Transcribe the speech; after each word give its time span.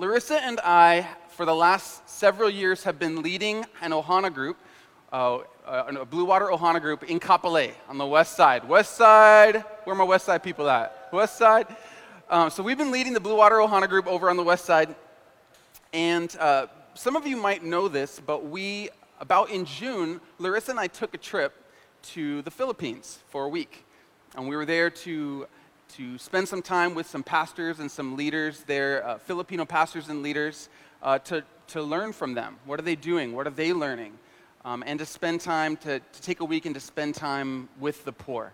Larissa 0.00 0.42
and 0.42 0.58
I, 0.60 1.06
for 1.28 1.44
the 1.44 1.54
last 1.54 2.08
several 2.08 2.48
years, 2.48 2.84
have 2.84 2.98
been 2.98 3.20
leading 3.20 3.66
an 3.82 3.90
Ohana 3.90 4.32
group, 4.32 4.56
uh, 5.12 5.40
uh, 5.66 5.92
a 6.00 6.06
Blue 6.06 6.24
Water 6.24 6.46
Ohana 6.46 6.80
group 6.80 7.02
in 7.02 7.20
Kapolei 7.20 7.72
on 7.86 7.98
the 7.98 8.06
west 8.06 8.34
side. 8.34 8.66
West 8.66 8.96
side, 8.96 9.62
where 9.84 9.92
are 9.92 9.98
my 9.98 10.04
west 10.04 10.24
side 10.24 10.42
people 10.42 10.70
at? 10.70 11.10
West 11.12 11.36
side? 11.36 11.66
Um, 12.30 12.48
so 12.48 12.62
we've 12.62 12.78
been 12.78 12.90
leading 12.90 13.12
the 13.12 13.20
Blue 13.20 13.36
Water 13.36 13.56
Ohana 13.56 13.90
group 13.90 14.06
over 14.06 14.30
on 14.30 14.38
the 14.38 14.42
west 14.42 14.64
side. 14.64 14.96
And 15.92 16.34
uh, 16.40 16.68
some 16.94 17.14
of 17.14 17.26
you 17.26 17.36
might 17.36 17.62
know 17.62 17.86
this, 17.86 18.22
but 18.24 18.46
we, 18.46 18.88
about 19.20 19.50
in 19.50 19.66
June, 19.66 20.22
Larissa 20.38 20.70
and 20.70 20.80
I 20.80 20.86
took 20.86 21.12
a 21.12 21.18
trip 21.18 21.62
to 22.14 22.40
the 22.40 22.50
Philippines 22.50 23.18
for 23.28 23.44
a 23.44 23.50
week. 23.50 23.84
And 24.34 24.48
we 24.48 24.56
were 24.56 24.64
there 24.64 24.88
to 24.88 25.46
to 25.96 26.18
spend 26.18 26.48
some 26.48 26.62
time 26.62 26.94
with 26.94 27.06
some 27.06 27.22
pastors 27.22 27.80
and 27.80 27.90
some 27.90 28.16
leaders 28.16 28.62
there, 28.66 29.06
uh, 29.06 29.18
Filipino 29.18 29.64
pastors 29.64 30.08
and 30.08 30.22
leaders, 30.22 30.68
uh, 31.02 31.18
to, 31.20 31.42
to 31.68 31.82
learn 31.82 32.12
from 32.12 32.34
them. 32.34 32.56
What 32.64 32.78
are 32.78 32.82
they 32.82 32.96
doing? 32.96 33.34
What 33.34 33.46
are 33.46 33.50
they 33.50 33.72
learning? 33.72 34.18
Um, 34.64 34.84
and 34.86 34.98
to 34.98 35.06
spend 35.06 35.40
time, 35.40 35.76
to, 35.78 36.00
to 36.00 36.22
take 36.22 36.40
a 36.40 36.44
week 36.44 36.66
and 36.66 36.74
to 36.74 36.80
spend 36.80 37.14
time 37.14 37.68
with 37.78 38.04
the 38.04 38.12
poor. 38.12 38.52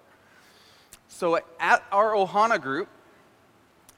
So 1.09 1.39
at 1.61 1.85
our 1.93 2.13
Ohana 2.13 2.61
group, 2.61 2.89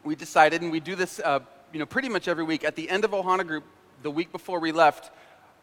we 0.04 0.14
decided, 0.14 0.62
and 0.62 0.72
we 0.72 0.80
do 0.80 0.94
this 0.94 1.20
uh, 1.20 1.40
you 1.72 1.78
know, 1.78 1.86
pretty 1.86 2.08
much 2.08 2.28
every 2.28 2.44
week, 2.44 2.64
at 2.64 2.76
the 2.76 2.88
end 2.88 3.04
of 3.04 3.10
Ohana 3.10 3.46
group, 3.46 3.64
the 4.02 4.10
week 4.10 4.32
before 4.32 4.60
we 4.60 4.72
left, 4.72 5.10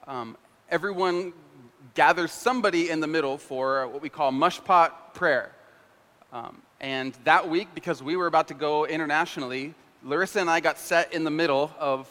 um, 0.07 0.37
everyone 0.69 1.33
gathers 1.93 2.31
somebody 2.31 2.89
in 2.89 2.99
the 2.99 3.07
middle 3.07 3.37
for 3.37 3.87
what 3.87 4.01
we 4.01 4.09
call 4.09 4.31
mushpot 4.31 4.91
prayer. 5.13 5.51
Um, 6.31 6.61
and 6.85 7.17
that 7.23 7.49
week, 7.49 7.69
because 7.73 8.03
we 8.03 8.15
were 8.15 8.27
about 8.27 8.49
to 8.49 8.53
go 8.53 8.85
internationally, 8.85 9.73
Larissa 10.03 10.39
and 10.39 10.51
I 10.51 10.59
got 10.59 10.77
set 10.77 11.15
in 11.15 11.23
the 11.23 11.31
middle 11.31 11.73
of, 11.79 12.07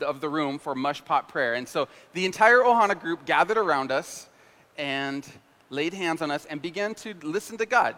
of 0.00 0.20
the 0.20 0.28
room 0.28 0.58
for 0.58 0.74
mush 0.74 1.04
pot 1.04 1.28
prayer. 1.28 1.54
And 1.54 1.68
so 1.68 1.86
the 2.14 2.24
entire 2.24 2.58
Ohana 2.58 3.00
group 3.00 3.24
gathered 3.26 3.58
around 3.58 3.92
us 3.92 4.28
and 4.76 5.24
laid 5.70 5.94
hands 5.94 6.20
on 6.20 6.32
us 6.32 6.46
and 6.46 6.60
began 6.60 6.96
to 6.96 7.14
listen 7.22 7.58
to 7.58 7.66
God. 7.66 7.94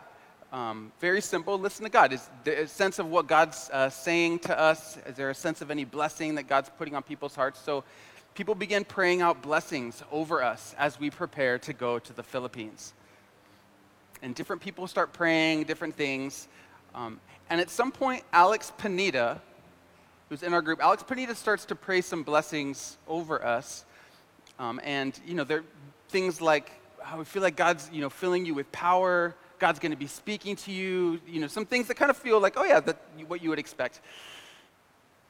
Um, 0.52 0.92
very 1.00 1.22
simple, 1.22 1.58
listen 1.58 1.86
to 1.86 1.90
God. 1.90 2.12
Is 2.12 2.28
there 2.44 2.64
a 2.64 2.68
sense 2.68 2.98
of 2.98 3.06
what 3.06 3.26
God's 3.26 3.70
uh, 3.72 3.88
saying 3.88 4.40
to 4.40 4.60
us? 4.60 4.98
Is 5.06 5.16
there 5.16 5.30
a 5.30 5.34
sense 5.34 5.62
of 5.62 5.70
any 5.70 5.86
blessing 5.86 6.34
that 6.34 6.48
God's 6.48 6.70
putting 6.76 6.94
on 6.94 7.02
people's 7.02 7.34
hearts? 7.34 7.58
So 7.60 7.82
people 8.34 8.54
began 8.54 8.84
praying 8.84 9.22
out 9.22 9.40
blessings 9.40 10.02
over 10.12 10.42
us 10.42 10.74
as 10.76 11.00
we 11.00 11.08
prepare 11.08 11.58
to 11.60 11.72
go 11.72 11.98
to 11.98 12.12
the 12.12 12.22
Philippines 12.22 12.92
and 14.22 14.34
different 14.34 14.62
people 14.62 14.86
start 14.86 15.12
praying 15.12 15.64
different 15.64 15.96
things. 15.96 16.48
Um, 16.94 17.20
and 17.48 17.60
at 17.60 17.70
some 17.70 17.90
point, 17.90 18.22
Alex 18.32 18.72
Panita, 18.78 19.40
who's 20.28 20.42
in 20.42 20.54
our 20.54 20.62
group, 20.62 20.82
Alex 20.82 21.02
Panita 21.02 21.34
starts 21.34 21.64
to 21.66 21.74
pray 21.74 22.00
some 22.00 22.22
blessings 22.22 22.98
over 23.08 23.44
us. 23.44 23.84
Um, 24.58 24.80
and, 24.84 25.18
you 25.26 25.34
know, 25.34 25.44
there 25.44 25.58
are 25.58 25.64
things 26.08 26.40
like 26.40 26.70
how 27.02 27.18
we 27.18 27.24
feel 27.24 27.42
like 27.42 27.56
God's, 27.56 27.90
you 27.92 28.00
know, 28.00 28.10
filling 28.10 28.44
you 28.44 28.54
with 28.54 28.70
power. 28.72 29.34
God's 29.58 29.78
going 29.78 29.92
to 29.92 29.98
be 29.98 30.06
speaking 30.06 30.56
to 30.56 30.72
you. 30.72 31.20
You 31.26 31.40
know, 31.40 31.46
some 31.46 31.66
things 31.66 31.88
that 31.88 31.96
kind 31.96 32.10
of 32.10 32.16
feel 32.16 32.40
like, 32.40 32.54
oh, 32.56 32.64
yeah, 32.64 32.80
that's 32.80 32.98
what 33.26 33.42
you 33.42 33.50
would 33.50 33.58
expect. 33.58 34.00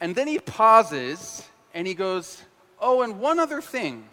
And 0.01 0.15
then 0.15 0.27
he 0.27 0.39
pauses 0.39 1.47
and 1.75 1.87
he 1.87 1.95
goes, 1.95 2.43
oh, 2.81 3.03
and 3.03 3.21
one 3.21 3.39
other 3.39 3.61
thing. 3.61 4.05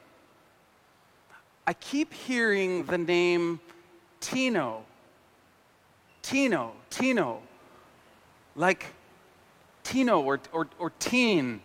I 1.66 1.74
keep 1.74 2.14
hearing 2.14 2.86
the 2.86 2.98
name 2.98 3.60
Tino. 4.20 4.84
Tino, 6.22 6.74
Tino. 6.90 7.42
Like 8.56 8.86
Tino 9.84 10.22
or, 10.22 10.40
or, 10.52 10.68
or 10.80 10.92
teen. 11.00 11.62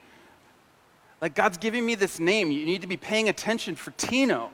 Like 1.20 1.34
God's 1.34 1.58
giving 1.58 1.84
me 1.84 1.94
this 1.94 2.18
name. 2.18 2.50
You 2.50 2.64
need 2.64 2.82
to 2.82 2.86
be 2.86 2.96
paying 2.96 3.28
attention 3.28 3.74
for 3.74 3.92
Tino 3.92 4.50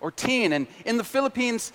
or 0.00 0.10
teen. 0.10 0.52
And 0.52 0.66
in 0.84 0.96
the 0.96 1.04
Philippines, 1.04 1.72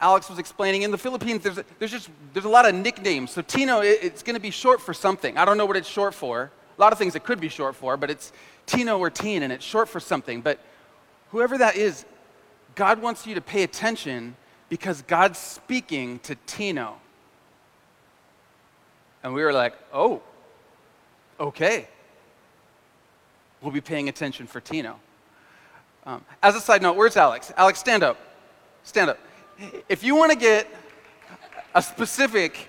Alex 0.00 0.30
was 0.30 0.38
explaining, 0.38 0.82
in 0.82 0.90
the 0.90 0.98
Philippines, 0.98 1.42
there's, 1.42 1.58
a, 1.58 1.64
there's 1.78 1.90
just 1.90 2.08
there's 2.32 2.44
a 2.44 2.48
lot 2.48 2.68
of 2.68 2.74
nicknames. 2.74 3.32
So 3.32 3.42
Tino, 3.42 3.80
it, 3.80 3.98
it's 4.02 4.22
going 4.22 4.34
to 4.34 4.40
be 4.40 4.50
short 4.50 4.80
for 4.80 4.94
something. 4.94 5.36
I 5.36 5.44
don't 5.44 5.58
know 5.58 5.66
what 5.66 5.76
it's 5.76 5.88
short 5.88 6.14
for. 6.14 6.50
A 6.76 6.80
lot 6.80 6.92
of 6.92 6.98
things 6.98 7.16
it 7.16 7.24
could 7.24 7.40
be 7.40 7.48
short 7.48 7.74
for, 7.74 7.96
but 7.96 8.08
it's 8.10 8.32
Tino 8.66 8.98
or 8.98 9.10
teen, 9.10 9.42
and 9.42 9.52
it's 9.52 9.64
short 9.64 9.88
for 9.88 9.98
something. 9.98 10.40
But 10.40 10.60
whoever 11.30 11.58
that 11.58 11.74
is, 11.74 12.04
God 12.76 13.02
wants 13.02 13.26
you 13.26 13.34
to 13.34 13.40
pay 13.40 13.64
attention 13.64 14.36
because 14.68 15.02
God's 15.02 15.38
speaking 15.38 16.18
to 16.20 16.36
Tino. 16.46 16.96
And 19.22 19.34
we 19.34 19.42
were 19.42 19.52
like, 19.52 19.74
oh, 19.92 20.22
okay. 21.40 21.88
We'll 23.60 23.72
be 23.72 23.80
paying 23.80 24.08
attention 24.08 24.46
for 24.46 24.60
Tino. 24.60 25.00
Um, 26.06 26.24
as 26.42 26.54
a 26.54 26.60
side 26.60 26.80
note, 26.80 26.96
where's 26.96 27.16
Alex? 27.16 27.52
Alex, 27.56 27.78
stand 27.78 28.02
up. 28.02 28.18
Stand 28.84 29.10
up. 29.10 29.18
If 29.88 30.04
you 30.04 30.14
want 30.14 30.32
to 30.32 30.38
get 30.38 30.66
a 31.74 31.82
specific 31.82 32.68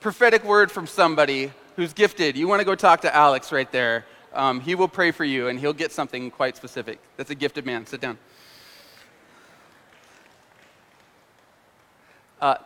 prophetic 0.00 0.42
word 0.44 0.72
from 0.72 0.86
somebody 0.86 1.52
who's 1.76 1.92
gifted, 1.92 2.36
you 2.36 2.48
want 2.48 2.60
to 2.60 2.64
go 2.64 2.74
talk 2.74 3.02
to 3.02 3.14
Alex 3.14 3.52
right 3.52 3.70
there. 3.70 4.06
Um, 4.32 4.60
he 4.60 4.74
will 4.74 4.88
pray 4.88 5.10
for 5.10 5.24
you 5.24 5.48
and 5.48 5.58
he'll 5.58 5.72
get 5.72 5.92
something 5.92 6.30
quite 6.30 6.56
specific. 6.56 6.98
That's 7.16 7.30
a 7.30 7.34
gifted 7.34 7.66
man. 7.66 7.84
Sit 7.86 8.00
down. 8.00 8.18
Uh, 12.40 12.56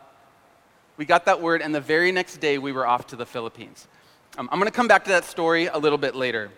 we 0.96 1.04
got 1.04 1.24
that 1.24 1.40
word, 1.40 1.62
and 1.62 1.74
the 1.74 1.80
very 1.80 2.12
next 2.12 2.36
day 2.36 2.58
we 2.58 2.70
were 2.70 2.86
off 2.86 3.08
to 3.08 3.16
the 3.16 3.26
Philippines. 3.26 3.88
Um, 4.38 4.48
I'm 4.52 4.58
going 4.58 4.70
to 4.70 4.76
come 4.76 4.88
back 4.88 5.04
to 5.04 5.10
that 5.10 5.24
story 5.24 5.66
a 5.66 5.78
little 5.78 5.98
bit 5.98 6.14
later. 6.14 6.50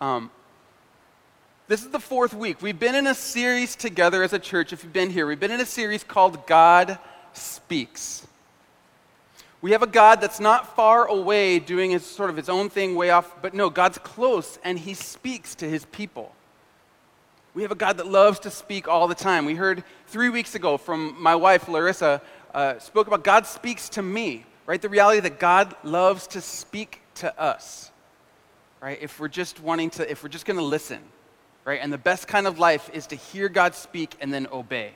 Um, 0.00 0.30
this 1.68 1.82
is 1.82 1.90
the 1.90 1.98
fourth 1.98 2.34
week. 2.34 2.62
We've 2.62 2.78
been 2.78 2.94
in 2.94 3.08
a 3.08 3.14
series 3.14 3.74
together 3.74 4.22
as 4.22 4.32
a 4.32 4.38
church. 4.38 4.72
If 4.72 4.84
you've 4.84 4.92
been 4.92 5.10
here, 5.10 5.26
we've 5.26 5.40
been 5.40 5.50
in 5.50 5.60
a 5.60 5.66
series 5.66 6.04
called 6.04 6.46
God 6.46 6.98
Speaks. 7.32 8.26
We 9.60 9.72
have 9.72 9.82
a 9.82 9.88
God 9.88 10.20
that's 10.20 10.38
not 10.38 10.76
far 10.76 11.06
away 11.06 11.58
doing 11.58 11.90
his 11.90 12.06
sort 12.06 12.30
of 12.30 12.36
his 12.36 12.48
own 12.48 12.70
thing 12.70 12.94
way 12.94 13.10
off, 13.10 13.42
but 13.42 13.52
no, 13.52 13.68
God's 13.68 13.98
close 13.98 14.60
and 14.62 14.78
he 14.78 14.94
speaks 14.94 15.56
to 15.56 15.68
his 15.68 15.84
people. 15.86 16.35
We 17.56 17.62
have 17.62 17.72
a 17.72 17.74
God 17.74 17.96
that 17.96 18.06
loves 18.06 18.40
to 18.40 18.50
speak 18.50 18.86
all 18.86 19.08
the 19.08 19.14
time. 19.14 19.46
We 19.46 19.54
heard 19.54 19.82
three 20.08 20.28
weeks 20.28 20.54
ago 20.54 20.76
from 20.76 21.16
my 21.18 21.34
wife, 21.34 21.68
Larissa, 21.70 22.20
uh, 22.52 22.78
spoke 22.78 23.06
about 23.06 23.24
God 23.24 23.46
speaks 23.46 23.88
to 23.88 24.02
me, 24.02 24.44
right? 24.66 24.82
The 24.82 24.90
reality 24.90 25.20
that 25.20 25.40
God 25.40 25.74
loves 25.82 26.26
to 26.26 26.42
speak 26.42 27.00
to 27.14 27.40
us, 27.40 27.90
right? 28.82 28.98
If 29.00 29.18
we're 29.18 29.28
just 29.28 29.58
wanting 29.58 29.88
to, 29.92 30.10
if 30.10 30.22
we're 30.22 30.28
just 30.28 30.44
going 30.44 30.58
to 30.58 30.62
listen, 30.62 31.00
right? 31.64 31.80
And 31.82 31.90
the 31.90 31.96
best 31.96 32.28
kind 32.28 32.46
of 32.46 32.58
life 32.58 32.90
is 32.92 33.06
to 33.06 33.16
hear 33.16 33.48
God 33.48 33.74
speak 33.74 34.16
and 34.20 34.30
then 34.30 34.46
obey. 34.52 34.92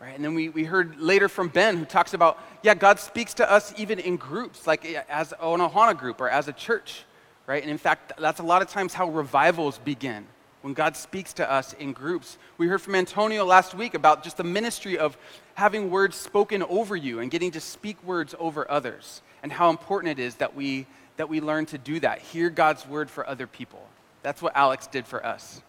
Right? 0.00 0.16
And 0.16 0.24
then 0.24 0.34
we, 0.34 0.48
we 0.48 0.64
heard 0.64 0.98
later 0.98 1.28
from 1.28 1.46
Ben 1.46 1.76
who 1.76 1.84
talks 1.84 2.12
about, 2.12 2.42
yeah, 2.64 2.74
God 2.74 2.98
speaks 2.98 3.34
to 3.34 3.48
us 3.48 3.72
even 3.76 4.00
in 4.00 4.16
groups, 4.16 4.66
like 4.66 4.84
as 5.08 5.30
an 5.30 5.60
Ohana 5.60 5.96
group 5.96 6.20
or 6.20 6.28
as 6.28 6.48
a 6.48 6.52
church, 6.52 7.04
right? 7.46 7.62
And 7.62 7.70
in 7.70 7.78
fact, 7.78 8.14
that's 8.18 8.40
a 8.40 8.42
lot 8.42 8.62
of 8.62 8.68
times 8.68 8.94
how 8.94 9.08
revivals 9.08 9.78
begin 9.78 10.26
when 10.62 10.74
God 10.74 10.96
speaks 10.96 11.32
to 11.34 11.50
us 11.50 11.72
in 11.74 11.92
groups. 11.92 12.38
We 12.58 12.66
heard 12.66 12.82
from 12.82 12.94
Antonio 12.94 13.44
last 13.44 13.74
week 13.74 13.94
about 13.94 14.22
just 14.22 14.36
the 14.36 14.44
ministry 14.44 14.98
of 14.98 15.16
having 15.54 15.90
words 15.90 16.16
spoken 16.16 16.62
over 16.62 16.96
you 16.96 17.20
and 17.20 17.30
getting 17.30 17.50
to 17.52 17.60
speak 17.60 18.02
words 18.04 18.34
over 18.38 18.70
others, 18.70 19.22
and 19.42 19.52
how 19.52 19.70
important 19.70 20.18
it 20.18 20.22
is 20.22 20.36
that 20.36 20.54
we, 20.54 20.86
that 21.16 21.28
we 21.28 21.40
learn 21.40 21.66
to 21.66 21.78
do 21.78 22.00
that, 22.00 22.18
hear 22.18 22.50
God's 22.50 22.86
word 22.86 23.10
for 23.10 23.26
other 23.26 23.46
people. 23.46 23.86
That's 24.22 24.42
what 24.42 24.54
Alex 24.54 24.86
did 24.86 25.06
for 25.06 25.24
us. 25.24 25.62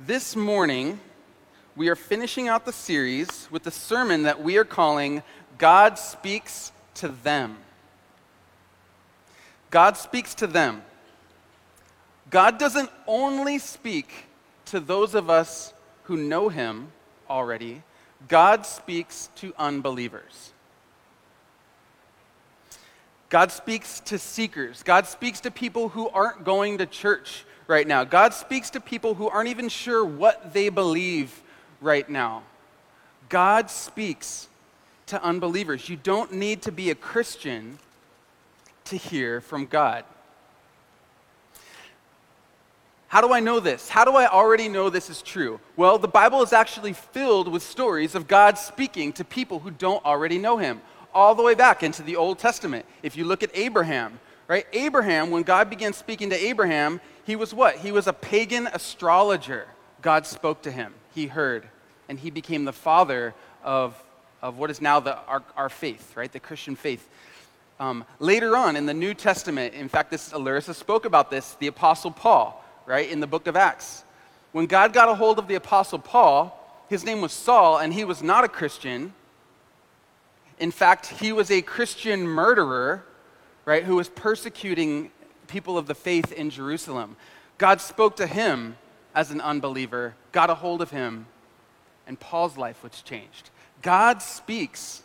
This 0.00 0.34
morning, 0.34 0.98
we 1.76 1.88
are 1.88 1.96
finishing 1.96 2.48
out 2.48 2.64
the 2.64 2.72
series 2.72 3.48
with 3.50 3.62
the 3.62 3.70
sermon 3.70 4.22
that 4.22 4.42
we 4.42 4.56
are 4.56 4.64
calling 4.64 5.22
God 5.58 5.98
Speaks 5.98 6.72
to 6.94 7.08
Them. 7.08 7.58
God 9.74 9.96
speaks 9.96 10.36
to 10.36 10.46
them. 10.46 10.82
God 12.30 12.58
doesn't 12.58 12.90
only 13.06 13.58
speak 13.58 14.26
to 14.66 14.80
those 14.80 15.14
of 15.14 15.30
us 15.30 15.72
who 16.04 16.16
know 16.16 16.48
Him 16.48 16.88
already, 17.28 17.82
God 18.28 18.64
speaks 18.66 19.28
to 19.36 19.52
unbelievers. 19.58 20.52
God 23.28 23.50
speaks 23.50 24.00
to 24.00 24.18
seekers. 24.18 24.82
God 24.82 25.06
speaks 25.06 25.40
to 25.40 25.50
people 25.50 25.88
who 25.88 26.08
aren't 26.08 26.44
going 26.44 26.78
to 26.78 26.86
church 26.86 27.44
right 27.66 27.86
now. 27.86 28.04
God 28.04 28.32
speaks 28.32 28.70
to 28.70 28.80
people 28.80 29.14
who 29.14 29.28
aren't 29.28 29.48
even 29.48 29.68
sure 29.68 30.04
what 30.04 30.52
they 30.52 30.68
believe 30.68 31.42
right 31.80 32.08
now. 32.08 32.42
God 33.28 33.70
speaks 33.70 34.48
to 35.06 35.22
unbelievers. 35.22 35.88
You 35.88 35.96
don't 35.96 36.32
need 36.32 36.62
to 36.62 36.72
be 36.72 36.90
a 36.90 36.94
Christian 36.94 37.78
to 38.84 38.96
hear 38.96 39.40
from 39.40 39.66
God. 39.66 40.04
How 43.14 43.20
do 43.20 43.32
I 43.32 43.38
know 43.38 43.60
this? 43.60 43.88
How 43.88 44.04
do 44.04 44.16
I 44.16 44.26
already 44.26 44.68
know 44.68 44.90
this 44.90 45.08
is 45.08 45.22
true? 45.22 45.60
Well, 45.76 45.98
the 45.98 46.08
Bible 46.08 46.42
is 46.42 46.52
actually 46.52 46.94
filled 46.94 47.46
with 47.46 47.62
stories 47.62 48.16
of 48.16 48.26
God 48.26 48.58
speaking 48.58 49.12
to 49.12 49.24
people 49.24 49.60
who 49.60 49.70
don't 49.70 50.04
already 50.04 50.36
know 50.36 50.56
Him. 50.56 50.80
all 51.14 51.36
the 51.36 51.42
way 51.44 51.54
back 51.54 51.84
into 51.84 52.02
the 52.02 52.16
Old 52.16 52.40
Testament. 52.40 52.84
If 53.04 53.16
you 53.16 53.24
look 53.24 53.44
at 53.44 53.50
Abraham, 53.54 54.18
right? 54.48 54.66
Abraham, 54.72 55.30
when 55.30 55.44
God 55.44 55.70
began 55.70 55.92
speaking 55.92 56.30
to 56.30 56.36
Abraham, 56.36 57.00
he 57.24 57.36
was 57.36 57.54
what? 57.54 57.76
He 57.76 57.92
was 57.92 58.08
a 58.08 58.12
pagan 58.12 58.66
astrologer. 58.66 59.68
God 60.02 60.26
spoke 60.26 60.62
to 60.62 60.72
him, 60.72 60.92
he 61.14 61.28
heard, 61.28 61.68
and 62.08 62.18
he 62.18 62.30
became 62.30 62.64
the 62.64 62.72
father 62.72 63.32
of, 63.62 63.94
of 64.42 64.58
what 64.58 64.72
is 64.72 64.80
now 64.80 64.98
the, 64.98 65.16
our, 65.28 65.44
our 65.56 65.68
faith, 65.68 66.16
right? 66.16 66.32
The 66.32 66.40
Christian 66.40 66.74
faith. 66.74 67.08
Um, 67.78 68.04
later 68.18 68.56
on 68.56 68.74
in 68.74 68.86
the 68.86 68.94
New 68.94 69.14
Testament, 69.14 69.72
in 69.74 69.88
fact, 69.88 70.10
this 70.10 70.34
Larissa 70.34 70.74
spoke 70.74 71.04
about 71.04 71.30
this, 71.30 71.54
the 71.60 71.68
Apostle 71.68 72.10
Paul, 72.10 72.60
right, 72.86 73.08
in 73.08 73.20
the 73.20 73.26
book 73.26 73.46
of 73.46 73.56
Acts. 73.56 74.04
When 74.52 74.66
God 74.66 74.92
got 74.92 75.08
a 75.08 75.14
hold 75.14 75.38
of 75.38 75.48
the 75.48 75.54
Apostle 75.54 75.98
Paul, 75.98 76.60
his 76.88 77.04
name 77.04 77.20
was 77.20 77.32
Saul, 77.32 77.78
and 77.78 77.92
he 77.92 78.04
was 78.04 78.22
not 78.22 78.44
a 78.44 78.48
Christian. 78.48 79.14
In 80.58 80.70
fact, 80.70 81.06
he 81.06 81.32
was 81.32 81.50
a 81.50 81.62
Christian 81.62 82.26
murderer, 82.26 83.04
right, 83.64 83.84
who 83.84 83.96
was 83.96 84.08
persecuting 84.08 85.10
people 85.48 85.76
of 85.76 85.86
the 85.86 85.94
faith 85.94 86.32
in 86.32 86.50
Jerusalem. 86.50 87.16
God 87.58 87.80
spoke 87.80 88.16
to 88.16 88.26
him 88.26 88.76
as 89.14 89.30
an 89.30 89.40
unbeliever, 89.40 90.14
got 90.32 90.50
a 90.50 90.54
hold 90.54 90.82
of 90.82 90.90
him, 90.90 91.26
and 92.06 92.18
Paul's 92.18 92.56
life 92.56 92.82
was 92.82 93.02
changed. 93.02 93.50
God 93.82 94.22
speaks 94.22 95.02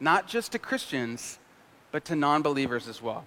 not 0.00 0.28
just 0.28 0.52
to 0.52 0.58
Christians, 0.58 1.38
but 1.90 2.04
to 2.06 2.16
non 2.16 2.42
believers 2.42 2.88
as 2.88 3.00
well. 3.00 3.24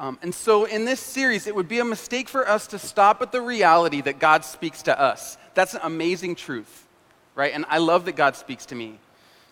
Um, 0.00 0.18
and 0.22 0.34
so, 0.34 0.64
in 0.64 0.86
this 0.86 0.98
series, 0.98 1.46
it 1.46 1.54
would 1.54 1.68
be 1.68 1.78
a 1.78 1.84
mistake 1.84 2.26
for 2.26 2.48
us 2.48 2.66
to 2.68 2.78
stop 2.78 3.20
at 3.20 3.32
the 3.32 3.42
reality 3.42 4.00
that 4.00 4.18
God 4.18 4.46
speaks 4.46 4.80
to 4.84 4.98
us. 4.98 5.36
That's 5.52 5.74
an 5.74 5.80
amazing 5.82 6.36
truth, 6.36 6.86
right? 7.34 7.52
And 7.52 7.66
I 7.68 7.76
love 7.76 8.06
that 8.06 8.16
God 8.16 8.34
speaks 8.34 8.64
to 8.66 8.74
me. 8.74 8.98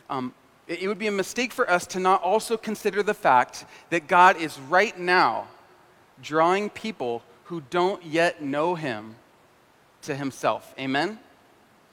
Um, 0.09 0.33
it, 0.67 0.81
it 0.81 0.89
would 0.89 0.99
be 0.99 1.07
a 1.07 1.13
mistake 1.13 1.53
for 1.53 1.69
us 1.69 1.87
to 1.89 2.01
not 2.01 2.23
also 2.23 2.57
consider 2.57 3.03
the 3.03 3.13
fact 3.13 3.67
that 3.91 4.09
God 4.09 4.39
is 4.39 4.59
right 4.59 4.99
now 4.99 5.49
drawing 6.23 6.71
people 6.71 7.23
who 7.45 7.61
don't 7.69 8.03
yet 8.03 8.43
know 8.43 8.75
Him 8.75 9.17
to 10.01 10.17
Himself. 10.17 10.75
Amen? 10.79 11.19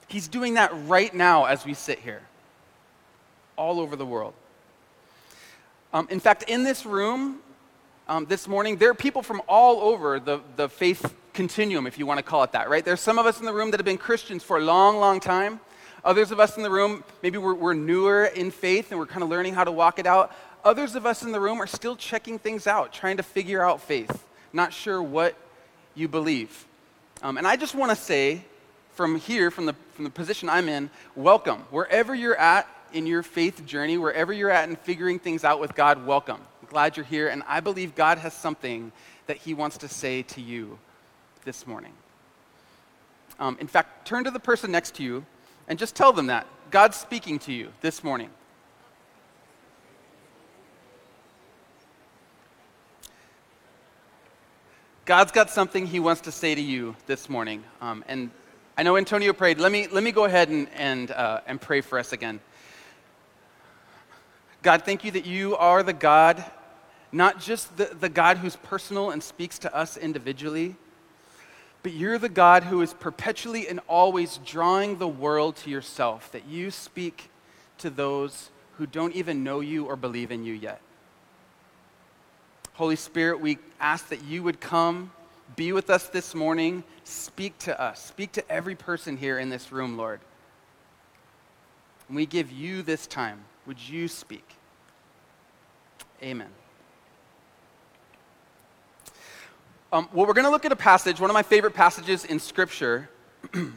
He's 0.07 0.29
doing 0.29 0.53
that 0.53 0.71
right 0.87 1.13
now 1.13 1.43
as 1.43 1.65
we 1.65 1.73
sit 1.73 1.99
here, 1.99 2.21
all 3.57 3.81
over 3.81 3.97
the 3.97 4.05
world. 4.05 4.33
Um, 5.93 6.07
in 6.09 6.21
fact, 6.21 6.43
in 6.43 6.63
this 6.63 6.85
room 6.85 7.41
um, 8.07 8.25
this 8.25 8.47
morning, 8.47 8.77
there 8.77 8.91
are 8.91 8.95
people 8.95 9.23
from 9.23 9.41
all 9.47 9.81
over 9.81 10.19
the, 10.19 10.39
the 10.55 10.69
faith 10.69 11.15
continuum, 11.33 11.87
if 11.87 11.97
you 11.97 12.05
want 12.05 12.19
to 12.19 12.23
call 12.23 12.43
it 12.43 12.51
that, 12.51 12.69
right? 12.69 12.85
There's 12.85 13.01
some 13.01 13.17
of 13.17 13.25
us 13.25 13.39
in 13.39 13.45
the 13.45 13.53
room 13.53 13.71
that 13.71 13.79
have 13.79 13.85
been 13.85 13.97
Christians 13.97 14.43
for 14.43 14.57
a 14.57 14.61
long, 14.61 14.97
long 14.97 15.19
time. 15.19 15.59
Others 16.03 16.31
of 16.31 16.39
us 16.39 16.55
in 16.55 16.63
the 16.63 16.69
room, 16.69 17.03
maybe 17.23 17.39
we're, 17.39 17.55
we're 17.55 17.73
newer 17.73 18.25
in 18.25 18.51
faith 18.51 18.91
and 18.91 18.99
we're 18.99 19.07
kind 19.07 19.23
of 19.23 19.29
learning 19.29 19.55
how 19.55 19.63
to 19.63 19.71
walk 19.71 19.97
it 19.97 20.05
out. 20.05 20.35
Others 20.63 20.95
of 20.95 21.05
us 21.05 21.23
in 21.23 21.31
the 21.31 21.39
room 21.39 21.59
are 21.59 21.67
still 21.67 21.95
checking 21.95 22.37
things 22.37 22.67
out, 22.67 22.93
trying 22.93 23.17
to 23.17 23.23
figure 23.23 23.63
out 23.63 23.81
faith, 23.81 24.23
not 24.53 24.71
sure 24.71 25.01
what 25.01 25.35
you 25.95 26.07
believe. 26.07 26.67
Um, 27.23 27.37
and 27.37 27.47
I 27.47 27.55
just 27.55 27.73
want 27.73 27.89
to 27.89 27.95
say 27.95 28.45
from 28.93 29.15
here, 29.15 29.49
from 29.49 29.65
the, 29.65 29.73
from 29.93 30.03
the 30.03 30.11
position 30.11 30.47
I'm 30.47 30.69
in, 30.69 30.91
welcome. 31.15 31.59
Wherever 31.71 32.13
you're 32.13 32.37
at, 32.37 32.67
in 32.93 33.05
your 33.05 33.23
faith 33.23 33.65
journey, 33.65 33.97
wherever 33.97 34.31
you're 34.31 34.49
at 34.49 34.69
in 34.69 34.75
figuring 34.77 35.19
things 35.19 35.43
out 35.43 35.59
with 35.59 35.75
God, 35.75 36.05
welcome. 36.05 36.39
Glad 36.69 36.97
you're 36.97 37.05
here, 37.05 37.27
and 37.27 37.43
I 37.47 37.59
believe 37.59 37.95
God 37.95 38.17
has 38.17 38.33
something 38.33 38.91
that 39.27 39.37
He 39.37 39.53
wants 39.53 39.77
to 39.79 39.87
say 39.87 40.21
to 40.23 40.41
you 40.41 40.77
this 41.43 41.65
morning. 41.67 41.93
Um, 43.39 43.57
in 43.59 43.67
fact, 43.67 44.07
turn 44.07 44.23
to 44.23 44.31
the 44.31 44.39
person 44.39 44.71
next 44.71 44.95
to 44.95 45.03
you 45.03 45.25
and 45.67 45.77
just 45.77 45.95
tell 45.95 46.13
them 46.13 46.27
that. 46.27 46.47
God's 46.71 46.97
speaking 46.97 47.39
to 47.39 47.53
you 47.53 47.69
this 47.81 48.03
morning. 48.03 48.29
God's 55.05 55.31
got 55.31 55.49
something 55.49 55.85
He 55.85 55.99
wants 55.99 56.21
to 56.21 56.31
say 56.31 56.55
to 56.55 56.61
you 56.61 56.95
this 57.05 57.29
morning. 57.29 57.63
Um, 57.79 58.03
and 58.07 58.31
I 58.77 58.83
know 58.83 58.97
Antonio 58.97 59.33
prayed. 59.33 59.59
Let 59.59 59.71
me, 59.71 59.87
let 59.87 60.03
me 60.03 60.11
go 60.11 60.25
ahead 60.25 60.49
and, 60.49 60.67
and, 60.75 61.11
uh, 61.11 61.41
and 61.45 61.61
pray 61.61 61.81
for 61.81 61.99
us 61.99 62.11
again. 62.11 62.39
God, 64.65 64.81
thank 64.81 65.03
you 65.03 65.11
that 65.11 65.27
you 65.27 65.55
are 65.57 65.83
the 65.83 65.93
God, 65.93 66.43
not 67.11 67.39
just 67.39 67.77
the, 67.77 67.85
the 67.85 68.09
God 68.09 68.37
who's 68.37 68.55
personal 68.55 69.11
and 69.11 69.21
speaks 69.21 69.59
to 69.59 69.75
us 69.75 69.95
individually, 69.95 70.75
but 71.83 71.93
you're 71.93 72.17
the 72.17 72.29
God 72.29 72.63
who 72.63 72.81
is 72.81 72.91
perpetually 72.95 73.67
and 73.67 73.79
always 73.87 74.39
drawing 74.43 74.97
the 74.97 75.07
world 75.07 75.55
to 75.57 75.69
yourself, 75.69 76.31
that 76.31 76.47
you 76.47 76.71
speak 76.71 77.29
to 77.77 77.91
those 77.91 78.49
who 78.79 78.87
don't 78.87 79.15
even 79.15 79.43
know 79.43 79.59
you 79.59 79.85
or 79.85 79.95
believe 79.95 80.31
in 80.31 80.43
you 80.43 80.55
yet. 80.55 80.81
Holy 82.73 82.95
Spirit, 82.95 83.39
we 83.39 83.59
ask 83.79 84.09
that 84.09 84.23
you 84.23 84.41
would 84.41 84.59
come, 84.59 85.11
be 85.55 85.73
with 85.73 85.91
us 85.91 86.07
this 86.07 86.33
morning, 86.33 86.83
speak 87.03 87.55
to 87.59 87.79
us, 87.79 88.03
speak 88.03 88.31
to 88.31 88.51
every 88.51 88.73
person 88.73 89.15
here 89.15 89.37
in 89.37 89.49
this 89.49 89.71
room, 89.71 89.95
Lord. 89.95 90.21
And 92.07 92.15
we 92.15 92.25
give 92.25 92.51
you 92.51 92.81
this 92.81 93.05
time. 93.05 93.45
Would 93.65 93.79
you 93.89 94.07
speak? 94.07 94.47
Amen. 96.21 96.49
Um, 99.91 100.07
well, 100.13 100.27
we're 100.27 100.33
going 100.33 100.45
to 100.45 100.51
look 100.51 100.65
at 100.65 100.71
a 100.71 100.75
passage, 100.75 101.19
one 101.19 101.29
of 101.29 101.33
my 101.33 101.43
favorite 101.43 101.73
passages 101.73 102.25
in 102.25 102.39
Scripture, 102.39 103.09
um, 103.53 103.73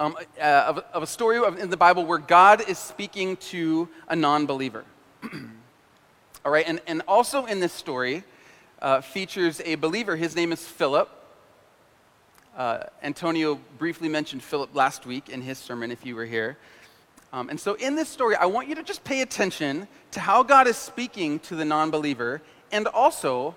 uh, 0.00 0.14
of, 0.40 0.78
of, 0.92 1.02
a 1.02 1.06
story 1.06 1.38
of, 1.38 1.58
in 1.58 1.70
the 1.70 1.76
Bible 1.76 2.04
where 2.04 2.18
God 2.18 2.68
is 2.68 2.76
speaking 2.76 3.36
to 3.36 3.88
a 4.08 4.16
non 4.16 4.46
believer. 4.46 4.84
All 6.44 6.52
right, 6.52 6.64
and, 6.66 6.80
and 6.86 7.02
also 7.06 7.46
in 7.46 7.60
this 7.60 7.72
story 7.72 8.24
uh, 8.82 9.00
features 9.00 9.60
a 9.64 9.76
believer. 9.76 10.16
His 10.16 10.36
name 10.36 10.52
is 10.52 10.66
Philip. 10.66 11.10
Uh, 12.56 12.84
Antonio 13.02 13.60
briefly 13.78 14.08
mentioned 14.08 14.42
Philip 14.42 14.74
last 14.74 15.06
week 15.06 15.28
in 15.28 15.40
his 15.40 15.58
sermon, 15.58 15.90
if 15.90 16.04
you 16.04 16.16
were 16.16 16.24
here. 16.26 16.58
Um, 17.32 17.50
and 17.50 17.60
so, 17.60 17.74
in 17.74 17.94
this 17.94 18.08
story, 18.08 18.36
I 18.36 18.46
want 18.46 18.68
you 18.68 18.74
to 18.76 18.82
just 18.82 19.04
pay 19.04 19.20
attention 19.20 19.86
to 20.12 20.20
how 20.20 20.42
God 20.42 20.66
is 20.66 20.76
speaking 20.76 21.38
to 21.40 21.56
the 21.56 21.64
non 21.64 21.90
believer 21.90 22.40
and 22.72 22.86
also 22.86 23.54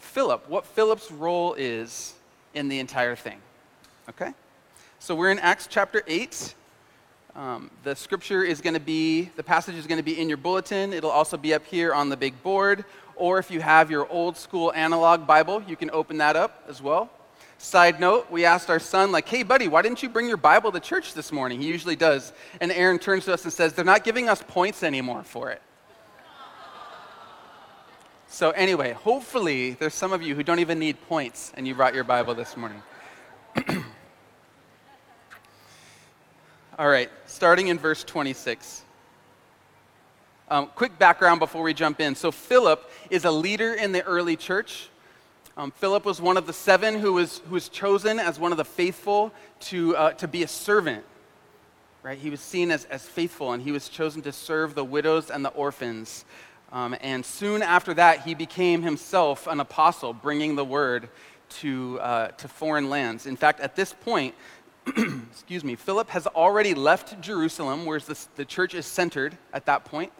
Philip, 0.00 0.48
what 0.48 0.66
Philip's 0.66 1.10
role 1.10 1.54
is 1.54 2.14
in 2.54 2.68
the 2.68 2.80
entire 2.80 3.14
thing. 3.14 3.38
Okay? 4.08 4.32
So, 4.98 5.14
we're 5.14 5.30
in 5.30 5.38
Acts 5.38 5.68
chapter 5.70 6.02
8. 6.06 6.54
Um, 7.34 7.70
the 7.82 7.94
scripture 7.96 8.42
is 8.42 8.60
going 8.60 8.74
to 8.74 8.80
be, 8.80 9.30
the 9.36 9.42
passage 9.42 9.76
is 9.76 9.86
going 9.86 9.98
to 9.98 10.04
be 10.04 10.20
in 10.20 10.28
your 10.28 10.36
bulletin. 10.36 10.92
It'll 10.92 11.10
also 11.10 11.36
be 11.36 11.54
up 11.54 11.64
here 11.64 11.94
on 11.94 12.08
the 12.08 12.16
big 12.16 12.42
board. 12.42 12.84
Or 13.14 13.38
if 13.38 13.50
you 13.50 13.60
have 13.60 13.90
your 13.90 14.10
old 14.10 14.36
school 14.36 14.72
analog 14.72 15.26
Bible, 15.26 15.62
you 15.66 15.76
can 15.76 15.90
open 15.92 16.18
that 16.18 16.36
up 16.36 16.64
as 16.68 16.82
well. 16.82 17.08
Side 17.62 18.00
note, 18.00 18.28
we 18.28 18.44
asked 18.44 18.70
our 18.70 18.80
son, 18.80 19.12
like, 19.12 19.28
hey, 19.28 19.44
buddy, 19.44 19.68
why 19.68 19.82
didn't 19.82 20.02
you 20.02 20.08
bring 20.08 20.26
your 20.26 20.36
Bible 20.36 20.72
to 20.72 20.80
church 20.80 21.14
this 21.14 21.30
morning? 21.30 21.60
He 21.60 21.68
usually 21.68 21.94
does. 21.94 22.32
And 22.60 22.72
Aaron 22.72 22.98
turns 22.98 23.26
to 23.26 23.32
us 23.32 23.44
and 23.44 23.52
says, 23.52 23.72
they're 23.72 23.84
not 23.84 24.02
giving 24.02 24.28
us 24.28 24.42
points 24.48 24.82
anymore 24.82 25.22
for 25.22 25.48
it. 25.50 25.62
So, 28.26 28.50
anyway, 28.50 28.94
hopefully, 28.94 29.74
there's 29.74 29.94
some 29.94 30.12
of 30.12 30.22
you 30.22 30.34
who 30.34 30.42
don't 30.42 30.58
even 30.58 30.80
need 30.80 31.00
points 31.02 31.52
and 31.54 31.64
you 31.68 31.76
brought 31.76 31.94
your 31.94 32.02
Bible 32.02 32.34
this 32.34 32.56
morning. 32.56 32.82
All 36.76 36.88
right, 36.88 37.10
starting 37.26 37.68
in 37.68 37.78
verse 37.78 38.02
26. 38.02 38.82
Um, 40.48 40.66
quick 40.74 40.98
background 40.98 41.38
before 41.38 41.62
we 41.62 41.74
jump 41.74 42.00
in. 42.00 42.16
So, 42.16 42.32
Philip 42.32 42.90
is 43.08 43.24
a 43.24 43.30
leader 43.30 43.72
in 43.72 43.92
the 43.92 44.02
early 44.02 44.34
church. 44.34 44.88
Um, 45.54 45.70
Philip 45.70 46.06
was 46.06 46.18
one 46.18 46.38
of 46.38 46.46
the 46.46 46.52
seven 46.54 46.98
who 46.98 47.12
was, 47.12 47.42
who 47.46 47.54
was 47.54 47.68
chosen 47.68 48.18
as 48.18 48.38
one 48.38 48.52
of 48.52 48.58
the 48.58 48.64
faithful 48.64 49.32
to, 49.60 49.94
uh, 49.96 50.12
to 50.12 50.26
be 50.26 50.42
a 50.42 50.48
servant. 50.48 51.04
Right? 52.02 52.18
He 52.18 52.30
was 52.30 52.40
seen 52.40 52.70
as, 52.70 52.86
as 52.86 53.06
faithful, 53.06 53.52
and 53.52 53.62
he 53.62 53.70
was 53.70 53.90
chosen 53.90 54.22
to 54.22 54.32
serve 54.32 54.74
the 54.74 54.84
widows 54.84 55.30
and 55.30 55.44
the 55.44 55.50
orphans. 55.50 56.24
Um, 56.72 56.96
and 57.02 57.24
soon 57.24 57.60
after 57.60 57.92
that, 57.94 58.22
he 58.22 58.34
became 58.34 58.82
himself 58.82 59.46
an 59.46 59.60
apostle, 59.60 60.14
bringing 60.14 60.56
the 60.56 60.64
word 60.64 61.10
to, 61.60 62.00
uh, 62.00 62.28
to 62.28 62.48
foreign 62.48 62.88
lands. 62.88 63.26
In 63.26 63.36
fact, 63.36 63.60
at 63.60 63.76
this 63.76 63.92
point, 63.92 64.34
excuse 64.86 65.62
me, 65.62 65.76
Philip 65.76 66.08
has 66.08 66.26
already 66.28 66.72
left 66.72 67.20
Jerusalem, 67.20 67.84
where 67.84 68.00
the, 68.00 68.18
the 68.36 68.46
church 68.46 68.74
is 68.74 68.86
centered 68.86 69.36
at 69.52 69.66
that 69.66 69.84
point. 69.84 70.12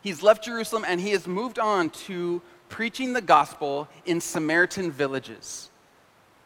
He's 0.00 0.22
left 0.22 0.44
Jerusalem 0.44 0.84
and 0.86 1.00
he 1.00 1.10
has 1.10 1.26
moved 1.26 1.58
on 1.58 1.90
to 1.90 2.40
preaching 2.68 3.12
the 3.12 3.20
gospel 3.20 3.88
in 4.04 4.20
Samaritan 4.20 4.90
villages, 4.90 5.70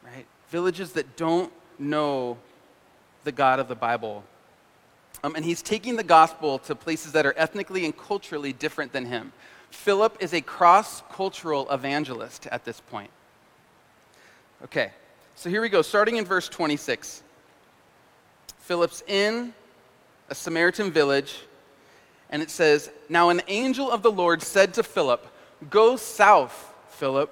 right? 0.04 0.26
Villages 0.50 0.92
that 0.92 1.16
don't 1.16 1.52
know 1.78 2.38
the 3.24 3.32
God 3.32 3.58
of 3.58 3.68
the 3.68 3.74
Bible. 3.74 4.24
Um, 5.22 5.34
and 5.34 5.44
he's 5.44 5.62
taking 5.62 5.96
the 5.96 6.04
gospel 6.04 6.58
to 6.60 6.74
places 6.74 7.12
that 7.12 7.26
are 7.26 7.34
ethnically 7.36 7.84
and 7.84 7.96
culturally 7.96 8.52
different 8.52 8.92
than 8.92 9.06
him. 9.06 9.32
Philip 9.70 10.16
is 10.20 10.32
a 10.32 10.40
cross 10.40 11.02
cultural 11.12 11.70
evangelist 11.70 12.46
at 12.48 12.64
this 12.64 12.80
point. 12.80 13.10
Okay, 14.64 14.92
so 15.34 15.48
here 15.48 15.60
we 15.60 15.68
go, 15.68 15.82
starting 15.82 16.16
in 16.16 16.24
verse 16.24 16.48
26. 16.48 17.22
Philip's 18.58 19.02
in 19.06 19.54
a 20.28 20.34
Samaritan 20.34 20.90
village, 20.90 21.40
And 22.30 22.40
it 22.40 22.50
says, 22.50 22.90
Now 23.08 23.30
an 23.30 23.42
angel 23.48 23.90
of 23.90 24.02
the 24.02 24.12
Lord 24.12 24.42
said 24.42 24.74
to 24.74 24.82
Philip, 24.82 25.26
Go 25.68 25.96
south, 25.96 26.74
Philip. 26.88 27.30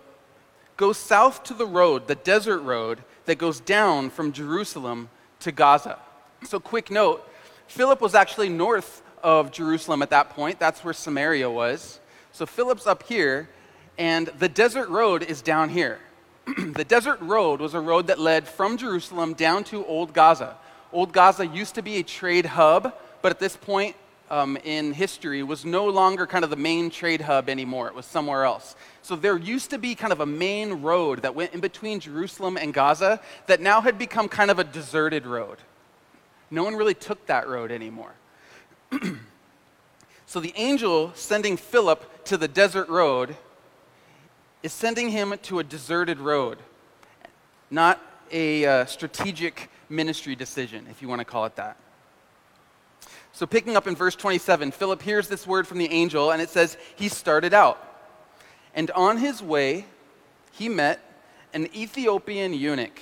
Go 0.77 0.93
south 0.93 1.43
to 1.45 1.55
the 1.55 1.67
road, 1.67 2.07
the 2.07 2.15
desert 2.15 2.61
road 2.61 2.99
that 3.25 3.39
goes 3.39 3.61
down 3.61 4.11
from 4.11 4.33
Jerusalem 4.33 5.09
to 5.41 5.53
Gaza. 5.53 5.99
So, 6.45 6.61
quick 6.61 6.91
note 6.91 7.27
Philip 7.67 8.01
was 8.01 8.15
actually 8.15 8.49
north 8.49 9.03
of 9.23 9.51
Jerusalem 9.51 10.03
at 10.03 10.11
that 10.11 10.31
point. 10.31 10.59
That's 10.59 10.85
where 10.85 10.95
Samaria 10.95 11.51
was. 11.51 12.01
So, 12.33 12.47
Philip's 12.47 12.87
up 12.87 13.03
here, 13.05 13.49
and 13.97 14.29
the 14.39 14.49
desert 14.49 14.89
road 14.89 15.23
is 15.23 15.43
down 15.43 15.71
here. 15.71 15.99
the 16.75 16.85
desert 16.85 17.21
road 17.21 17.61
was 17.61 17.75
a 17.75 17.81
road 17.81 18.07
that 18.07 18.19
led 18.19 18.47
from 18.47 18.77
Jerusalem 18.77 19.35
down 19.35 19.65
to 19.65 19.85
Old 19.87 20.13
Gaza. 20.13 20.57
Old 20.93 21.13
Gaza 21.13 21.47
used 21.47 21.75
to 21.75 21.83
be 21.83 21.97
a 21.97 22.03
trade 22.03 22.47
hub, 22.47 22.95
but 23.21 23.33
at 23.33 23.39
this 23.39 23.57
point 23.57 23.97
um, 24.31 24.57
in 24.65 24.93
history 24.93 25.43
was 25.43 25.65
no 25.65 25.87
longer 25.87 26.27
kind 26.27 26.45
of 26.45 26.51
the 26.51 26.57
main 26.57 26.91
trade 26.91 27.21
hub 27.21 27.49
anymore. 27.49 27.89
It 27.89 27.95
was 27.95 28.07
somewhere 28.07 28.45
else. 28.45 28.77
So 29.03 29.17
there 29.17 29.37
used 29.39 29.71
to 29.71 29.79
be 29.79 29.95
kind 29.95 30.13
of 30.13 30.21
a 30.21 30.27
main 30.27 30.83
road 30.83 31.23
that 31.23 31.35
went 31.35 31.55
in 31.55 31.61
between 31.61 32.01
Jerusalem 32.01 32.57
and 32.57 32.75
Gaza 32.75 33.21
that 33.47 33.61
now 33.61 33.81
had 33.81 33.99
become 33.99 34.29
kind 34.29 34.51
of 34.51 34.59
a 34.59 34.65
deserted 34.65 35.27
road. 35.27 35.59
No 36.51 36.65
one 36.65 36.77
really 36.77 36.95
took 36.95 37.27
that 37.27 37.49
road 37.49 37.71
anymore. 37.71 38.13
so 40.27 40.41
the 40.41 40.53
angel 40.57 41.13
sending 41.15 41.57
Philip 41.57 42.25
to 42.25 42.37
the 42.37 42.49
desert 42.49 42.89
road 42.89 43.37
is 44.63 44.73
sending 44.73 45.11
him 45.11 45.35
to 45.43 45.59
a 45.59 45.65
deserted 45.65 46.19
road, 46.19 46.59
not 47.71 48.01
a 48.31 48.67
uh, 48.67 48.85
strategic 48.87 49.71
ministry 49.89 50.35
decision, 50.35 50.87
if 50.91 51.01
you 51.01 51.09
want 51.09 51.21
to 51.21 51.25
call 51.25 51.45
it 51.45 51.57
that. 51.57 51.77
So, 53.39 53.47
picking 53.47 53.77
up 53.77 53.87
in 53.87 53.95
verse 53.95 54.17
27, 54.17 54.73
Philip 54.73 55.01
hears 55.01 55.29
this 55.29 55.47
word 55.47 55.69
from 55.69 55.79
the 55.79 55.89
angel, 55.93 56.33
and 56.33 56.43
it 56.43 56.51
says, 56.51 56.77
He 56.97 57.09
started 57.09 57.55
out. 57.55 57.81
And 58.75 58.91
on 58.91 59.19
his 59.19 59.41
way, 59.41 59.85
he 60.51 60.69
met 60.69 60.99
an 61.55 61.69
Ethiopian 61.73 62.53
eunuch, 62.53 63.01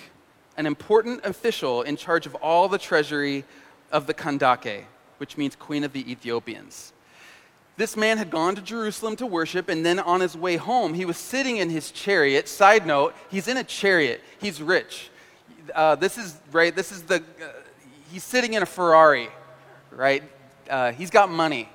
an 0.59 0.67
important 0.67 1.25
official 1.25 1.81
in 1.81 1.97
charge 1.97 2.27
of 2.27 2.35
all 2.35 2.69
the 2.69 2.77
treasury 2.77 3.45
of 3.91 4.07
the 4.07 4.13
Kandake, 4.13 4.85
which 5.17 5.39
means 5.39 5.57
Queen 5.57 5.85
of 5.85 5.95
the 5.95 6.13
Ethiopians. 6.13 6.93
This 7.79 7.97
man 7.97 8.19
had 8.19 8.31
gone 8.31 8.57
to 8.57 8.61
Jerusalem 8.61 9.17
to 9.17 9.27
worship, 9.27 9.71
and 9.71 9.87
then 9.87 9.99
on 9.99 10.21
his 10.21 10.37
way 10.37 10.59
home, 10.59 10.93
he 10.93 11.07
was 11.07 11.17
sitting 11.17 11.57
in 11.57 11.71
his 11.71 11.91
chariot. 11.91 12.47
Side 12.47 12.87
note, 12.87 13.15
he's 13.31 13.49
in 13.49 13.57
a 13.57 13.65
chariot. 13.65 14.21
He's 14.39 14.61
rich. 14.61 15.09
Uh, 15.75 15.95
this 15.95 16.19
is, 16.19 16.39
right, 16.53 16.77
this 16.77 16.93
is 16.93 17.05
the, 17.05 17.23
uh, 17.41 17.49
he's 18.13 18.23
sitting 18.23 18.53
in 18.53 18.63
a 18.63 18.67
Ferrari, 18.67 19.31
right? 19.91 20.23
Uh, 20.69 20.93
he's 20.93 21.11
got 21.11 21.31
money. 21.31 21.69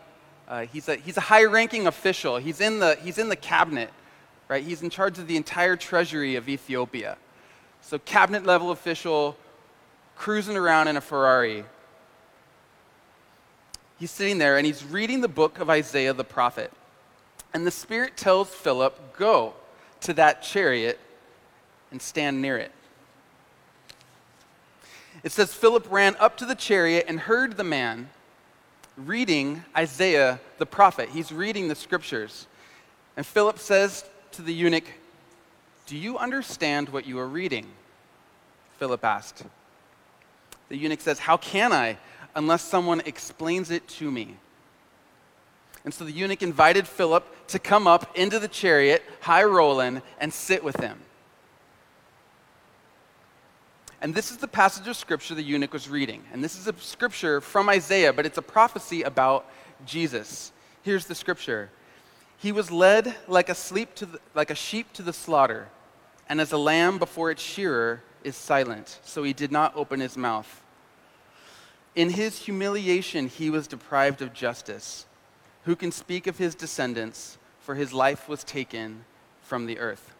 Uh, 0.47 0.65
he's, 0.65 0.87
a, 0.89 0.95
he's 0.95 1.17
a 1.17 1.21
high 1.21 1.45
ranking 1.45 1.87
official. 1.87 2.37
He's 2.37 2.61
in, 2.61 2.79
the, 2.79 2.97
he's 3.01 3.17
in 3.17 3.29
the 3.29 3.35
cabinet, 3.35 3.89
right? 4.47 4.63
He's 4.63 4.81
in 4.81 4.89
charge 4.89 5.17
of 5.17 5.27
the 5.27 5.37
entire 5.37 5.75
treasury 5.75 6.35
of 6.35 6.49
Ethiopia. 6.49 7.17
So, 7.81 7.97
cabinet 7.99 8.45
level 8.45 8.71
official 8.71 9.37
cruising 10.15 10.57
around 10.57 10.87
in 10.87 10.97
a 10.97 11.01
Ferrari 11.01 11.65
he's 14.01 14.11
sitting 14.11 14.39
there 14.39 14.57
and 14.57 14.65
he's 14.65 14.83
reading 14.83 15.21
the 15.21 15.27
book 15.27 15.59
of 15.59 15.69
Isaiah 15.69 16.11
the 16.11 16.23
prophet. 16.23 16.73
And 17.53 17.65
the 17.67 17.71
Spirit 17.71 18.17
tells 18.17 18.49
Philip, 18.49 19.15
Go 19.15 19.53
to 20.01 20.13
that 20.13 20.41
chariot 20.41 20.99
and 21.91 22.01
stand 22.01 22.41
near 22.41 22.57
it. 22.57 22.71
It 25.23 25.31
says, 25.31 25.53
Philip 25.53 25.87
ran 25.89 26.15
up 26.19 26.37
to 26.37 26.45
the 26.45 26.55
chariot 26.55 27.05
and 27.07 27.19
heard 27.19 27.57
the 27.57 27.63
man 27.63 28.09
reading 28.97 29.63
Isaiah 29.75 30.39
the 30.57 30.65
prophet. 30.65 31.09
He's 31.09 31.31
reading 31.31 31.67
the 31.67 31.75
scriptures. 31.75 32.47
And 33.15 33.25
Philip 33.25 33.59
says 33.59 34.05
to 34.33 34.41
the 34.41 34.53
eunuch, 34.53 34.85
Do 35.85 35.95
you 35.95 36.17
understand 36.17 36.89
what 36.89 37.05
you 37.05 37.19
are 37.19 37.27
reading? 37.27 37.67
Philip 38.79 39.03
asked. 39.03 39.43
The 40.69 40.77
eunuch 40.77 41.01
says, 41.01 41.19
How 41.19 41.37
can 41.37 41.71
I? 41.71 41.97
unless 42.35 42.61
someone 42.61 43.01
explains 43.05 43.71
it 43.71 43.87
to 43.87 44.09
me. 44.09 44.35
And 45.83 45.93
so 45.93 46.05
the 46.05 46.11
eunuch 46.11 46.43
invited 46.43 46.87
Philip 46.87 47.25
to 47.47 47.59
come 47.59 47.87
up 47.87 48.15
into 48.15 48.39
the 48.39 48.47
chariot, 48.47 49.03
high 49.21 49.43
rolling, 49.43 50.01
and 50.19 50.31
sit 50.31 50.63
with 50.63 50.77
him. 50.77 50.99
And 54.01 54.15
this 54.15 54.31
is 54.31 54.37
the 54.37 54.47
passage 54.47 54.87
of 54.87 54.97
scripture 54.97 55.35
the 55.35 55.43
eunuch 55.43 55.73
was 55.73 55.87
reading. 55.87 56.23
And 56.33 56.43
this 56.43 56.57
is 56.57 56.67
a 56.67 56.73
scripture 56.79 57.39
from 57.39 57.69
Isaiah, 57.69 58.11
but 58.11 58.25
it's 58.25 58.39
a 58.39 58.41
prophecy 58.41 59.03
about 59.03 59.45
Jesus. 59.85 60.51
Here's 60.81 61.05
the 61.05 61.15
scripture 61.15 61.69
He 62.37 62.51
was 62.51 62.71
led 62.71 63.15
like 63.27 63.49
a, 63.49 63.55
sleep 63.55 63.93
to 63.95 64.07
the, 64.07 64.19
like 64.33 64.49
a 64.49 64.55
sheep 64.55 64.91
to 64.93 65.03
the 65.03 65.13
slaughter, 65.13 65.69
and 66.27 66.41
as 66.41 66.51
a 66.51 66.57
lamb 66.57 66.97
before 66.97 67.29
its 67.29 67.43
shearer 67.43 68.01
is 68.23 68.35
silent, 68.35 68.99
so 69.03 69.23
he 69.23 69.33
did 69.33 69.51
not 69.51 69.75
open 69.75 69.99
his 69.99 70.17
mouth. 70.17 70.63
In 71.95 72.09
his 72.09 72.39
humiliation, 72.39 73.27
he 73.27 73.49
was 73.49 73.67
deprived 73.67 74.21
of 74.21 74.33
justice. 74.33 75.05
Who 75.65 75.75
can 75.75 75.91
speak 75.91 76.25
of 76.25 76.37
his 76.37 76.55
descendants? 76.55 77.37
For 77.59 77.75
his 77.75 77.93
life 77.93 78.27
was 78.27 78.43
taken 78.43 79.05
from 79.43 79.67
the 79.67 79.77
earth. 79.77 80.15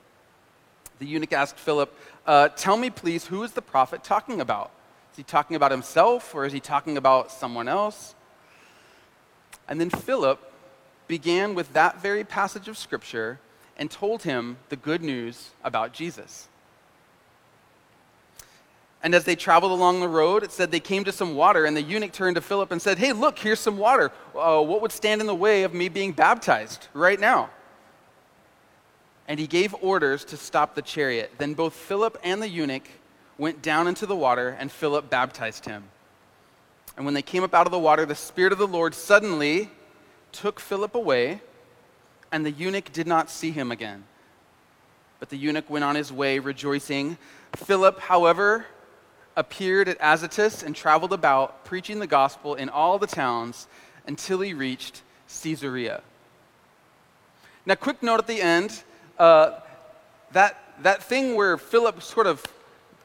The 1.02 1.08
eunuch 1.08 1.34
asked 1.34 1.58
Philip, 1.58 1.92
uh, 2.28 2.50
Tell 2.50 2.78
me, 2.78 2.92
please, 2.92 3.26
who 3.26 3.42
is 3.42 3.54
the 3.54 3.62
prophet 3.64 4.04
talking 4.04 4.40
about? 4.40 4.70
Is 5.12 5.18
he 5.18 5.24
talking 5.24 5.56
about 5.56 5.72
himself 5.72 6.36
or 6.36 6.46
is 6.46 6.54
he 6.54 6.60
talking 6.60 6.96
about 6.96 7.32
someone 7.32 7.68
else? 7.68 8.14
And 9.68 9.82
then 9.82 9.90
Philip 9.90 10.40
began 11.08 11.56
with 11.56 11.74
that 11.74 12.00
very 12.04 12.24
passage 12.24 12.68
of 12.68 12.78
scripture 12.78 13.40
and 13.78 13.90
told 13.90 14.22
him 14.22 14.58
the 14.70 14.76
good 14.76 15.02
news 15.02 15.50
about 15.64 15.92
Jesus. 15.92 16.48
And 19.02 19.16
as 19.16 19.24
they 19.24 19.36
traveled 19.36 19.72
along 19.72 20.02
the 20.02 20.08
road, 20.08 20.44
it 20.44 20.52
said 20.52 20.70
they 20.70 20.80
came 20.80 21.04
to 21.06 21.12
some 21.12 21.34
water, 21.34 21.66
and 21.66 21.76
the 21.76 21.82
eunuch 21.82 22.12
turned 22.12 22.36
to 22.36 22.42
Philip 22.42 22.72
and 22.72 22.80
said, 22.80 23.00
Hey, 23.00 23.12
look, 23.12 23.40
here's 23.40 23.60
some 23.60 23.80
water. 23.80 24.12
Uh, 24.36 24.62
what 24.62 24.84
would 24.84 24.92
stand 24.92 25.20
in 25.20 25.26
the 25.26 25.34
way 25.34 25.64
of 25.64 25.74
me 25.74 25.90
being 25.90 26.12
baptized 26.12 26.90
right 26.94 27.20
now? 27.20 27.50
And 29.32 29.40
he 29.40 29.48
gave 29.48 29.74
orders 29.80 30.26
to 30.26 30.36
stop 30.36 30.76
the 30.76 30.82
chariot. 30.82 31.32
Then 31.38 31.54
both 31.54 31.72
Philip 31.72 32.20
and 32.22 32.42
the 32.42 32.50
eunuch 32.50 32.90
went 33.38 33.62
down 33.62 33.88
into 33.88 34.06
the 34.06 34.14
water, 34.14 34.58
and 34.60 34.70
Philip 34.70 35.10
baptized 35.10 35.64
him. 35.64 35.86
And 36.98 37.06
when 37.06 37.14
they 37.14 37.22
came 37.22 37.42
up 37.42 37.54
out 37.54 37.66
of 37.66 37.72
the 37.72 37.80
water, 37.80 38.06
the 38.06 38.14
Spirit 38.14 38.52
of 38.52 38.58
the 38.58 38.68
Lord 38.68 38.94
suddenly 38.94 39.70
took 40.34 40.60
Philip 40.60 40.96
away, 40.96 41.40
and 42.30 42.46
the 42.46 42.52
eunuch 42.52 42.92
did 42.92 43.08
not 43.08 43.30
see 43.30 43.52
him 43.52 43.72
again. 43.72 44.04
But 45.22 45.30
the 45.30 45.38
eunuch 45.38 45.70
went 45.70 45.86
on 45.86 45.96
his 45.96 46.12
way 46.12 46.40
rejoicing. 46.40 47.18
Philip, 47.56 48.02
however, 48.02 48.66
appeared 49.38 49.88
at 49.88 49.98
Azotus 50.02 50.62
and 50.62 50.76
traveled 50.76 51.14
about, 51.14 51.64
preaching 51.64 52.00
the 52.00 52.06
gospel 52.06 52.56
in 52.56 52.68
all 52.68 53.00
the 53.00 53.08
towns 53.08 53.68
until 54.06 54.42
he 54.42 54.54
reached 54.54 55.04
Caesarea. 55.42 56.02
Now, 57.66 57.76
quick 57.76 58.04
note 58.04 58.20
at 58.20 58.28
the 58.28 58.42
end 58.42 58.84
uh, 59.22 59.60
that, 60.32 60.58
that 60.82 61.04
thing 61.04 61.36
where 61.36 61.56
Philip 61.56 62.02
sort 62.02 62.26
of 62.26 62.44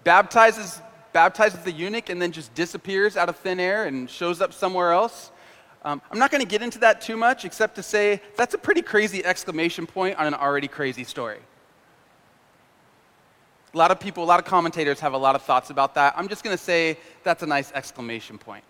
baptizes, 0.02 0.80
baptizes 1.12 1.60
the 1.60 1.70
eunuch 1.70 2.08
and 2.08 2.22
then 2.22 2.32
just 2.32 2.54
disappears 2.54 3.18
out 3.18 3.28
of 3.28 3.36
thin 3.36 3.60
air 3.60 3.84
and 3.84 4.08
shows 4.08 4.40
up 4.40 4.54
somewhere 4.54 4.92
else. 4.92 5.30
Um, 5.84 6.00
I'm 6.10 6.18
not 6.18 6.30
going 6.30 6.42
to 6.42 6.48
get 6.48 6.62
into 6.62 6.78
that 6.78 7.02
too 7.02 7.18
much, 7.18 7.44
except 7.44 7.74
to 7.74 7.82
say 7.82 8.22
that's 8.34 8.54
a 8.54 8.58
pretty 8.58 8.80
crazy 8.80 9.22
exclamation 9.26 9.86
point 9.86 10.18
on 10.18 10.26
an 10.26 10.32
already 10.32 10.68
crazy 10.68 11.04
story. 11.04 11.38
A 13.74 13.76
lot 13.76 13.90
of 13.90 14.00
people, 14.00 14.24
a 14.24 14.26
lot 14.26 14.40
of 14.40 14.46
commentators 14.46 14.98
have 15.00 15.12
a 15.12 15.18
lot 15.18 15.34
of 15.34 15.42
thoughts 15.42 15.68
about 15.68 15.94
that. 15.96 16.14
I'm 16.16 16.28
just 16.28 16.42
going 16.42 16.56
to 16.56 16.62
say 16.62 16.96
that's 17.24 17.42
a 17.42 17.46
nice 17.46 17.70
exclamation 17.72 18.38
point. 18.38 18.64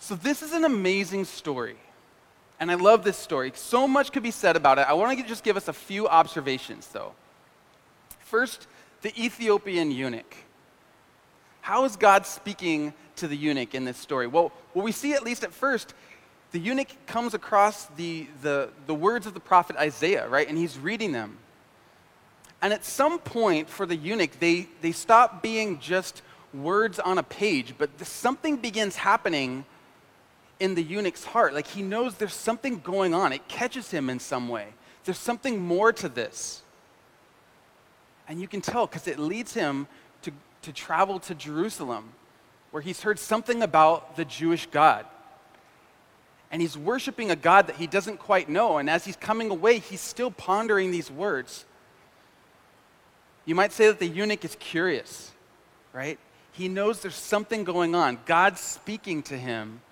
So, 0.00 0.16
this 0.16 0.42
is 0.42 0.52
an 0.52 0.64
amazing 0.64 1.24
story. 1.24 1.76
And 2.60 2.70
I 2.70 2.74
love 2.74 3.04
this 3.04 3.16
story. 3.16 3.52
So 3.54 3.88
much 3.88 4.12
could 4.12 4.22
be 4.22 4.30
said 4.30 4.56
about 4.56 4.78
it. 4.78 4.82
I 4.88 4.92
want 4.92 5.18
to 5.18 5.24
just 5.26 5.44
give 5.44 5.56
us 5.56 5.68
a 5.68 5.72
few 5.72 6.08
observations, 6.08 6.86
though. 6.88 7.12
First, 8.20 8.66
the 9.02 9.12
Ethiopian 9.22 9.90
eunuch. 9.90 10.36
How 11.60 11.84
is 11.84 11.96
God 11.96 12.26
speaking 12.26 12.94
to 13.16 13.28
the 13.28 13.36
eunuch 13.36 13.74
in 13.74 13.84
this 13.84 13.96
story? 13.96 14.26
Well, 14.26 14.52
what 14.72 14.84
we 14.84 14.92
see, 14.92 15.14
at 15.14 15.22
least 15.22 15.44
at 15.44 15.52
first, 15.52 15.94
the 16.52 16.58
eunuch 16.58 16.88
comes 17.06 17.34
across 17.34 17.86
the, 17.96 18.28
the, 18.42 18.70
the 18.86 18.94
words 18.94 19.26
of 19.26 19.34
the 19.34 19.40
prophet 19.40 19.76
Isaiah, 19.76 20.28
right? 20.28 20.48
And 20.48 20.56
he's 20.56 20.78
reading 20.78 21.12
them. 21.12 21.38
And 22.62 22.72
at 22.72 22.84
some 22.84 23.18
point 23.18 23.68
for 23.68 23.86
the 23.86 23.96
eunuch, 23.96 24.38
they, 24.40 24.68
they 24.80 24.92
stop 24.92 25.42
being 25.42 25.80
just 25.80 26.22
words 26.54 26.98
on 26.98 27.18
a 27.18 27.22
page, 27.22 27.74
but 27.76 27.90
something 28.06 28.56
begins 28.56 28.96
happening 28.96 29.64
in 30.60 30.74
the 30.74 30.82
eunuch's 30.82 31.24
heart. 31.24 31.54
Like 31.54 31.66
he 31.66 31.82
knows 31.82 32.16
there's 32.16 32.34
something 32.34 32.80
going 32.80 33.14
on, 33.14 33.32
it 33.32 33.46
catches 33.48 33.90
him 33.90 34.10
in 34.10 34.18
some 34.18 34.48
way. 34.48 34.68
There's 35.04 35.18
something 35.18 35.60
more 35.60 35.92
to 35.92 36.08
this. 36.08 36.62
And 38.26 38.40
you 38.40 38.48
can 38.48 38.60
tell 38.60 38.86
because 38.86 39.06
it 39.06 39.18
leads 39.18 39.52
him 39.52 39.86
to, 40.22 40.32
to 40.62 40.72
travel 40.72 41.18
to 41.20 41.34
Jerusalem, 41.34 42.12
where 42.70 42.82
he's 42.82 43.02
heard 43.02 43.18
something 43.18 43.62
about 43.62 44.16
the 44.16 44.24
Jewish 44.24 44.66
God. 44.66 45.04
And 46.50 46.62
he's 46.62 46.78
worshiping 46.78 47.30
a 47.30 47.36
God 47.36 47.66
that 47.66 47.76
he 47.76 47.86
doesn't 47.86 48.18
quite 48.18 48.48
know. 48.48 48.78
And 48.78 48.88
as 48.88 49.04
he's 49.04 49.16
coming 49.16 49.50
away, 49.50 49.78
he's 49.78 50.00
still 50.00 50.30
pondering 50.30 50.90
these 50.90 51.10
words. 51.10 51.64
You 53.44 53.54
might 53.54 53.72
say 53.72 53.88
that 53.88 53.98
the 53.98 54.06
eunuch 54.06 54.44
is 54.44 54.56
curious, 54.58 55.32
right? 55.92 56.18
He 56.52 56.68
knows 56.68 57.00
there's 57.00 57.14
something 57.14 57.64
going 57.64 57.94
on. 57.94 58.18
God's 58.24 58.60
speaking 58.60 59.22
to 59.24 59.36
him 59.36 59.82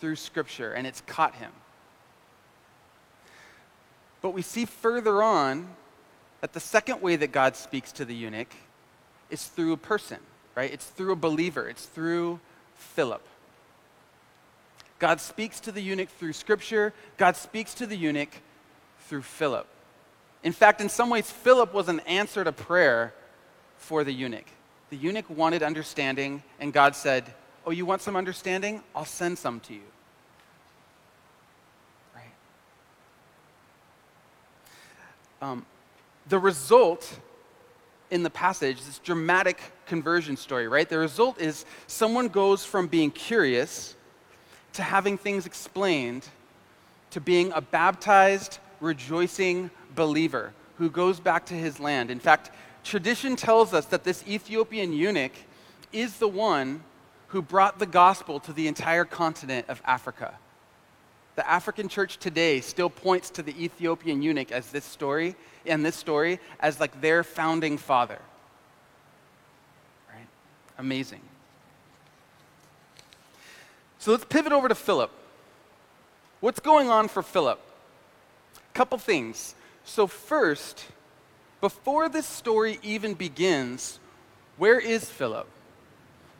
through 0.00 0.16
Scripture, 0.16 0.72
and 0.72 0.86
it's 0.86 1.00
caught 1.02 1.34
him. 1.34 1.52
But 4.20 4.30
we 4.30 4.42
see 4.42 4.64
further 4.64 5.22
on 5.22 5.68
that 6.40 6.52
the 6.52 6.60
second 6.60 7.02
way 7.02 7.16
that 7.16 7.32
God 7.32 7.56
speaks 7.56 7.92
to 7.92 8.04
the 8.04 8.14
eunuch 8.14 8.52
is 9.30 9.46
through 9.46 9.72
a 9.72 9.76
person, 9.76 10.18
right? 10.54 10.72
It's 10.72 10.86
through 10.86 11.12
a 11.12 11.16
believer, 11.16 11.68
it's 11.68 11.86
through 11.86 12.40
Philip. 12.74 13.22
God 14.98 15.20
speaks 15.20 15.60
to 15.60 15.72
the 15.72 15.80
eunuch 15.80 16.08
through 16.08 16.32
Scripture, 16.32 16.92
God 17.16 17.36
speaks 17.36 17.74
to 17.74 17.86
the 17.86 17.96
eunuch 17.96 18.30
through 19.00 19.22
Philip. 19.22 19.66
In 20.42 20.52
fact, 20.52 20.80
in 20.80 20.88
some 20.88 21.10
ways, 21.10 21.30
Philip 21.30 21.72
was 21.74 21.88
an 21.88 22.00
answer 22.00 22.44
to 22.44 22.52
prayer 22.52 23.12
for 23.76 24.04
the 24.04 24.12
eunuch. 24.12 24.46
The 24.90 24.96
eunuch 24.96 25.28
wanted 25.28 25.62
understanding, 25.62 26.42
and 26.58 26.72
God 26.72 26.96
said, 26.96 27.32
Oh, 27.68 27.70
you 27.70 27.84
want 27.84 28.00
some 28.00 28.16
understanding? 28.16 28.82
I'll 28.96 29.04
send 29.04 29.36
some 29.36 29.60
to 29.60 29.74
you. 29.74 29.82
Right? 32.14 32.24
Um, 35.42 35.66
the 36.30 36.38
result 36.38 37.20
in 38.10 38.22
the 38.22 38.30
passage, 38.30 38.82
this 38.82 38.98
dramatic 39.00 39.60
conversion 39.84 40.38
story, 40.38 40.66
right? 40.66 40.88
The 40.88 40.96
result 40.96 41.38
is 41.42 41.66
someone 41.86 42.28
goes 42.28 42.64
from 42.64 42.86
being 42.86 43.10
curious 43.10 43.94
to 44.72 44.82
having 44.82 45.18
things 45.18 45.44
explained 45.44 46.26
to 47.10 47.20
being 47.20 47.52
a 47.52 47.60
baptized, 47.60 48.60
rejoicing 48.80 49.70
believer 49.94 50.54
who 50.78 50.88
goes 50.88 51.20
back 51.20 51.44
to 51.44 51.54
his 51.54 51.78
land. 51.78 52.10
In 52.10 52.18
fact, 52.18 52.50
tradition 52.82 53.36
tells 53.36 53.74
us 53.74 53.84
that 53.84 54.04
this 54.04 54.26
Ethiopian 54.26 54.94
eunuch 54.94 55.32
is 55.92 56.16
the 56.16 56.28
one 56.28 56.82
who 57.28 57.42
brought 57.42 57.78
the 57.78 57.86
gospel 57.86 58.40
to 58.40 58.52
the 58.52 58.68
entire 58.68 59.04
continent 59.04 59.66
of 59.68 59.80
Africa. 59.84 60.34
The 61.36 61.48
African 61.48 61.88
church 61.88 62.18
today 62.18 62.60
still 62.60 62.90
points 62.90 63.30
to 63.30 63.42
the 63.42 63.62
Ethiopian 63.62 64.22
eunuch 64.22 64.50
as 64.50 64.70
this 64.70 64.84
story, 64.84 65.36
and 65.66 65.84
this 65.84 65.94
story 65.94 66.40
as 66.58 66.80
like 66.80 67.00
their 67.00 67.22
founding 67.22 67.78
father. 67.78 68.18
Right? 70.12 70.26
Amazing. 70.78 71.20
So 73.98 74.12
let's 74.12 74.24
pivot 74.24 74.52
over 74.52 74.68
to 74.68 74.74
Philip. 74.74 75.10
What's 76.40 76.60
going 76.60 76.88
on 76.88 77.08
for 77.08 77.22
Philip? 77.22 77.60
Couple 78.74 78.98
things. 78.98 79.54
So, 79.84 80.06
first, 80.06 80.86
before 81.60 82.08
this 82.08 82.26
story 82.26 82.78
even 82.82 83.14
begins, 83.14 83.98
where 84.56 84.78
is 84.78 85.04
Philip? 85.04 85.48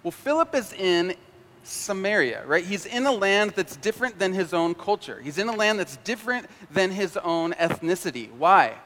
Well, 0.09 0.13
Philip 0.13 0.55
is 0.55 0.73
in 0.73 1.15
Samaria, 1.65 2.43
right? 2.47 2.65
He's 2.65 2.87
in 2.87 3.05
a 3.05 3.13
land 3.13 3.53
that's 3.55 3.77
different 3.77 4.19
than 4.19 4.33
his 4.33 4.55
own 4.55 4.75
culture. 4.75 5.21
He's 5.21 5.37
in 5.37 5.51
a 5.51 5.55
land 5.55 5.79
that's 5.79 5.99
different 5.99 6.47
than 6.71 6.91
his 6.91 7.19
own 7.19 7.53
ethnicity. 7.53 8.33
Why? 8.33 8.77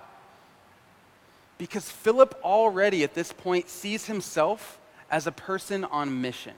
Because 1.58 1.88
Philip 1.88 2.34
already 2.42 3.04
at 3.04 3.14
this 3.14 3.32
point 3.32 3.68
sees 3.68 4.06
himself 4.06 4.80
as 5.12 5.28
a 5.28 5.30
person 5.30 5.84
on 5.84 6.20
mission. 6.20 6.54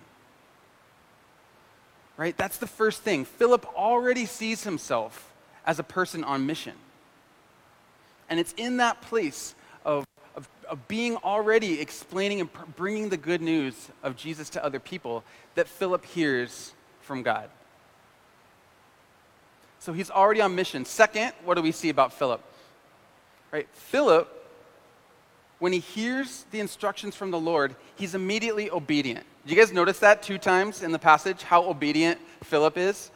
Right? 2.16 2.34
That's 2.34 2.56
the 2.56 2.66
first 2.66 3.02
thing. 3.02 3.26
Philip 3.26 3.66
already 3.76 4.24
sees 4.24 4.64
himself 4.64 5.30
as 5.66 5.78
a 5.78 5.84
person 5.84 6.24
on 6.24 6.46
mission. 6.46 6.76
And 8.30 8.40
it's 8.40 8.54
in 8.56 8.78
that 8.78 9.02
place 9.02 9.54
of 9.84 10.06
of, 10.64 10.88
being 10.88 11.16
already 11.16 11.80
explaining 11.80 12.40
and 12.40 12.48
bringing 12.76 13.08
the 13.08 13.16
good 13.16 13.40
news 13.40 13.88
of 14.02 14.16
Jesus 14.16 14.50
to 14.50 14.64
other 14.64 14.80
people 14.80 15.24
that 15.54 15.68
Philip 15.68 16.04
hears 16.04 16.72
from 17.00 17.22
God. 17.22 17.50
So 19.80 19.92
he's 19.92 20.10
already 20.10 20.40
on 20.40 20.54
mission. 20.54 20.84
Second, 20.84 21.32
what 21.44 21.54
do 21.54 21.62
we 21.62 21.72
see 21.72 21.90
about 21.90 22.12
Philip? 22.12 22.42
Right? 23.52 23.68
Philip, 23.72 24.28
when 25.58 25.72
he 25.72 25.78
hears 25.78 26.46
the 26.50 26.60
instructions 26.60 27.14
from 27.14 27.30
the 27.30 27.38
Lord, 27.38 27.76
he's 27.96 28.14
immediately 28.14 28.70
obedient. 28.70 29.24
You 29.44 29.56
guys 29.56 29.72
notice 29.72 29.98
that 29.98 30.22
two 30.22 30.38
times 30.38 30.82
in 30.82 30.90
the 30.90 30.98
passage, 30.98 31.42
how 31.42 31.64
obedient 31.68 32.18
Philip 32.42 32.78
is? 32.78 33.10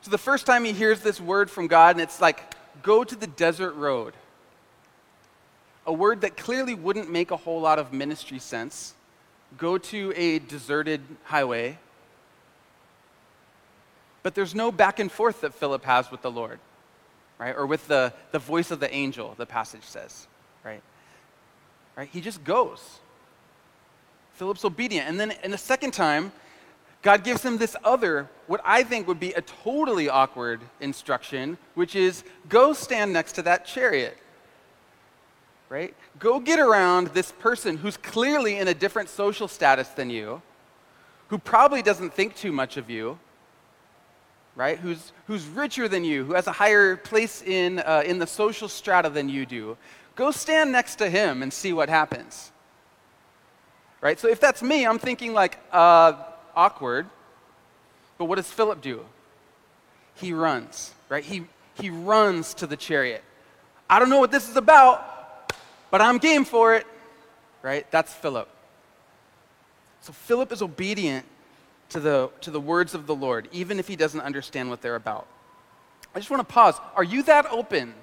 So 0.00 0.10
the 0.10 0.18
first 0.18 0.46
time 0.46 0.64
he 0.64 0.72
hears 0.72 1.00
this 1.00 1.20
word 1.20 1.50
from 1.50 1.66
God, 1.66 1.96
and 1.96 2.00
it's 2.00 2.20
like, 2.20 2.54
go 2.82 3.04
to 3.04 3.14
the 3.14 3.26
desert 3.26 3.74
road 3.74 4.14
a 5.86 5.92
word 5.92 6.22
that 6.22 6.36
clearly 6.36 6.74
wouldn't 6.74 7.10
make 7.10 7.30
a 7.30 7.36
whole 7.36 7.60
lot 7.60 7.78
of 7.78 7.92
ministry 7.92 8.38
sense. 8.38 8.94
Go 9.58 9.78
to 9.78 10.12
a 10.16 10.38
deserted 10.38 11.00
highway. 11.24 11.78
But 14.22 14.34
there's 14.34 14.54
no 14.54 14.72
back 14.72 14.98
and 14.98 15.12
forth 15.12 15.42
that 15.42 15.54
Philip 15.54 15.84
has 15.84 16.10
with 16.10 16.22
the 16.22 16.30
Lord, 16.30 16.58
right? 17.38 17.54
Or 17.54 17.66
with 17.66 17.86
the, 17.88 18.12
the 18.32 18.38
voice 18.38 18.70
of 18.70 18.80
the 18.80 18.92
angel, 18.92 19.34
the 19.36 19.46
passage 19.46 19.84
says, 19.84 20.26
right? 20.64 20.82
Right? 21.96 22.08
He 22.10 22.20
just 22.20 22.42
goes. 22.42 22.80
Philip's 24.32 24.64
obedient. 24.64 25.08
And 25.08 25.20
then 25.20 25.32
in 25.42 25.50
the 25.50 25.58
second 25.58 25.92
time, 25.92 26.32
God 27.02 27.22
gives 27.22 27.44
him 27.44 27.58
this 27.58 27.76
other, 27.84 28.30
what 28.46 28.62
I 28.64 28.82
think 28.82 29.06
would 29.06 29.20
be 29.20 29.32
a 29.34 29.42
totally 29.42 30.08
awkward 30.08 30.62
instruction, 30.80 31.58
which 31.74 31.94
is 31.94 32.24
go 32.48 32.72
stand 32.72 33.12
next 33.12 33.32
to 33.32 33.42
that 33.42 33.66
chariot 33.66 34.16
right? 35.74 35.92
Go 36.20 36.38
get 36.38 36.60
around 36.60 37.08
this 37.08 37.32
person 37.32 37.76
who's 37.76 37.96
clearly 37.96 38.58
in 38.58 38.68
a 38.68 38.74
different 38.74 39.08
social 39.08 39.48
status 39.48 39.88
than 39.88 40.08
you, 40.08 40.40
who 41.30 41.36
probably 41.36 41.82
doesn't 41.82 42.14
think 42.14 42.36
too 42.36 42.52
much 42.52 42.76
of 42.76 42.88
you, 42.88 43.18
right? 44.54 44.78
Who's, 44.78 45.10
who's 45.26 45.44
richer 45.48 45.88
than 45.88 46.04
you, 46.04 46.24
who 46.26 46.34
has 46.34 46.46
a 46.46 46.52
higher 46.52 46.96
place 46.96 47.42
in, 47.42 47.80
uh, 47.80 48.04
in 48.06 48.20
the 48.20 48.26
social 48.28 48.68
strata 48.68 49.10
than 49.10 49.28
you 49.28 49.46
do. 49.46 49.76
Go 50.14 50.30
stand 50.30 50.70
next 50.70 50.94
to 50.96 51.10
him 51.10 51.42
and 51.42 51.52
see 51.52 51.72
what 51.72 51.88
happens. 51.88 52.52
Right? 54.00 54.20
So 54.20 54.28
if 54.28 54.38
that's 54.38 54.62
me, 54.62 54.86
I'm 54.86 55.00
thinking 55.00 55.32
like, 55.32 55.58
uh, 55.72 56.12
awkward. 56.54 57.06
But 58.16 58.26
what 58.26 58.36
does 58.36 58.48
Philip 58.48 58.80
do? 58.80 59.04
He 60.14 60.32
runs, 60.32 60.94
right? 61.08 61.24
He, 61.24 61.46
he 61.80 61.90
runs 61.90 62.54
to 62.54 62.68
the 62.68 62.76
chariot. 62.76 63.24
I 63.90 63.98
don't 63.98 64.08
know 64.08 64.20
what 64.20 64.30
this 64.30 64.48
is 64.48 64.56
about, 64.56 65.13
but 65.94 66.02
I'm 66.02 66.18
game 66.18 66.44
for 66.44 66.74
it, 66.74 66.88
right? 67.62 67.88
That's 67.92 68.12
Philip. 68.12 68.48
So 70.00 70.12
Philip 70.12 70.50
is 70.50 70.60
obedient 70.60 71.24
to 71.90 72.00
the, 72.00 72.30
to 72.40 72.50
the 72.50 72.58
words 72.58 72.94
of 72.96 73.06
the 73.06 73.14
Lord, 73.14 73.48
even 73.52 73.78
if 73.78 73.86
he 73.86 73.94
doesn't 73.94 74.20
understand 74.20 74.70
what 74.70 74.82
they're 74.82 74.96
about. 74.96 75.28
I 76.12 76.18
just 76.18 76.30
want 76.30 76.40
to 76.40 76.52
pause. 76.52 76.74
Are 76.96 77.04
you 77.04 77.22
that 77.22 77.46
open? 77.48 77.94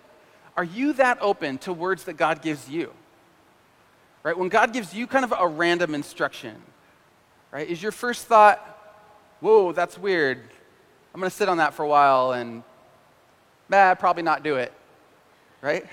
Are 0.55 0.63
you 0.63 0.93
that 0.93 1.17
open 1.19 1.57
to 1.57 1.73
words 1.73 2.05
that 2.05 2.13
God 2.13 2.41
gives 2.41 2.69
you? 2.69 2.93
Right? 4.23 4.37
When 4.37 4.47
God 4.47 4.71
gives 4.71 4.93
you 4.93 5.05
kind 5.05 5.25
of 5.25 5.33
a 5.37 5.45
random 5.45 5.93
instruction, 5.93 6.55
right? 7.51 7.69
Is 7.69 7.83
your 7.83 7.91
first 7.91 8.25
thought, 8.25 8.59
whoa, 9.41 9.73
that's 9.73 9.97
weird. 9.97 10.37
I'm 11.13 11.19
going 11.19 11.29
to 11.29 11.35
sit 11.35 11.49
on 11.49 11.57
that 11.57 11.73
for 11.73 11.83
a 11.83 11.89
while 11.89 12.31
and, 12.31 12.63
nah, 13.67 13.95
probably 13.95 14.23
not 14.23 14.43
do 14.43 14.55
it, 14.55 14.71
right? 15.61 15.85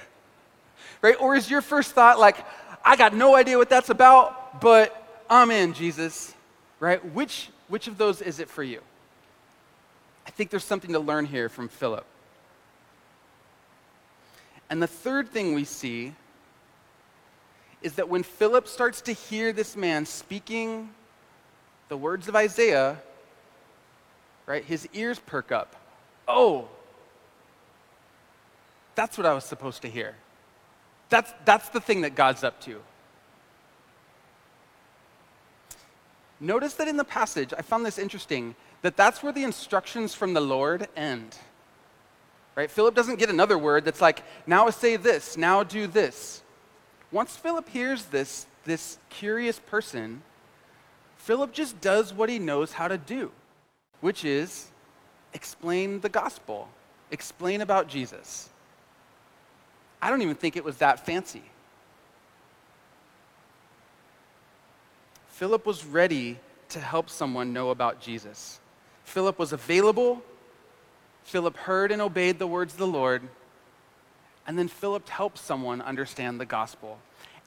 Right? 1.03 1.17
Or 1.21 1.35
is 1.35 1.51
your 1.51 1.63
first 1.63 1.93
thought 1.93 2.19
like, 2.19 2.45
I 2.85 2.97
got 2.97 3.15
no 3.15 3.35
idea 3.35 3.59
what 3.59 3.69
that's 3.69 3.91
about, 3.91 4.61
but 4.61 5.25
I'm 5.29 5.51
in, 5.51 5.75
Jesus, 5.75 6.35
right? 6.81 7.05
Which, 7.13 7.51
which 7.69 7.87
of 7.87 7.99
those 7.99 8.23
is 8.23 8.41
it 8.41 8.49
for 8.49 8.63
you? 8.63 8.81
I 10.27 10.31
think 10.31 10.51
there's 10.51 10.65
something 10.65 10.93
to 10.93 11.01
learn 11.01 11.27
here 11.27 11.49
from 11.49 11.69
Philip. 11.69 12.05
And 14.71 14.83
the 14.83 14.87
third 14.87 15.31
thing 15.31 15.55
we 15.55 15.65
see 15.65 16.15
is 17.83 17.95
that 17.95 18.09
when 18.09 18.23
Philip 18.23 18.69
starts 18.69 19.01
to 19.03 19.13
hear 19.13 19.53
this 19.53 19.77
man 19.77 20.05
speaking 20.05 20.91
the 21.89 21.97
words 21.97 22.29
of 22.29 22.37
Isaiah, 22.37 22.99
right, 24.47 24.65
his 24.65 24.89
ears 24.93 25.19
perk 25.19 25.53
up. 25.53 25.75
Oh, 26.27 26.69
that's 28.95 29.17
what 29.17 29.27
I 29.27 29.33
was 29.33 29.45
supposed 29.45 29.83
to 29.83 29.89
hear. 29.89 30.15
That's, 31.09 31.33
that's 31.44 31.68
the 31.71 31.81
thing 31.81 32.03
that 32.03 32.14
God's 32.14 32.44
up 32.44 32.61
to. 32.62 32.81
Notice 36.40 36.75
that 36.75 36.88
in 36.88 36.97
the 36.97 37.05
passage, 37.05 37.53
I 37.57 37.62
found 37.62 37.85
this 37.85 37.99
interesting, 37.99 38.55
that 38.83 38.97
that's 38.97 39.23
where 39.23 39.33
the 39.33 39.42
instructions 39.42 40.14
from 40.14 40.35
the 40.35 40.40
Lord 40.40 40.87
end. 40.97 41.37
Right? 42.55 42.71
Philip 42.71 42.94
doesn't 42.94 43.18
get 43.18 43.31
another 43.31 43.59
word 43.59 43.85
that's 43.85 44.01
like, 44.01 44.23
now 44.47 44.68
say 44.71 44.97
this, 44.97 45.37
now 45.37 45.62
do 45.62 45.87
this. 45.87 46.42
Once 47.11 47.37
Philip 47.37 47.68
hears 47.68 48.07
this, 48.07 48.47
this 48.64 48.99
curious 49.11 49.59
person, 49.59 50.23
Philip 51.16 51.53
just 51.53 51.81
does 51.81 52.12
what 52.12 52.29
he 52.29 52.38
knows 52.38 52.73
how 52.73 52.88
to 52.88 52.99
do, 52.99 53.31
which 54.01 54.25
is 54.25 54.71
explain 55.35 56.01
the 56.01 56.09
gospel, 56.09 56.68
explain 57.11 57.61
about 57.61 57.88
Jesus. 57.88 58.49
I 60.01 60.11
don't 60.11 60.23
even 60.23 60.37
think 60.37 60.57
it 60.57 60.65
was 60.65 60.79
that 60.79 61.05
fancy. 61.05 61.43
Philip 65.29 65.67
was 65.67 65.85
ready 65.85 66.39
to 66.71 66.81
help 66.81 67.09
someone 67.09 67.53
know 67.53 67.71
about 67.71 68.01
Jesus. 68.01 68.61
Philip 69.05 69.39
was 69.39 69.53
available. 69.53 70.23
Philip 71.25 71.57
heard 71.57 71.93
and 71.93 72.03
obeyed 72.03 72.39
the 72.39 72.47
words 72.47 72.75
of 72.75 72.79
the 72.79 72.87
Lord. 72.87 73.23
And 74.47 74.59
then 74.59 74.69
Philip 74.69 75.09
helped 75.09 75.39
someone 75.39 75.81
understand 75.81 76.41
the 76.41 76.47
gospel. 76.47 76.99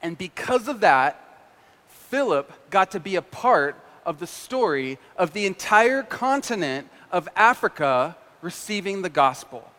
And 0.02 0.16
because 0.16 0.68
of 0.68 0.80
that, 0.80 1.48
Philip 1.86 2.52
got 2.70 2.90
to 2.92 3.00
be 3.00 3.16
a 3.16 3.22
part 3.22 3.76
of 4.04 4.18
the 4.18 4.26
story 4.26 4.98
of 5.16 5.32
the 5.32 5.46
entire 5.46 6.02
continent 6.02 6.88
of 7.10 7.28
Africa 7.36 8.16
receiving 8.40 9.02
the 9.02 9.08
gospel. 9.08 9.70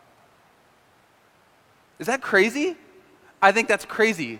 Is 1.99 2.07
that 2.07 2.21
crazy? 2.21 2.75
I 3.41 3.51
think 3.51 3.67
that's 3.67 3.85
crazy. 3.85 4.39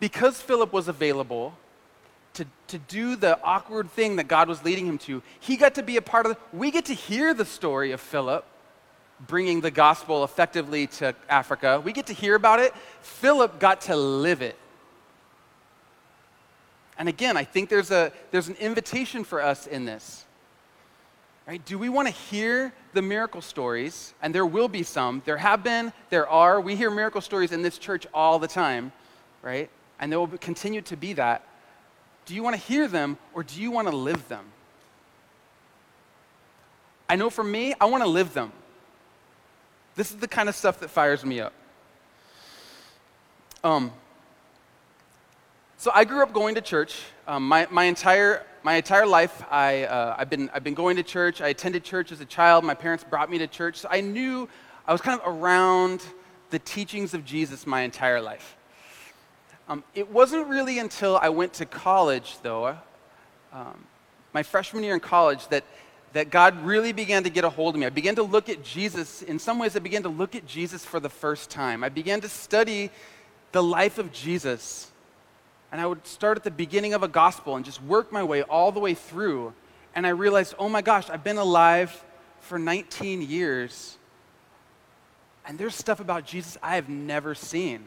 Because 0.00 0.40
Philip 0.40 0.72
was 0.72 0.88
available 0.88 1.56
to, 2.34 2.46
to 2.68 2.78
do 2.78 3.16
the 3.16 3.40
awkward 3.42 3.90
thing 3.90 4.16
that 4.16 4.28
God 4.28 4.48
was 4.48 4.64
leading 4.64 4.86
him 4.86 4.98
to, 4.98 5.22
he 5.40 5.56
got 5.56 5.74
to 5.76 5.82
be 5.82 5.96
a 5.96 6.02
part 6.02 6.26
of 6.26 6.32
it. 6.32 6.38
We 6.52 6.70
get 6.70 6.86
to 6.86 6.94
hear 6.94 7.34
the 7.34 7.44
story 7.44 7.92
of 7.92 8.00
Philip 8.00 8.44
bringing 9.26 9.60
the 9.60 9.70
gospel 9.70 10.24
effectively 10.24 10.86
to 10.88 11.14
Africa. 11.28 11.80
We 11.82 11.92
get 11.92 12.06
to 12.06 12.12
hear 12.12 12.34
about 12.34 12.60
it. 12.60 12.74
Philip 13.00 13.58
got 13.60 13.82
to 13.82 13.96
live 13.96 14.42
it. 14.42 14.58
And 16.98 17.08
again, 17.08 17.36
I 17.36 17.44
think 17.44 17.68
there's, 17.68 17.90
a, 17.90 18.12
there's 18.30 18.48
an 18.48 18.56
invitation 18.56 19.24
for 19.24 19.42
us 19.42 19.66
in 19.66 19.84
this. 19.84 20.23
Right? 21.46 21.64
Do 21.64 21.78
we 21.78 21.90
want 21.90 22.08
to 22.08 22.14
hear 22.14 22.72
the 22.94 23.02
miracle 23.02 23.42
stories? 23.42 24.14
And 24.22 24.34
there 24.34 24.46
will 24.46 24.68
be 24.68 24.82
some. 24.82 25.20
There 25.26 25.36
have 25.36 25.62
been, 25.62 25.92
there 26.08 26.26
are. 26.28 26.60
We 26.60 26.74
hear 26.74 26.90
miracle 26.90 27.20
stories 27.20 27.52
in 27.52 27.60
this 27.60 27.76
church 27.76 28.06
all 28.14 28.38
the 28.38 28.48
time, 28.48 28.92
right? 29.42 29.68
And 30.00 30.10
there 30.10 30.18
will 30.18 30.28
continue 30.38 30.80
to 30.82 30.96
be 30.96 31.12
that. 31.14 31.46
Do 32.24 32.34
you 32.34 32.42
want 32.42 32.56
to 32.56 32.62
hear 32.62 32.88
them 32.88 33.18
or 33.34 33.42
do 33.42 33.60
you 33.60 33.70
want 33.70 33.88
to 33.88 33.94
live 33.94 34.26
them? 34.28 34.46
I 37.08 37.16
know 37.16 37.28
for 37.28 37.44
me, 37.44 37.74
I 37.78 37.84
want 37.84 38.02
to 38.02 38.08
live 38.08 38.32
them. 38.32 38.50
This 39.94 40.10
is 40.10 40.16
the 40.16 40.28
kind 40.28 40.48
of 40.48 40.54
stuff 40.54 40.80
that 40.80 40.88
fires 40.88 41.24
me 41.24 41.40
up. 41.40 41.52
Um, 43.62 43.92
so 45.76 45.90
I 45.94 46.04
grew 46.04 46.22
up 46.22 46.32
going 46.32 46.54
to 46.54 46.60
church. 46.60 47.02
Um, 47.26 47.46
my, 47.46 47.66
my, 47.70 47.84
entire, 47.84 48.44
my 48.64 48.76
entire 48.76 49.06
life, 49.06 49.44
I, 49.50 49.84
uh, 49.84 50.16
I've, 50.16 50.30
been, 50.30 50.50
I've 50.54 50.64
been 50.64 50.72
going 50.72 50.96
to 50.96 51.02
church. 51.02 51.42
I 51.42 51.48
attended 51.48 51.84
church 51.84 52.10
as 52.12 52.22
a 52.22 52.24
child. 52.24 52.64
My 52.64 52.72
parents 52.72 53.04
brought 53.04 53.30
me 53.30 53.36
to 53.38 53.46
church. 53.46 53.76
So 53.76 53.88
I 53.90 54.00
knew 54.00 54.48
I 54.86 54.92
was 54.92 55.02
kind 55.02 55.20
of 55.20 55.28
around 55.28 56.02
the 56.48 56.58
teachings 56.58 57.12
of 57.12 57.26
Jesus 57.26 57.66
my 57.66 57.82
entire 57.82 58.22
life. 58.22 58.56
Um, 59.68 59.84
it 59.94 60.10
wasn't 60.10 60.46
really 60.46 60.78
until 60.78 61.18
I 61.18 61.28
went 61.28 61.52
to 61.54 61.66
college, 61.66 62.36
though, 62.42 62.78
um, 63.52 63.84
my 64.32 64.42
freshman 64.42 64.82
year 64.82 64.94
in 64.94 65.00
college, 65.00 65.46
that, 65.48 65.64
that 66.14 66.30
God 66.30 66.64
really 66.64 66.92
began 66.92 67.22
to 67.24 67.30
get 67.30 67.44
a 67.44 67.50
hold 67.50 67.74
of 67.74 67.80
me. 67.80 67.86
I 67.86 67.90
began 67.90 68.14
to 68.14 68.22
look 68.22 68.48
at 68.48 68.64
Jesus. 68.64 69.20
In 69.20 69.38
some 69.38 69.58
ways, 69.58 69.76
I 69.76 69.80
began 69.80 70.04
to 70.04 70.08
look 70.08 70.34
at 70.34 70.46
Jesus 70.46 70.86
for 70.86 71.00
the 71.00 71.10
first 71.10 71.50
time. 71.50 71.84
I 71.84 71.90
began 71.90 72.22
to 72.22 72.30
study 72.30 72.90
the 73.52 73.62
life 73.62 73.98
of 73.98 74.10
Jesus 74.10 74.90
and 75.74 75.80
I 75.80 75.86
would 75.86 76.06
start 76.06 76.36
at 76.36 76.44
the 76.44 76.52
beginning 76.52 76.94
of 76.94 77.02
a 77.02 77.08
gospel 77.08 77.56
and 77.56 77.64
just 77.64 77.82
work 77.82 78.12
my 78.12 78.22
way 78.22 78.42
all 78.42 78.70
the 78.70 78.78
way 78.78 78.94
through. 78.94 79.52
And 79.96 80.06
I 80.06 80.10
realized, 80.10 80.54
oh 80.56 80.68
my 80.68 80.82
gosh, 80.82 81.10
I've 81.10 81.24
been 81.24 81.36
alive 81.36 82.04
for 82.38 82.60
19 82.60 83.22
years. 83.22 83.98
And 85.44 85.58
there's 85.58 85.74
stuff 85.74 85.98
about 85.98 86.26
Jesus 86.26 86.56
I 86.62 86.76
have 86.76 86.88
never 86.88 87.34
seen. 87.34 87.86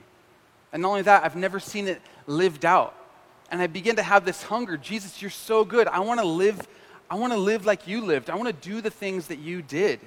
And 0.74 0.82
not 0.82 0.90
only 0.90 1.02
that, 1.04 1.24
I've 1.24 1.38
never 1.38 1.62
seen 1.62 1.88
it 1.88 2.02
lived 2.26 2.66
out. 2.66 2.94
And 3.52 3.62
I 3.62 3.68
begin 3.68 3.96
to 3.96 4.04
have 4.04 4.26
this 4.26 4.44
hunger 4.44 4.76
Jesus, 4.76 5.22
you're 5.22 5.32
so 5.32 5.64
good. 5.64 5.88
I 5.88 6.02
want 6.02 6.20
to 6.20 6.28
live. 6.28 6.68
I 7.10 7.16
want 7.16 7.32
to 7.32 7.40
live 7.40 7.66
like 7.66 7.88
you 7.88 8.02
lived. 8.02 8.30
I 8.30 8.36
want 8.36 8.48
to 8.48 8.70
do 8.70 8.82
the 8.82 8.92
things 8.92 9.28
that 9.28 9.40
you 9.40 9.62
did. 9.62 10.02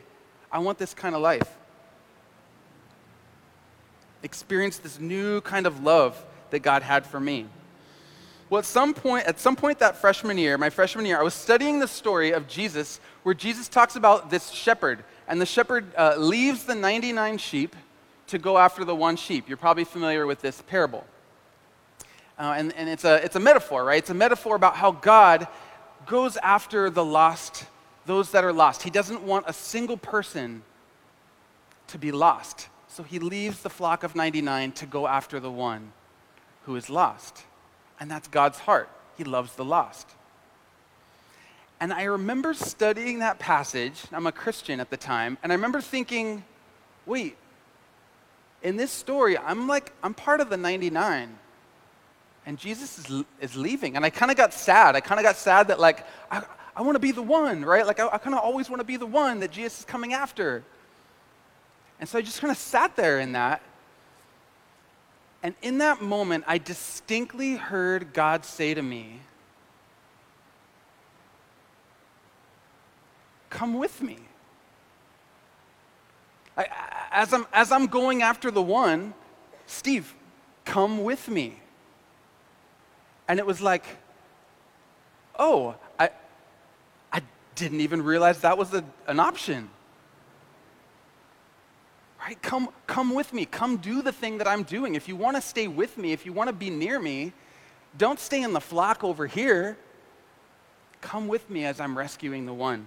I 0.53 0.59
want 0.59 0.77
this 0.77 0.93
kind 0.93 1.15
of 1.15 1.23
life. 1.23 1.49
Experience 4.23 4.77
this 4.77 5.01
new 5.01 5.41
kind 5.41 5.67
of 5.67 5.83
love 5.83 6.23
that 6.51 6.59
God 6.59 6.83
had 6.83 7.07
for 7.07 7.19
me. 7.19 7.47
Well, 8.51 8.59
at 8.59 8.65
some 8.65 8.95
point, 8.95 9.27
at 9.27 9.39
some 9.39 9.55
point 9.55 9.79
that 9.79 9.97
freshman 9.97 10.37
year, 10.37 10.59
my 10.59 10.71
freshman 10.71 11.07
year, 11.07 11.21
I 11.21 11.23
was 11.23 11.35
studying 11.35 11.79
the 11.79 11.87
story 11.87 12.33
of 12.33 12.49
Jesus, 12.49 12.99
where 13.23 13.35
Jesus 13.35 13.69
talks 13.69 13.95
about 13.95 14.29
this 14.29 14.51
shepherd, 14.51 15.05
and 15.29 15.41
the 15.41 15.47
shepherd 15.47 15.87
uh, 15.97 16.17
leaves 16.19 16.65
the 16.65 16.75
99 16.75 17.39
sheep 17.39 17.77
to 18.27 18.39
go 18.39 18.59
after 18.59 18.85
the 18.85 18.95
one 18.95 19.15
sheep. 19.15 19.49
You're 19.49 19.57
probably 19.57 19.85
familiar 19.85 20.27
with 20.27 20.41
this 20.41 20.63
parable. 20.63 21.05
Uh, 22.41 22.55
and, 22.57 22.73
and 22.75 22.89
it's, 22.89 23.05
a, 23.05 23.25
it's 23.25 23.37
a 23.37 23.41
metaphor, 23.41 23.85
right? 23.85 23.99
It's 23.99 24.11
a 24.11 24.15
metaphor 24.15 24.57
about 24.57 24.75
how 24.75 24.91
God 24.91 25.47
goes 26.07 26.37
after 26.39 26.91
the 26.91 27.05
lost, 27.05 27.67
those 28.05 28.33
that 28.33 28.43
are 28.43 28.53
lost. 28.53 28.83
He 28.83 28.91
doesn't 28.91 29.23
want 29.23 29.45
a 29.47 29.53
single 29.53 29.97
person 29.97 30.65
to 31.87 31.99
be 31.99 32.11
lost. 32.11 32.69
So 32.89 33.05
he 33.05 33.21
leaves 33.21 33.63
the 33.63 33.71
flock 33.71 34.03
of 34.03 34.17
99 34.17 34.73
to 34.73 34.87
go 34.87 35.07
after 35.07 35.39
the 35.39 35.53
one 35.53 35.93
who 36.65 36.75
is 36.75 36.91
lost. 36.91 37.45
And 38.01 38.11
that's 38.11 38.27
God's 38.29 38.59
heart. 38.59 38.89
He 39.17 39.25
loves 39.25 39.55
the 39.55 39.65
lost. 39.65 40.09
And 41.81 41.93
I 41.93 42.05
remember 42.05 42.53
studying 42.55 43.21
that 43.21 43.39
passage. 43.39 44.03
I'm 44.13 44.27
a 44.27 44.33
Christian 44.33 44.81
at 44.81 44.91
the 44.91 44.97
time. 44.97 45.39
And 45.43 45.53
I 45.53 45.55
remember 45.55 45.81
thinking, 45.81 46.45
wait, 47.07 47.37
in 48.63 48.77
this 48.77 48.91
story, 48.91 49.39
I'm 49.39 49.67
like, 49.67 49.93
I'm 50.03 50.15
part 50.15 50.41
of 50.41 50.51
the 50.51 50.57
99. 50.57 51.39
And 52.47 52.59
Jesus 52.59 52.99
is, 52.99 53.25
is 53.41 53.57
leaving. 53.57 53.97
And 53.97 54.05
I 54.05 54.11
kind 54.11 54.31
of 54.31 54.37
got 54.37 54.53
sad. 54.53 54.97
I 54.97 55.01
kind 55.01 55.19
of 55.19 55.25
got 55.25 55.37
sad 55.37 55.69
that, 55.69 55.81
like, 55.81 56.07
I, 56.31 56.43
I 56.77 56.83
want 56.83 56.97
to 56.97 57.01
be 57.01 57.13
the 57.13 57.23
one, 57.23 57.65
right? 57.65 57.87
Like, 57.87 58.01
I, 58.01 58.09
I 58.09 58.19
kind 58.19 58.35
of 58.35 58.43
always 58.43 58.69
want 58.69 58.81
to 58.81 58.87
be 58.87 58.97
the 58.97 59.07
one 59.07 59.41
that 59.41 59.51
Jesus 59.51 59.81
is 59.81 59.85
coming 59.85 60.13
after. 60.13 60.63
And 61.99 62.09
so 62.09 62.19
I 62.19 62.23
just 62.23 62.41
kind 62.41 62.51
of 62.51 62.59
sat 62.59 62.97
there 62.97 63.21
in 63.21 63.33
that. 63.33 63.63
And 65.43 65.55
in 65.63 65.79
that 65.79 66.03
moment, 66.03 66.45
I 66.47 66.59
distinctly 66.59 67.57
heard 67.57 68.13
God 68.13 68.45
say 68.45 68.75
to 68.75 68.83
me, 68.83 69.21
Come 73.49 73.75
with 73.75 74.01
me. 74.01 74.17
I, 76.57 76.67
as, 77.11 77.33
I'm, 77.33 77.47
as 77.53 77.73
I'm 77.73 77.87
going 77.87 78.23
after 78.23 78.51
the 78.51 78.63
one, 78.63 79.13
Steve, 79.67 80.15
come 80.65 81.03
with 81.03 81.29
me. 81.29 81.59
And 83.29 83.39
it 83.39 83.47
was 83.47 83.61
like, 83.61 83.85
oh, 85.39 85.75
I, 85.99 86.11
I 87.13 87.23
didn't 87.55 87.81
even 87.81 88.03
realize 88.03 88.41
that 88.41 88.57
was 88.57 88.73
a, 88.75 88.85
an 89.07 89.21
option. 89.21 89.71
Right? 92.21 92.41
Come, 92.43 92.69
come 92.87 93.15
with 93.15 93.33
me. 93.33 93.47
Come 93.47 93.79
do 93.79 94.03
the 94.03 94.13
thing 94.13 94.39
that 94.39 94.47
I'm 94.47 94.63
doing. 94.63 94.95
If 94.95 95.09
you 95.09 95.17
want 95.17 95.37
to 95.37 95.43
stay 95.43 95.69
with 95.69 95.97
me, 95.97 96.13
if 96.13 96.27
you 96.27 96.33
want 96.33 96.49
to 96.49 96.53
be 96.53 96.69
near 96.69 97.01
me, 97.01 97.33
don't 97.97 98.21
stay 98.21 98.43
in 98.43 98.53
the 98.53 98.61
flock 98.61 99.03
over 99.03 99.27
here. 99.27 99.79
Come 101.01 101.29
with 101.29 101.49
me 101.49 101.65
as 101.65 101.81
I'm 101.81 101.97
rescuing 101.97 102.45
the 102.45 102.53
one. 102.53 102.87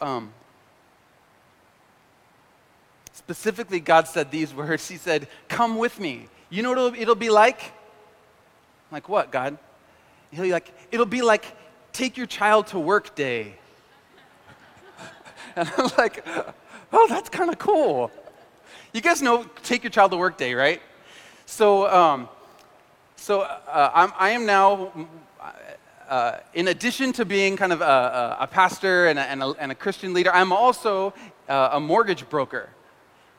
Um, 0.00 0.32
specifically, 3.12 3.78
God 3.78 4.08
said 4.08 4.30
these 4.30 4.54
words. 4.54 4.88
He 4.88 4.96
said, 4.96 5.28
Come 5.48 5.76
with 5.76 6.00
me. 6.00 6.28
You 6.48 6.62
know 6.62 6.70
what 6.70 6.78
it'll, 6.78 6.94
it'll 6.94 7.14
be 7.14 7.30
like? 7.30 7.72
Like 8.90 9.08
what, 9.08 9.30
God? 9.30 9.58
He'll 10.30 10.44
be 10.44 10.52
like, 10.52 10.72
it'll 10.90 11.06
be 11.06 11.22
like 11.22 11.44
take 11.92 12.16
your 12.16 12.26
child 12.26 12.68
to 12.68 12.78
work 12.78 13.14
day. 13.14 13.54
and 15.56 15.70
I'm 15.76 15.90
like, 15.98 16.26
oh, 16.94 17.06
that's 17.08 17.28
kind 17.28 17.50
of 17.50 17.58
cool. 17.58 18.10
You 18.92 19.00
guys 19.00 19.20
know 19.20 19.44
take 19.64 19.82
your 19.82 19.90
child 19.90 20.12
to 20.12 20.16
work 20.16 20.38
day, 20.38 20.54
right? 20.54 20.80
So, 21.44 21.88
um, 21.92 22.28
so 23.16 23.40
uh, 23.40 23.90
I'm, 23.92 24.12
I 24.16 24.30
am 24.30 24.46
now, 24.46 24.92
uh, 26.08 26.38
in 26.54 26.68
addition 26.68 27.12
to 27.14 27.24
being 27.24 27.56
kind 27.56 27.72
of 27.72 27.80
a, 27.80 28.36
a 28.40 28.46
pastor 28.46 29.08
and 29.08 29.18
a, 29.18 29.22
and, 29.22 29.42
a, 29.42 29.46
and 29.58 29.72
a, 29.72 29.74
Christian 29.74 30.14
leader, 30.14 30.32
I'm 30.32 30.52
also 30.52 31.12
uh, 31.48 31.70
a 31.72 31.80
mortgage 31.80 32.28
broker, 32.28 32.70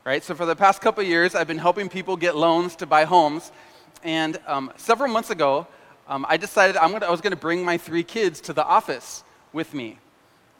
right? 0.04 0.22
So 0.22 0.34
for 0.34 0.44
the 0.44 0.54
past 0.54 0.82
couple 0.82 1.02
years, 1.02 1.34
I've 1.34 1.48
been 1.48 1.58
helping 1.58 1.88
people 1.88 2.16
get 2.16 2.36
loans 2.36 2.76
to 2.76 2.86
buy 2.86 3.04
homes. 3.04 3.52
And 4.04 4.38
um, 4.46 4.70
several 4.76 5.10
months 5.10 5.30
ago, 5.30 5.66
um, 6.08 6.26
I 6.28 6.36
decided 6.36 6.76
gonna, 6.76 7.06
I 7.06 7.10
was 7.10 7.22
going 7.22 7.32
to 7.32 7.36
bring 7.36 7.64
my 7.64 7.78
three 7.78 8.04
kids 8.04 8.40
to 8.42 8.52
the 8.52 8.64
office 8.64 9.24
with 9.54 9.72
me. 9.72 9.98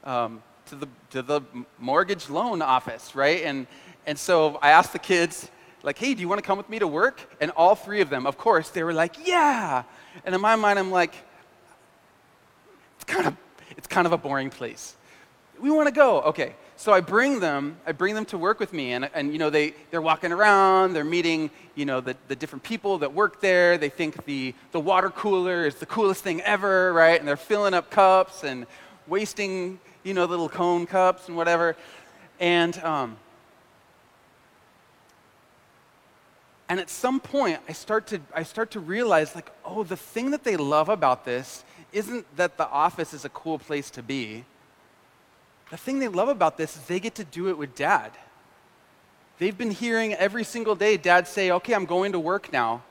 Um, 0.02 0.42
to 0.66 0.76
the, 0.76 0.88
to 1.10 1.22
the 1.22 1.40
mortgage 1.78 2.28
loan 2.28 2.62
office, 2.62 3.14
right? 3.14 3.42
And, 3.44 3.66
and 4.06 4.18
so 4.18 4.58
I 4.62 4.70
asked 4.70 4.92
the 4.92 4.98
kids, 4.98 5.50
like, 5.82 5.98
hey, 5.98 6.14
do 6.14 6.20
you 6.20 6.28
want 6.28 6.40
to 6.40 6.46
come 6.46 6.58
with 6.58 6.68
me 6.68 6.80
to 6.80 6.86
work? 6.88 7.20
And 7.40 7.52
all 7.52 7.76
three 7.76 8.00
of 8.00 8.10
them, 8.10 8.26
of 8.26 8.36
course, 8.36 8.70
they 8.70 8.82
were 8.82 8.92
like, 8.92 9.26
yeah. 9.26 9.84
And 10.24 10.34
in 10.34 10.40
my 10.40 10.56
mind, 10.56 10.78
I'm 10.78 10.90
like, 10.90 11.14
it's 12.96 13.04
kind 13.04 13.26
of, 13.26 13.36
it's 13.76 13.86
kind 13.86 14.06
of 14.06 14.12
a 14.12 14.18
boring 14.18 14.50
place. 14.50 14.96
we 15.60 15.70
want 15.70 15.86
to 15.86 15.94
go. 15.94 16.22
Okay. 16.22 16.54
So 16.78 16.92
I 16.92 17.00
bring 17.00 17.40
them, 17.40 17.78
I 17.86 17.92
bring 17.92 18.14
them 18.14 18.26
to 18.26 18.36
work 18.36 18.60
with 18.60 18.74
me, 18.74 18.92
and, 18.92 19.08
and 19.14 19.32
you 19.32 19.38
know, 19.38 19.48
they, 19.48 19.74
they're 19.90 20.02
walking 20.02 20.30
around, 20.30 20.92
they're 20.92 21.04
meeting, 21.04 21.50
you 21.74 21.86
know, 21.86 22.02
the, 22.02 22.14
the 22.28 22.36
different 22.36 22.62
people 22.64 22.98
that 22.98 23.14
work 23.14 23.40
there. 23.40 23.78
They 23.78 23.88
think 23.88 24.26
the, 24.26 24.54
the 24.72 24.80
water 24.80 25.08
cooler 25.08 25.64
is 25.64 25.76
the 25.76 25.86
coolest 25.86 26.22
thing 26.22 26.42
ever, 26.42 26.92
right? 26.92 27.18
And 27.18 27.26
they're 27.26 27.38
filling 27.38 27.72
up 27.72 27.90
cups 27.90 28.44
and 28.44 28.66
wasting, 29.06 29.80
you 30.06 30.14
know, 30.14 30.24
little 30.24 30.48
cone 30.48 30.86
cups 30.86 31.28
and 31.28 31.36
whatever. 31.36 31.76
And, 32.40 32.78
um, 32.78 33.16
and 36.68 36.80
at 36.80 36.88
some 36.88 37.20
point, 37.20 37.60
I 37.68 37.72
start, 37.72 38.06
to, 38.08 38.20
I 38.34 38.42
start 38.42 38.70
to 38.72 38.80
realize, 38.80 39.34
like, 39.34 39.50
oh, 39.64 39.82
the 39.82 39.96
thing 39.96 40.30
that 40.30 40.44
they 40.44 40.56
love 40.56 40.88
about 40.88 41.24
this 41.24 41.64
isn't 41.92 42.24
that 42.36 42.56
the 42.56 42.68
office 42.68 43.12
is 43.12 43.24
a 43.24 43.28
cool 43.30 43.58
place 43.58 43.90
to 43.90 44.02
be 44.02 44.44
the 45.70 45.76
thing 45.76 45.98
they 45.98 46.08
love 46.08 46.28
about 46.28 46.56
this 46.56 46.76
is 46.76 46.82
they 46.84 47.00
get 47.00 47.16
to 47.16 47.24
do 47.24 47.48
it 47.48 47.58
with 47.58 47.74
dad. 47.74 48.12
They've 49.38 49.56
been 49.56 49.70
hearing 49.70 50.14
every 50.14 50.44
single 50.44 50.74
day 50.74 50.96
dad 50.96 51.26
say, 51.26 51.50
Okay, 51.50 51.74
I'm 51.74 51.86
going 51.86 52.12
to 52.12 52.20
work 52.20 52.52
now. 52.52 52.82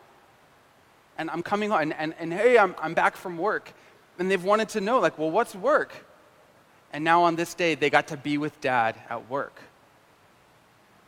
And 1.17 1.30
I'm 1.32 1.41
coming 1.41 1.69
home, 1.69 1.80
and, 1.82 1.93
and, 1.93 2.13
and 2.19 2.34
hey, 2.34 2.58
I'm, 2.58 2.75
I'm 2.82 2.93
back 2.93 3.15
from 3.15 3.38
work. 3.38 3.73
And 4.19 4.30
they've 4.30 4.43
wanted 4.43 4.69
to 4.69 4.82
know, 4.82 4.99
like, 4.99 5.17
well, 5.17 5.32
what's 5.32 5.56
work? 5.56 6.05
And 6.96 7.04
now 7.04 7.24
on 7.24 7.36
this 7.36 7.54
day, 7.54 7.76
they 7.76 7.90
got 7.90 8.08
to 8.08 8.16
be 8.16 8.38
with 8.38 8.62
dad 8.62 8.96
at 9.10 9.30
work. 9.30 9.60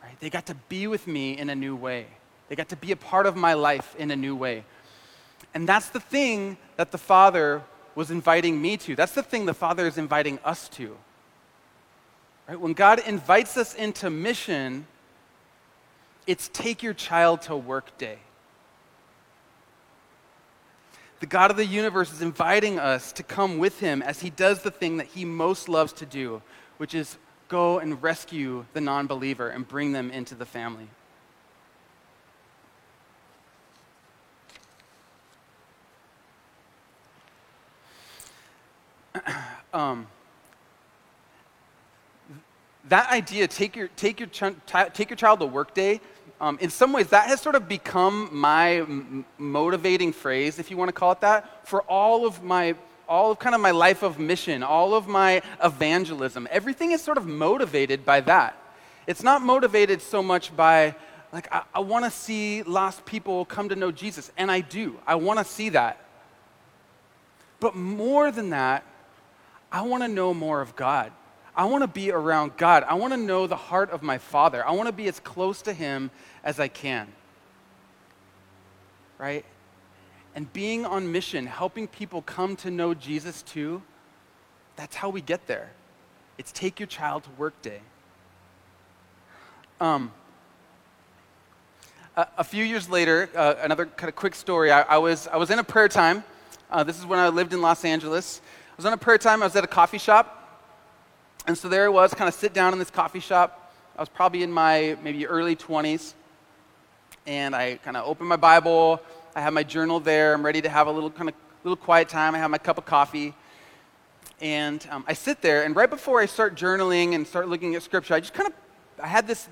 Right? 0.02 0.20
They 0.20 0.28
got 0.28 0.44
to 0.48 0.54
be 0.68 0.86
with 0.86 1.06
me 1.06 1.38
in 1.38 1.48
a 1.48 1.54
new 1.54 1.74
way. 1.74 2.08
They 2.50 2.56
got 2.56 2.68
to 2.68 2.76
be 2.76 2.92
a 2.92 2.96
part 2.96 3.24
of 3.24 3.36
my 3.36 3.54
life 3.54 3.96
in 3.96 4.10
a 4.10 4.16
new 4.16 4.36
way. 4.36 4.64
And 5.54 5.66
that's 5.66 5.88
the 5.88 5.98
thing 5.98 6.58
that 6.76 6.92
the 6.92 6.98
Father 6.98 7.62
was 7.94 8.10
inviting 8.10 8.60
me 8.60 8.76
to. 8.76 8.96
That's 8.96 9.12
the 9.12 9.22
thing 9.22 9.46
the 9.46 9.54
Father 9.54 9.86
is 9.86 9.96
inviting 9.96 10.38
us 10.44 10.68
to. 10.76 10.94
Right? 12.46 12.60
When 12.60 12.74
God 12.74 12.98
invites 13.06 13.56
us 13.56 13.74
into 13.74 14.10
mission, 14.10 14.86
it's 16.26 16.50
take 16.52 16.82
your 16.82 16.92
child 16.92 17.40
to 17.42 17.56
work 17.56 17.96
day. 17.96 18.18
The 21.20 21.26
God 21.26 21.50
of 21.50 21.56
the 21.56 21.66
universe 21.66 22.12
is 22.12 22.22
inviting 22.22 22.78
us 22.78 23.10
to 23.12 23.24
come 23.24 23.58
with 23.58 23.80
him 23.80 24.02
as 24.02 24.20
he 24.20 24.30
does 24.30 24.62
the 24.62 24.70
thing 24.70 24.98
that 24.98 25.08
he 25.08 25.24
most 25.24 25.68
loves 25.68 25.92
to 25.94 26.06
do, 26.06 26.42
which 26.76 26.94
is 26.94 27.18
go 27.48 27.80
and 27.80 28.00
rescue 28.02 28.64
the 28.72 28.80
non 28.80 29.08
believer 29.08 29.48
and 29.48 29.66
bring 29.66 29.90
them 29.92 30.12
into 30.12 30.36
the 30.36 30.46
family. 30.46 30.88
um, 39.72 40.06
that 42.88 43.10
idea, 43.10 43.48
take 43.48 43.74
your, 43.74 43.88
take 43.88 44.20
your, 44.20 44.28
ch- 44.28 44.54
take 44.94 45.10
your 45.10 45.16
child 45.16 45.40
to 45.40 45.46
work 45.46 45.74
day, 45.74 46.00
um, 46.40 46.58
in 46.60 46.70
some 46.70 46.92
ways, 46.92 47.08
that 47.08 47.26
has 47.28 47.40
sort 47.40 47.56
of 47.56 47.68
become 47.68 48.28
my 48.32 48.76
m- 48.76 49.24
motivating 49.38 50.12
phrase, 50.12 50.58
if 50.58 50.70
you 50.70 50.76
want 50.76 50.88
to 50.88 50.92
call 50.92 51.12
it 51.12 51.20
that, 51.20 51.66
for 51.66 51.82
all 51.82 52.26
of 52.26 52.42
my, 52.42 52.76
all 53.08 53.32
of 53.32 53.38
kind 53.38 53.54
of 53.54 53.60
my 53.60 53.72
life 53.72 54.02
of 54.02 54.18
mission, 54.18 54.62
all 54.62 54.94
of 54.94 55.08
my 55.08 55.42
evangelism. 55.62 56.46
Everything 56.50 56.92
is 56.92 57.02
sort 57.02 57.18
of 57.18 57.26
motivated 57.26 58.04
by 58.04 58.20
that. 58.20 58.56
It's 59.06 59.22
not 59.22 59.42
motivated 59.42 60.00
so 60.00 60.22
much 60.22 60.54
by, 60.54 60.94
like, 61.32 61.52
I, 61.52 61.62
I 61.74 61.80
want 61.80 62.04
to 62.04 62.10
see 62.10 62.62
lost 62.62 63.04
people 63.04 63.44
come 63.44 63.70
to 63.70 63.76
know 63.76 63.90
Jesus, 63.90 64.30
and 64.36 64.50
I 64.50 64.60
do. 64.60 64.98
I 65.06 65.16
want 65.16 65.40
to 65.40 65.44
see 65.44 65.70
that. 65.70 66.04
But 67.58 67.74
more 67.74 68.30
than 68.30 68.50
that, 68.50 68.84
I 69.72 69.82
want 69.82 70.04
to 70.04 70.08
know 70.08 70.32
more 70.32 70.60
of 70.60 70.76
God. 70.76 71.12
I 71.58 71.64
want 71.64 71.82
to 71.82 71.88
be 71.88 72.12
around 72.12 72.56
God. 72.56 72.84
I 72.84 72.94
want 72.94 73.12
to 73.12 73.16
know 73.16 73.48
the 73.48 73.56
heart 73.56 73.90
of 73.90 74.00
my 74.00 74.18
Father. 74.18 74.64
I 74.64 74.70
want 74.70 74.86
to 74.86 74.92
be 74.92 75.08
as 75.08 75.18
close 75.18 75.60
to 75.62 75.72
Him 75.72 76.12
as 76.44 76.60
I 76.60 76.68
can. 76.68 77.08
Right? 79.18 79.44
And 80.36 80.50
being 80.52 80.86
on 80.86 81.10
mission, 81.10 81.46
helping 81.46 81.88
people 81.88 82.22
come 82.22 82.54
to 82.58 82.70
know 82.70 82.94
Jesus 82.94 83.42
too, 83.42 83.82
that's 84.76 84.94
how 84.94 85.08
we 85.08 85.20
get 85.20 85.48
there. 85.48 85.70
It's 86.38 86.52
take 86.52 86.78
your 86.78 86.86
child 86.86 87.24
to 87.24 87.30
work 87.30 87.60
day. 87.60 87.80
Um, 89.80 90.12
a, 92.16 92.28
a 92.38 92.44
few 92.44 92.62
years 92.62 92.88
later, 92.88 93.28
uh, 93.34 93.56
another 93.60 93.86
kind 93.86 94.08
of 94.08 94.14
quick 94.14 94.36
story. 94.36 94.70
I, 94.70 94.82
I, 94.82 94.98
was, 94.98 95.26
I 95.26 95.36
was 95.36 95.50
in 95.50 95.58
a 95.58 95.64
prayer 95.64 95.88
time. 95.88 96.22
Uh, 96.70 96.84
this 96.84 97.00
is 97.00 97.04
when 97.04 97.18
I 97.18 97.30
lived 97.30 97.52
in 97.52 97.60
Los 97.60 97.84
Angeles. 97.84 98.40
I 98.70 98.76
was 98.76 98.86
on 98.86 98.92
a 98.92 98.96
prayer 98.96 99.18
time. 99.18 99.42
I 99.42 99.46
was 99.46 99.56
at 99.56 99.64
a 99.64 99.68
coffee 99.68 99.98
shop. 99.98 100.37
And 101.48 101.56
so 101.56 101.66
there 101.66 101.86
I 101.86 101.88
was, 101.88 102.12
kind 102.12 102.28
of 102.28 102.34
sit 102.34 102.52
down 102.52 102.74
in 102.74 102.78
this 102.78 102.90
coffee 102.90 103.20
shop. 103.20 103.72
I 103.96 104.02
was 104.02 104.10
probably 104.10 104.42
in 104.42 104.52
my 104.52 104.98
maybe 105.02 105.26
early 105.26 105.56
20s. 105.56 106.12
And 107.26 107.56
I 107.56 107.76
kind 107.76 107.96
of 107.96 108.06
open 108.06 108.26
my 108.26 108.36
Bible. 108.36 109.00
I 109.34 109.40
have 109.40 109.54
my 109.54 109.62
journal 109.62 109.98
there. 109.98 110.34
I'm 110.34 110.44
ready 110.44 110.60
to 110.60 110.68
have 110.68 110.88
a 110.88 110.90
little 110.90 111.10
kind 111.10 111.30
of 111.30 111.34
little 111.64 111.74
quiet 111.74 112.10
time. 112.10 112.34
I 112.34 112.38
have 112.38 112.50
my 112.50 112.58
cup 112.58 112.76
of 112.76 112.84
coffee. 112.84 113.34
And 114.42 114.86
um, 114.90 115.06
I 115.08 115.14
sit 115.14 115.40
there, 115.40 115.64
and 115.64 115.74
right 115.74 115.88
before 115.88 116.20
I 116.20 116.26
start 116.26 116.54
journaling 116.54 117.14
and 117.14 117.26
start 117.26 117.48
looking 117.48 117.74
at 117.76 117.82
scripture, 117.82 118.12
I 118.12 118.20
just 118.20 118.34
kind 118.34 118.48
of, 118.48 118.52
I 119.02 119.06
had 119.06 119.26
this, 119.26 119.48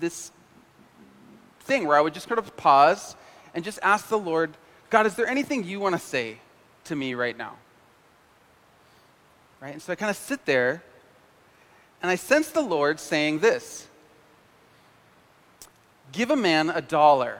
this 0.00 0.30
thing 1.60 1.86
where 1.86 1.96
I 1.96 2.02
would 2.02 2.12
just 2.12 2.28
kind 2.28 2.38
of 2.38 2.54
pause 2.58 3.16
and 3.54 3.64
just 3.64 3.78
ask 3.82 4.08
the 4.08 4.18
Lord, 4.18 4.54
God, 4.90 5.06
is 5.06 5.14
there 5.14 5.26
anything 5.26 5.64
you 5.64 5.80
want 5.80 5.94
to 5.94 5.98
say 5.98 6.40
to 6.84 6.94
me 6.94 7.14
right 7.14 7.38
now? 7.38 7.56
Right? 9.62 9.72
And 9.72 9.80
so 9.80 9.94
I 9.94 9.96
kind 9.96 10.10
of 10.10 10.16
sit 10.18 10.44
there 10.44 10.82
and 12.02 12.10
I 12.10 12.14
sensed 12.14 12.54
the 12.54 12.62
Lord 12.62 13.00
saying 13.00 13.40
this 13.40 13.86
Give 16.12 16.30
a 16.30 16.36
man 16.36 16.70
a 16.70 16.80
dollar. 16.80 17.38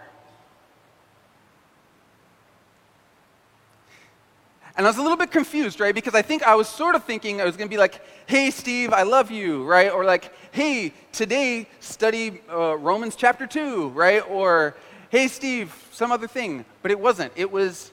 And 4.76 4.86
I 4.86 4.90
was 4.90 4.98
a 4.98 5.02
little 5.02 5.16
bit 5.16 5.32
confused, 5.32 5.80
right? 5.80 5.92
Because 5.92 6.14
I 6.14 6.22
think 6.22 6.44
I 6.44 6.54
was 6.54 6.68
sort 6.68 6.94
of 6.94 7.02
thinking 7.02 7.40
I 7.40 7.44
was 7.44 7.56
going 7.56 7.66
to 7.66 7.70
be 7.70 7.78
like, 7.78 8.00
hey, 8.26 8.52
Steve, 8.52 8.92
I 8.92 9.02
love 9.02 9.28
you, 9.28 9.64
right? 9.64 9.90
Or 9.90 10.04
like, 10.04 10.32
hey, 10.52 10.92
today 11.10 11.66
study 11.80 12.40
uh, 12.48 12.76
Romans 12.76 13.16
chapter 13.16 13.44
2, 13.44 13.88
right? 13.88 14.22
Or, 14.30 14.76
hey, 15.10 15.26
Steve, 15.26 15.74
some 15.90 16.12
other 16.12 16.28
thing. 16.28 16.64
But 16.80 16.92
it 16.92 17.00
wasn't. 17.00 17.32
It 17.34 17.50
was, 17.50 17.90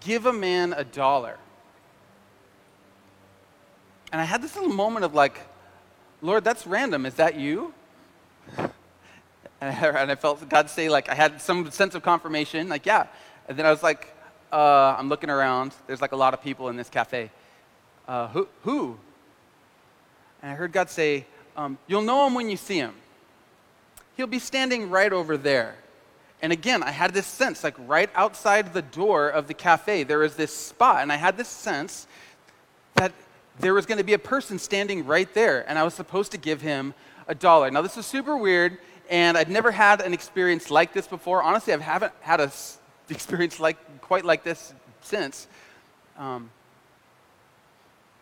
give 0.00 0.26
a 0.26 0.32
man 0.32 0.74
a 0.74 0.84
dollar. 0.84 1.38
And 4.12 4.20
I 4.20 4.24
had 4.24 4.42
this 4.42 4.56
little 4.56 4.74
moment 4.74 5.06
of 5.06 5.14
like, 5.14 5.40
Lord, 6.22 6.44
that's 6.44 6.66
random. 6.66 7.06
Is 7.06 7.14
that 7.14 7.36
you? 7.36 7.72
And 9.60 10.10
I 10.10 10.14
felt 10.14 10.46
God 10.48 10.68
say, 10.68 10.88
like, 10.88 11.08
I 11.08 11.14
had 11.14 11.40
some 11.40 11.70
sense 11.70 11.94
of 11.94 12.02
confirmation, 12.02 12.68
like, 12.68 12.84
yeah. 12.84 13.06
And 13.48 13.58
then 13.58 13.64
I 13.64 13.70
was 13.70 13.82
like, 13.82 14.14
uh, 14.52 14.94
I'm 14.98 15.08
looking 15.08 15.30
around. 15.30 15.74
There's 15.86 16.00
like 16.00 16.12
a 16.12 16.16
lot 16.16 16.34
of 16.34 16.42
people 16.42 16.68
in 16.68 16.76
this 16.76 16.90
cafe. 16.90 17.30
Uh, 18.06 18.28
who? 18.28 18.48
Who? 18.62 18.98
And 20.42 20.52
I 20.52 20.54
heard 20.54 20.72
God 20.72 20.90
say, 20.90 21.26
um, 21.56 21.78
You'll 21.86 22.02
know 22.02 22.26
him 22.26 22.34
when 22.34 22.50
you 22.50 22.56
see 22.56 22.76
him. 22.76 22.94
He'll 24.16 24.26
be 24.26 24.38
standing 24.38 24.90
right 24.90 25.12
over 25.12 25.36
there. 25.36 25.76
And 26.42 26.52
again, 26.52 26.82
I 26.82 26.90
had 26.90 27.14
this 27.14 27.26
sense, 27.26 27.64
like 27.64 27.74
right 27.78 28.10
outside 28.14 28.74
the 28.74 28.82
door 28.82 29.30
of 29.30 29.48
the 29.48 29.54
cafe, 29.54 30.02
there 30.02 30.18
was 30.18 30.36
this 30.36 30.54
spot, 30.54 31.02
and 31.02 31.10
I 31.10 31.16
had 31.16 31.36
this 31.38 31.48
sense 31.48 32.06
there 33.60 33.74
was 33.74 33.86
going 33.86 33.98
to 33.98 34.04
be 34.04 34.14
a 34.14 34.18
person 34.18 34.58
standing 34.58 35.06
right 35.06 35.32
there, 35.34 35.68
and 35.68 35.78
I 35.78 35.84
was 35.84 35.94
supposed 35.94 36.32
to 36.32 36.38
give 36.38 36.60
him 36.60 36.94
a 37.28 37.34
dollar. 37.34 37.70
Now, 37.70 37.82
this 37.82 37.96
was 37.96 38.06
super 38.06 38.36
weird, 38.36 38.78
and 39.08 39.36
I'd 39.36 39.48
never 39.48 39.70
had 39.70 40.00
an 40.00 40.12
experience 40.12 40.70
like 40.70 40.92
this 40.92 41.06
before. 41.06 41.42
Honestly, 41.42 41.72
I 41.72 41.78
haven't 41.78 42.12
had 42.20 42.40
an 42.40 42.50
experience 43.10 43.60
like 43.60 43.76
quite 44.00 44.24
like 44.24 44.42
this 44.42 44.74
since. 45.02 45.46
Um, 46.18 46.50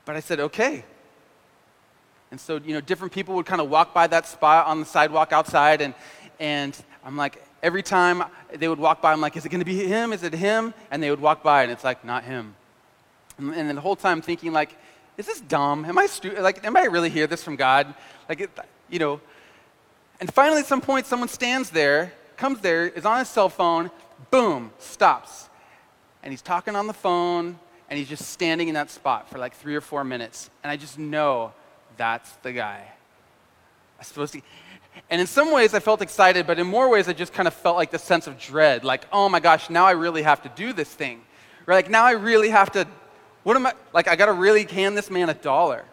but 0.05 0.17
I 0.17 0.21
said, 0.21 0.41
okay. 0.41 0.85
And 2.31 2.41
so, 2.41 2.57
you 2.65 2.75
know, 2.75 2.81
different 2.81 3.13
people 3.13 3.35
would 3.37 3.47
kind 3.47 3.61
of 3.61 3.69
walk 3.69 3.95
by 3.95 4.07
that 4.09 4.27
spot 4.27 4.67
on 4.67 4.81
the 4.81 4.87
sidewalk 4.87 5.33
outside, 5.33 5.81
and, 5.81 5.95
and 6.41 6.77
I'm 7.05 7.17
like, 7.17 7.43
every 7.63 7.83
time 7.83 8.25
they 8.55 8.69
would 8.69 8.79
walk 8.79 9.01
by, 9.01 9.13
I'm 9.13 9.21
like, 9.21 9.37
is 9.37 9.45
it 9.45 9.51
going 9.51 9.61
to 9.61 9.67
be 9.67 9.87
him? 9.87 10.13
Is 10.13 10.23
it 10.23 10.33
him? 10.33 10.75
And 10.91 11.03
they 11.03 11.11
would 11.11 11.21
walk 11.21 11.43
by, 11.43 11.63
and 11.63 11.71
it's 11.71 11.85
like, 11.85 12.05
not 12.05 12.25
him. 12.25 12.55
And, 13.39 13.55
and 13.55 13.77
the 13.77 13.81
whole 13.81 13.97
time 13.97 14.23
thinking, 14.23 14.53
like, 14.53 14.77
is 15.17 15.27
this 15.27 15.41
dumb? 15.41 15.85
Am 15.85 15.99
I 15.99 16.07
stu- 16.07 16.37
like, 16.41 16.65
am 16.65 16.77
I 16.77 16.85
really 16.85 17.11
hear 17.11 17.27
this 17.27 17.45
from 17.45 17.57
God? 17.57 17.95
Like, 18.29 18.41
it, 18.41 18.51
you 18.89 18.99
know. 18.99 19.21
And 20.21 20.33
finally, 20.33 20.61
at 20.61 20.67
some 20.67 20.81
point, 20.81 21.07
someone 21.07 21.29
stands 21.29 21.71
there, 21.71 22.13
comes 22.37 22.61
there, 22.61 22.87
is 22.87 23.05
on 23.05 23.19
his 23.19 23.29
cell 23.29 23.49
phone, 23.49 23.91
boom, 24.31 24.73
stops, 24.79 25.49
and 26.23 26.33
he's 26.33 26.43
talking 26.43 26.77
on 26.77 26.87
the 26.87 26.93
phone, 26.93 27.59
and 27.91 27.99
he's 27.99 28.09
just 28.09 28.31
standing 28.31 28.69
in 28.69 28.75
that 28.75 28.91
spot 28.91 29.29
for 29.29 29.39
like 29.39 29.55
three 29.55 29.75
or 29.75 29.81
four 29.81 30.05
minutes, 30.05 30.49
and 30.63 30.71
I 30.71 30.77
just 30.77 30.99
know 30.99 31.53
that's 31.97 32.31
the 32.37 32.53
guy. 32.53 32.87
I'm 33.99 34.05
supposed 34.05 34.33
to. 34.33 34.43
And 35.11 35.21
in 35.21 35.27
some 35.27 35.53
ways, 35.53 35.75
I 35.75 35.81
felt 35.81 36.03
excited, 36.03 36.47
but 36.47 36.59
in 36.59 36.67
more 36.67 36.89
ways, 36.89 37.09
I 37.09 37.13
just 37.13 37.33
kind 37.33 37.47
of 37.47 37.55
felt 37.55 37.77
like 37.77 37.91
the 37.91 37.99
sense 37.99 38.27
of 38.27 38.39
dread, 38.39 38.85
like, 38.85 39.05
oh 39.13 39.29
my 39.29 39.41
gosh, 39.41 39.71
now 39.71 39.85
I 39.85 39.93
really 39.93 40.23
have 40.23 40.43
to 40.43 40.49
do 40.51 40.73
this 40.73 40.89
thing. 40.89 41.23
Right? 41.67 41.77
Like, 41.77 41.91
now 41.91 42.05
I 42.05 42.13
really 42.13 42.51
have 42.51 42.73
to 42.73 42.87
what 43.43 43.57
am 43.57 43.67
I, 43.67 43.73
like, 43.93 44.09
I 44.09 44.17
got 44.17 44.27
to 44.27 44.33
really 44.33 44.65
hand 44.65 44.97
this 44.97 45.11
man 45.11 45.29
a 45.29 45.35
dollar. 45.35 45.85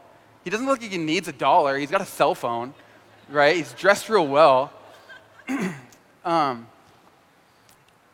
He 0.44 0.50
doesn't 0.50 0.66
look 0.66 0.82
like 0.82 0.92
he 0.92 0.98
needs 0.98 1.28
a 1.28 1.34
dollar. 1.34 1.78
He's 1.78 1.92
got 1.92 2.02
a 2.02 2.06
cell 2.06 2.36
phone, 2.36 2.74
right? 3.30 3.56
He's 3.56 3.74
dressed 3.74 4.10
real 4.10 4.28
well. 4.28 4.72
um, 6.26 6.68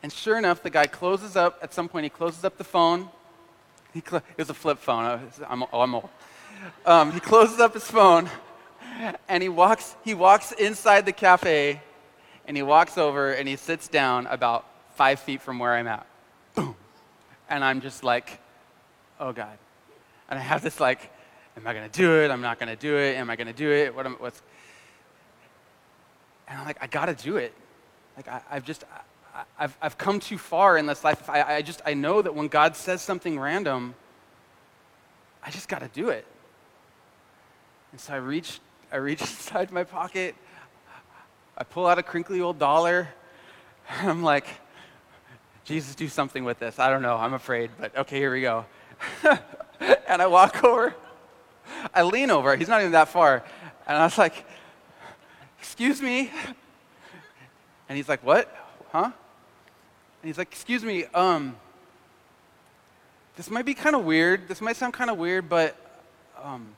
and 0.02 0.12
sure 0.12 0.38
enough, 0.38 0.62
the 0.62 0.70
guy 0.70 0.86
closes 0.86 1.36
up, 1.36 1.58
at 1.62 1.74
some 1.74 1.88
point, 1.88 2.04
he 2.04 2.10
closes 2.10 2.44
up 2.44 2.56
the 2.56 2.64
phone. 2.64 3.08
He 3.92 4.02
cl- 4.06 4.22
it 4.36 4.38
was 4.38 4.50
a 4.50 4.54
flip 4.54 4.78
phone. 4.78 5.20
I'm, 5.48 5.62
oh, 5.64 5.80
I'm 5.80 5.94
old. 5.94 6.08
Um, 6.84 7.12
he 7.12 7.20
closes 7.20 7.60
up 7.60 7.74
his 7.74 7.84
phone 7.84 8.28
and 9.28 9.42
he 9.42 9.48
walks, 9.48 9.94
he 10.04 10.14
walks 10.14 10.52
inside 10.52 11.06
the 11.06 11.12
cafe 11.12 11.82
and 12.46 12.56
he 12.56 12.62
walks 12.62 12.96
over 12.98 13.32
and 13.32 13.48
he 13.48 13.56
sits 13.56 13.88
down 13.88 14.26
about 14.26 14.64
five 14.94 15.20
feet 15.20 15.42
from 15.42 15.58
where 15.58 15.74
I'm 15.74 15.86
at. 15.86 16.06
Boom. 16.54 16.74
And 17.48 17.64
I'm 17.64 17.80
just 17.80 18.04
like, 18.04 18.38
oh 19.20 19.32
God. 19.32 19.58
And 20.28 20.38
I 20.38 20.42
have 20.42 20.62
this 20.62 20.80
like, 20.80 21.10
am 21.56 21.66
I 21.66 21.72
going 21.72 21.88
to 21.88 21.98
do 21.98 22.22
it? 22.22 22.30
I'm 22.30 22.40
not 22.40 22.58
going 22.58 22.68
to 22.68 22.76
do 22.76 22.96
it. 22.96 23.16
Am 23.16 23.30
I 23.30 23.36
going 23.36 23.46
to 23.46 23.52
do 23.52 23.70
it? 23.70 23.94
What 23.94 24.06
am, 24.06 24.14
what's. 24.14 24.42
And 26.48 26.58
I'm 26.58 26.66
like, 26.66 26.78
I 26.80 26.86
got 26.86 27.06
to 27.06 27.14
do 27.14 27.36
it. 27.36 27.54
Like, 28.16 28.28
I, 28.28 28.40
have 28.50 28.64
just, 28.64 28.84
I, 29.34 29.62
have 29.62 29.76
I've 29.80 29.98
come 29.98 30.20
too 30.20 30.38
far 30.38 30.78
in 30.78 30.86
this 30.86 31.04
life. 31.04 31.28
I, 31.28 31.56
I 31.56 31.62
just, 31.62 31.82
I 31.84 31.94
know 31.94 32.22
that 32.22 32.34
when 32.34 32.48
God 32.48 32.76
says 32.76 33.02
something 33.02 33.38
random, 33.38 33.94
I 35.42 35.50
just 35.50 35.68
got 35.68 35.80
to 35.80 35.88
do 35.88 36.08
it. 36.08 36.26
And 37.92 38.00
so 38.00 38.14
I 38.14 38.16
reach, 38.16 38.60
I 38.92 38.96
reach 38.96 39.20
inside 39.22 39.70
my 39.70 39.84
pocket. 39.84 40.34
I 41.58 41.64
pull 41.64 41.86
out 41.86 41.98
a 41.98 42.02
crinkly 42.02 42.40
old 42.40 42.58
dollar. 42.58 43.08
And 43.88 44.10
I'm 44.10 44.22
like, 44.22 44.46
Jesus, 45.64 45.94
do 45.94 46.08
something 46.08 46.44
with 46.44 46.58
this. 46.58 46.78
I 46.78 46.90
don't 46.90 47.02
know. 47.02 47.16
I'm 47.16 47.34
afraid, 47.34 47.70
but 47.78 47.96
okay, 47.96 48.18
here 48.18 48.32
we 48.32 48.40
go. 48.40 48.66
and 50.08 50.22
I 50.22 50.26
walk 50.26 50.62
over. 50.64 50.94
I 51.94 52.02
lean 52.02 52.30
over. 52.30 52.56
He's 52.56 52.68
not 52.68 52.80
even 52.80 52.92
that 52.92 53.08
far. 53.08 53.44
And 53.86 53.96
I 53.96 54.04
was 54.04 54.18
like, 54.18 54.44
Excuse 55.58 56.00
me. 56.00 56.30
And 57.88 57.96
he's 57.96 58.08
like, 58.08 58.24
What? 58.24 58.54
Huh? 58.92 59.04
And 59.04 59.12
he's 60.22 60.38
like, 60.38 60.52
Excuse 60.52 60.82
me, 60.82 61.04
um, 61.06 61.56
this 63.36 63.50
might 63.50 63.66
be 63.66 63.74
kind 63.74 63.94
of 63.94 64.04
weird. 64.04 64.48
This 64.48 64.60
might 64.60 64.76
sound 64.76 64.94
kind 64.94 65.10
of 65.10 65.18
weird, 65.18 65.48
but 65.48 65.76
um, 66.42 66.74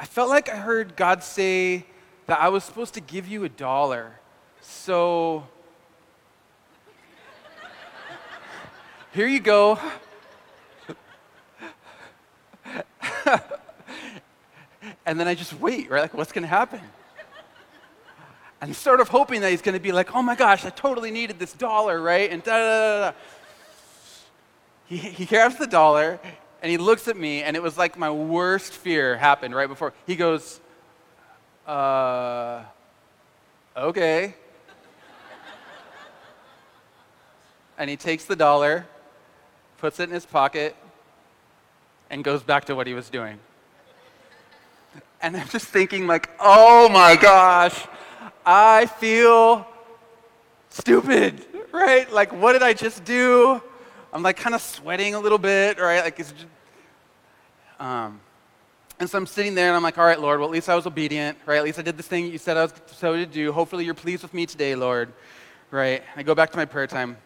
I 0.00 0.06
felt 0.06 0.28
like 0.28 0.48
I 0.48 0.56
heard 0.56 0.96
God 0.96 1.22
say 1.22 1.86
that 2.26 2.40
I 2.40 2.48
was 2.48 2.64
supposed 2.64 2.94
to 2.94 3.00
give 3.00 3.28
you 3.28 3.44
a 3.44 3.48
dollar. 3.48 4.18
So 4.60 5.46
here 9.12 9.28
you 9.28 9.40
go. 9.40 9.78
and 15.06 15.18
then 15.18 15.28
I 15.28 15.34
just 15.34 15.58
wait, 15.60 15.90
right? 15.90 16.02
Like, 16.02 16.14
what's 16.14 16.32
going 16.32 16.42
to 16.42 16.48
happen? 16.48 16.80
And 18.60 18.74
sort 18.74 19.00
of 19.00 19.08
hoping 19.08 19.40
that 19.42 19.50
he's 19.50 19.62
going 19.62 19.74
to 19.74 19.82
be 19.82 19.92
like, 19.92 20.14
oh 20.14 20.22
my 20.22 20.34
gosh, 20.34 20.64
I 20.64 20.70
totally 20.70 21.10
needed 21.10 21.38
this 21.38 21.52
dollar, 21.52 22.00
right? 22.00 22.30
And 22.30 22.42
da 22.42 22.56
da 22.56 22.64
da 22.64 23.10
da. 23.10 23.16
He, 24.86 24.96
he 24.96 25.26
grabs 25.26 25.56
the 25.56 25.66
dollar 25.66 26.18
and 26.62 26.70
he 26.70 26.78
looks 26.78 27.08
at 27.08 27.16
me, 27.16 27.42
and 27.42 27.56
it 27.56 27.62
was 27.62 27.76
like 27.76 27.98
my 27.98 28.10
worst 28.10 28.72
fear 28.72 29.18
happened 29.18 29.54
right 29.54 29.68
before. 29.68 29.92
He 30.06 30.16
goes, 30.16 30.60
uh, 31.66 32.62
okay. 33.76 34.34
and 37.76 37.90
he 37.90 37.96
takes 37.96 38.24
the 38.24 38.34
dollar, 38.34 38.86
puts 39.76 40.00
it 40.00 40.04
in 40.04 40.14
his 40.14 40.24
pocket, 40.24 40.74
and 42.14 42.22
goes 42.22 42.44
back 42.44 42.64
to 42.64 42.76
what 42.76 42.86
he 42.86 42.94
was 42.94 43.10
doing. 43.10 43.40
And 45.20 45.36
I'm 45.36 45.48
just 45.48 45.66
thinking, 45.66 46.06
like, 46.06 46.30
oh 46.38 46.88
my 46.88 47.16
gosh, 47.16 47.88
I 48.46 48.86
feel 48.86 49.66
stupid, 50.68 51.44
right? 51.72 52.08
Like, 52.12 52.32
what 52.32 52.52
did 52.52 52.62
I 52.62 52.72
just 52.72 53.04
do? 53.04 53.60
I'm 54.12 54.22
like 54.22 54.36
kind 54.36 54.54
of 54.54 54.62
sweating 54.62 55.16
a 55.16 55.18
little 55.18 55.38
bit, 55.38 55.80
right? 55.80 56.04
Like, 56.04 56.20
it's 56.20 56.30
just, 56.30 56.46
um, 57.80 58.20
and 59.00 59.10
so 59.10 59.18
I'm 59.18 59.26
sitting 59.26 59.56
there 59.56 59.66
and 59.66 59.76
I'm 59.76 59.82
like, 59.82 59.98
all 59.98 60.04
right, 60.04 60.20
Lord, 60.20 60.38
well, 60.38 60.48
at 60.48 60.52
least 60.52 60.68
I 60.68 60.76
was 60.76 60.86
obedient, 60.86 61.36
right? 61.46 61.56
At 61.56 61.64
least 61.64 61.80
I 61.80 61.82
did 61.82 61.96
this 61.96 62.06
thing 62.06 62.26
you 62.26 62.38
said 62.38 62.56
I 62.56 62.62
was 62.62 62.72
supposed 62.86 63.00
to 63.00 63.26
do. 63.26 63.50
Hopefully 63.50 63.84
you're 63.84 63.92
pleased 63.92 64.22
with 64.22 64.32
me 64.32 64.46
today, 64.46 64.76
Lord, 64.76 65.12
right? 65.72 66.04
I 66.14 66.22
go 66.22 66.36
back 66.36 66.52
to 66.52 66.56
my 66.56 66.64
prayer 66.64 66.86
time. 66.86 67.16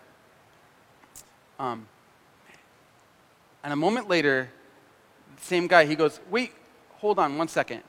Um, 1.59 1.87
and 3.63 3.71
a 3.75 3.77
moment 3.77 4.09
later, 4.09 4.49
same 5.41 5.67
guy, 5.67 5.85
he 5.85 5.95
goes, 5.95 6.21
wait, 6.31 6.53
hold 6.97 7.19
on 7.19 7.39
one 7.39 7.49
second. 7.49 7.83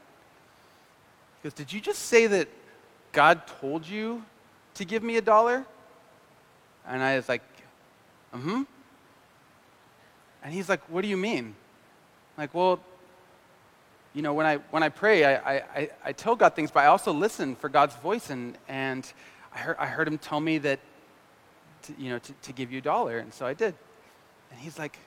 He 1.42 1.44
goes, 1.44 1.54
did 1.54 1.72
you 1.72 1.80
just 1.80 2.04
say 2.04 2.28
that 2.28 2.48
God 3.12 3.42
told 3.60 3.88
you 3.88 4.24
to 4.76 4.86
give 4.86 5.04
me 5.04 5.18
a 5.18 5.22
dollar? 5.22 5.66
And 6.88 7.02
I 7.02 7.16
was 7.16 7.30
like, 7.30 7.44
mm-hmm. 8.36 8.64
And 10.44 10.54
he's 10.54 10.70
like, 10.70 10.82
what 10.90 11.02
do 11.02 11.08
you 11.08 11.18
mean? 11.18 11.56
I'm 12.38 12.44
Like, 12.44 12.54
well, 12.54 12.80
you 14.14 14.22
know, 14.22 14.34
when 14.34 14.46
I, 14.46 14.58
when 14.72 14.82
I 14.82 14.90
pray, 14.90 15.24
I, 15.24 15.58
I, 15.58 15.90
I 16.06 16.12
tell 16.14 16.36
God 16.36 16.56
things, 16.56 16.72
but 16.72 16.82
I 16.82 16.88
also 16.88 17.12
listen 17.14 17.56
for 17.56 17.70
God's 17.70 17.96
voice. 17.98 18.30
And, 18.30 18.58
and 18.68 19.12
I, 19.54 19.60
heard, 19.60 19.76
I 19.78 19.86
heard 19.86 20.08
him 20.08 20.18
tell 20.18 20.40
me 20.40 20.58
that, 20.60 20.80
to, 21.84 21.94
you 21.98 22.10
know, 22.10 22.20
to, 22.20 22.34
to 22.34 22.54
give 22.54 22.72
you 22.72 22.80
a 22.80 22.82
dollar. 22.82 23.20
And 23.20 23.34
so 23.34 23.46
I 23.46 23.54
did. 23.54 23.76
And 24.52 24.60
he's 24.60 24.80
like, 24.80 24.98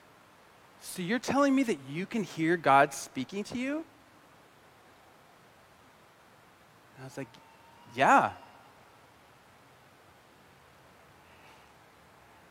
so 0.85 1.01
you're 1.01 1.17
telling 1.17 1.55
me 1.55 1.63
that 1.63 1.77
you 1.89 2.05
can 2.05 2.23
hear 2.23 2.57
God 2.57 2.93
speaking 2.93 3.45
to 3.45 3.57
you? 3.57 3.85
And 6.97 7.01
I 7.01 7.03
was 7.05 7.17
like, 7.17 7.29
yeah. 7.95 8.31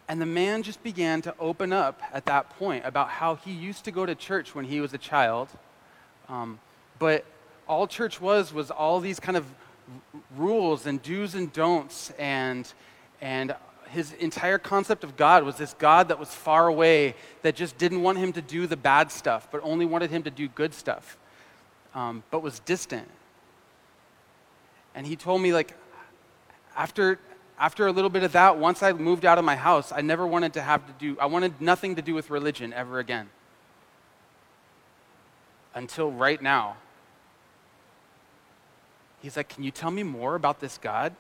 And 0.09 0.19
the 0.19 0.27
man 0.27 0.63
just 0.63 0.83
began 0.83 1.21
to 1.23 1.35
open 1.39 1.75
up 1.75 2.01
at 2.11 2.25
that 2.25 2.49
point 2.59 2.87
about 2.87 3.11
how 3.11 3.35
he 3.35 3.53
used 3.53 3.85
to 3.85 3.91
go 3.91 4.07
to 4.07 4.15
church 4.15 4.55
when 4.55 4.65
he 4.65 4.81
was 4.81 4.95
a 4.95 4.99
child. 4.99 5.49
Um, 6.31 6.59
but 6.99 7.27
all 7.69 7.87
church 7.87 8.19
was 8.19 8.53
was 8.53 8.71
all 8.71 8.99
these 8.99 9.21
kind 9.21 9.37
of 9.37 9.45
rules 10.37 10.87
and 10.87 11.03
do's 11.03 11.35
and 11.35 11.53
don'ts 11.53 12.11
and 12.19 12.73
and 13.21 13.55
his 13.93 14.13
entire 14.15 14.59
concept 14.59 15.05
of 15.05 15.17
God 15.17 15.45
was 15.45 15.57
this 15.57 15.75
God 15.75 16.09
that 16.09 16.19
was 16.19 16.35
far 16.35 16.67
away, 16.67 17.15
that 17.43 17.55
just 17.55 17.77
didn't 17.77 18.03
want 18.03 18.19
him 18.19 18.33
to 18.33 18.43
do 18.43 18.67
the 18.67 18.77
bad 18.77 19.13
stuff, 19.13 19.49
but 19.51 19.61
only 19.63 19.85
wanted 19.85 20.11
him 20.11 20.23
to 20.23 20.31
do 20.31 20.49
good 20.49 20.73
stuff, 20.73 21.19
um, 21.95 22.23
but 22.31 22.43
was 22.43 22.59
distant. 22.61 23.09
And 24.95 25.07
he 25.07 25.15
told 25.15 25.43
me, 25.43 25.53
like, 25.53 25.77
after, 26.75 27.19
after 27.59 27.87
a 27.87 27.93
little 27.93 28.11
bit 28.11 28.23
of 28.23 28.33
that, 28.33 28.59
once 28.59 28.83
I 28.83 28.93
moved 28.93 29.27
out 29.27 29.39
of 29.39 29.45
my 29.45 29.57
house, 29.57 29.93
I 29.93 30.01
never 30.01 30.27
wanted 30.27 30.55
to 30.55 30.63
have 30.63 30.87
to 30.87 30.93
do, 30.99 31.19
I 31.21 31.27
wanted 31.27 31.61
nothing 31.61 31.97
to 31.97 32.03
do 32.03 32.15
with 32.15 32.31
religion 32.31 32.73
ever 32.73 32.99
again. 32.99 33.29
Until 35.75 36.11
right 36.11 36.41
now. 36.41 36.77
He's 39.21 39.37
like, 39.37 39.51
Can 39.51 39.63
you 39.63 39.71
tell 39.71 39.91
me 39.91 40.03
more 40.03 40.35
about 40.35 40.61
this 40.61 40.79
God? 40.79 41.15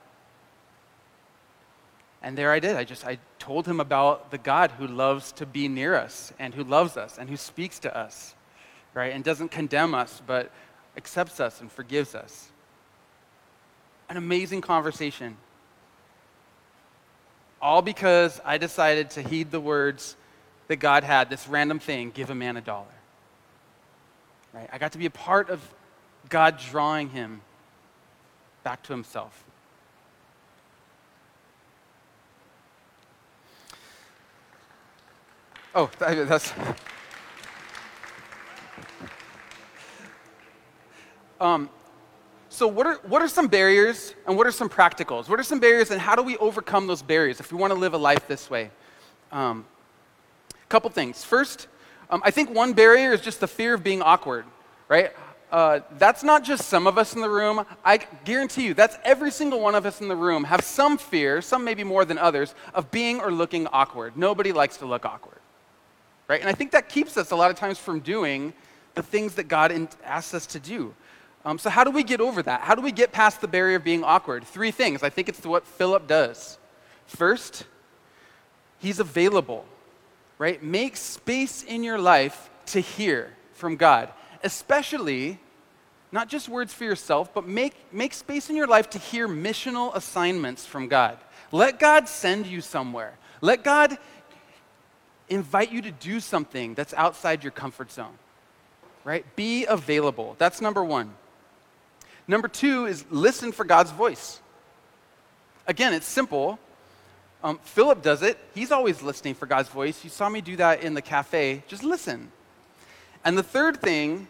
And 2.23 2.39
there 2.39 2.53
I 2.53 2.61
did. 2.61 2.77
I 2.77 2.85
just 2.85 3.05
I 3.05 3.19
told 3.39 3.67
him 3.67 3.81
about 3.81 4.31
the 4.31 4.39
God 4.39 4.71
who 4.73 4.87
loves 4.87 5.33
to 5.33 5.47
be 5.47 5.67
near 5.67 5.97
us 5.97 6.33
and 6.39 6.55
who 6.55 6.63
loves 6.63 6.97
us 6.97 7.19
and 7.19 7.29
who 7.29 7.37
speaks 7.37 7.81
to 7.81 7.97
us, 7.97 8.35
right? 8.95 9.13
And 9.13 9.25
doesn't 9.25 9.51
condemn 9.51 9.95
us, 9.95 10.23
but 10.25 10.53
accepts 10.97 11.41
us 11.41 11.61
and 11.61 11.71
forgives 11.71 12.15
us. 12.15 12.51
An 14.09 14.17
amazing 14.17 14.61
conversation. 14.61 15.37
All 17.61 17.83
because 17.83 18.41
I 18.45 18.59
decided 18.59 19.11
to 19.11 19.23
heed 19.23 19.51
the 19.51 19.61
words 19.61 20.17
that 20.69 20.77
God 20.77 21.03
had, 21.03 21.29
this 21.29 21.49
random 21.49 21.81
thing, 21.81 22.11
give 22.11 22.31
a 22.31 22.35
man 22.35 22.57
a 22.57 22.61
dollar. 22.61 22.87
Right? 24.53 24.69
I 24.73 24.79
got 24.79 24.93
to 24.93 24.99
be 24.99 25.07
a 25.07 25.11
part 25.11 25.51
of 25.51 25.61
God 26.29 26.59
drawing 26.59 27.09
him 27.11 27.41
back 28.63 28.83
to 28.85 28.93
himself. 28.93 29.45
Oh, 35.75 35.91
that's. 35.99 36.53
Um, 41.41 41.71
so, 42.51 42.69
what 42.69 42.87
are, 42.87 42.97
what 43.05 43.23
are 43.23 43.29
some 43.29 43.49
barriers 43.49 44.15
and 44.27 44.37
what 44.37 44.47
are 44.47 44.53
some 44.53 44.69
practicals? 44.69 45.31
What 45.31 45.41
are 45.41 45.45
some 45.45 45.61
barriers 45.61 45.91
and 45.91 45.99
how 45.99 46.15
do 46.15 46.23
we 46.23 46.37
overcome 46.37 46.87
those 46.87 47.01
barriers 47.01 47.41
if 47.41 47.51
we 47.51 47.59
want 47.59 47.73
to 47.73 47.79
live 47.79 47.95
a 47.95 47.99
life 47.99 48.29
this 48.29 48.51
way? 48.51 48.71
A 49.33 49.37
um, 49.39 49.65
couple 50.69 50.91
things. 50.91 51.25
First, 51.25 51.69
um, 52.11 52.21
I 52.23 52.31
think 52.31 52.51
one 52.51 52.75
barrier 52.75 53.13
is 53.13 53.23
just 53.23 53.41
the 53.41 53.49
fear 53.49 53.73
of 53.73 53.83
being 53.83 54.03
awkward, 54.03 54.45
right? 54.89 55.13
Uh, 55.51 55.81
that's 55.97 56.23
not 56.23 56.45
just 56.45 56.69
some 56.69 56.87
of 56.87 56.99
us 56.99 57.15
in 57.15 57.23
the 57.23 57.31
room. 57.31 57.65
I 57.83 57.97
guarantee 58.25 58.67
you, 58.67 58.75
that's 58.75 58.99
every 59.05 59.31
single 59.31 59.61
one 59.61 59.75
of 59.75 59.87
us 59.87 60.03
in 60.03 60.09
the 60.09 60.17
room 60.17 60.45
have 60.45 60.63
some 60.63 60.99
fear, 60.99 61.41
some 61.41 61.65
maybe 61.65 61.83
more 61.83 62.05
than 62.05 62.19
others, 62.19 62.55
of 62.75 62.91
being 62.91 63.21
or 63.21 63.33
looking 63.33 63.67
awkward. 63.69 64.19
Nobody 64.19 64.53
likes 64.53 64.77
to 64.77 64.87
look 64.87 65.07
awkward 65.07 65.42
right? 66.33 66.41
And 66.41 66.49
I 66.49 66.55
think 66.55 66.71
that 66.71 66.89
keeps 66.89 67.19
us 67.19 67.31
a 67.31 67.37
lot 67.37 67.51
of 67.51 67.59
times 67.59 67.79
from 67.79 68.01
doing 68.01 68.55
the 68.95 69.03
things 69.03 69.35
that 69.35 69.49
God 69.49 69.71
asks 70.03 70.33
us 70.33 70.47
to 70.47 70.59
do. 70.59 70.95
Um, 71.45 71.59
so, 71.59 71.69
how 71.69 71.85
do 71.85 71.91
we 71.91 72.03
get 72.03 72.23
over 72.23 72.43
that? 72.43 72.63
How 72.63 72.75
do 72.75 72.81
we 72.81 72.91
get 72.91 73.13
past 73.13 73.43
the 73.43 73.49
barrier 73.49 73.77
of 73.77 73.85
being 73.85 74.03
awkward? 74.03 74.45
Three 74.45 74.71
things. 74.71 75.03
I 75.03 75.11
think 75.11 75.29
it's 75.29 75.45
what 75.45 75.67
Philip 75.67 76.07
does. 76.09 76.59
First, 77.05 77.67
he's 78.79 78.99
available, 78.99 79.67
right? 80.39 80.63
Make 80.63 80.97
space 80.97 81.65
in 81.65 81.85
your 81.85 81.99
life 81.99 82.49
to 82.67 82.81
hear 82.81 83.35
from 83.53 83.77
God, 83.77 84.09
especially 84.43 85.39
not 86.13 86.31
just 86.31 86.49
words 86.49 86.73
for 86.73 86.85
yourself, 86.85 87.35
but 87.35 87.47
make, 87.47 87.75
make 87.93 88.15
space 88.15 88.49
in 88.49 88.57
your 88.57 88.67
life 88.67 88.89
to 88.91 88.99
hear 88.99 89.29
missional 89.29 89.95
assignments 89.95 90.65
from 90.65 90.89
God. 90.89 91.19
Let 91.51 91.79
God 91.79 92.09
send 92.09 92.47
you 92.47 92.63
somewhere. 92.63 93.19
Let 93.43 93.65
God 93.65 93.99
invite 95.33 95.73
you 95.73 95.83
to 95.83 95.91
do 95.91 96.21
something 96.21 96.75
that's 96.75 96.95
outside 96.95 97.43
your 97.43 97.53
comfort 97.53 97.91
zone, 97.91 98.17
right? 99.05 99.25
Be 99.37 99.67
available. 99.67 100.37
That's 100.39 100.61
number 100.61 100.85
one. 100.85 101.15
Number 102.29 102.49
two 102.49 102.87
is 102.87 103.05
listen 103.11 103.53
for 103.53 103.65
God's 103.65 103.91
voice. 103.91 104.41
Again, 105.67 105.93
it's 105.93 106.07
simple. 106.07 106.59
Um, 107.43 107.59
Philip 107.65 108.03
does 108.03 108.23
it. 108.23 108.39
He's 108.55 108.71
always 108.71 109.03
listening 109.03 109.35
for 109.35 109.47
God's 109.47 109.69
voice. 109.69 110.05
You 110.05 110.11
saw 110.11 110.29
me 110.29 110.41
do 110.41 110.57
that 110.57 110.83
in 110.83 110.95
the 110.95 111.03
cafe. 111.03 111.65
Just 111.67 111.83
listen. 111.83 112.31
And 113.25 113.37
the 113.37 113.43
third 113.43 113.81
thing 113.81 114.29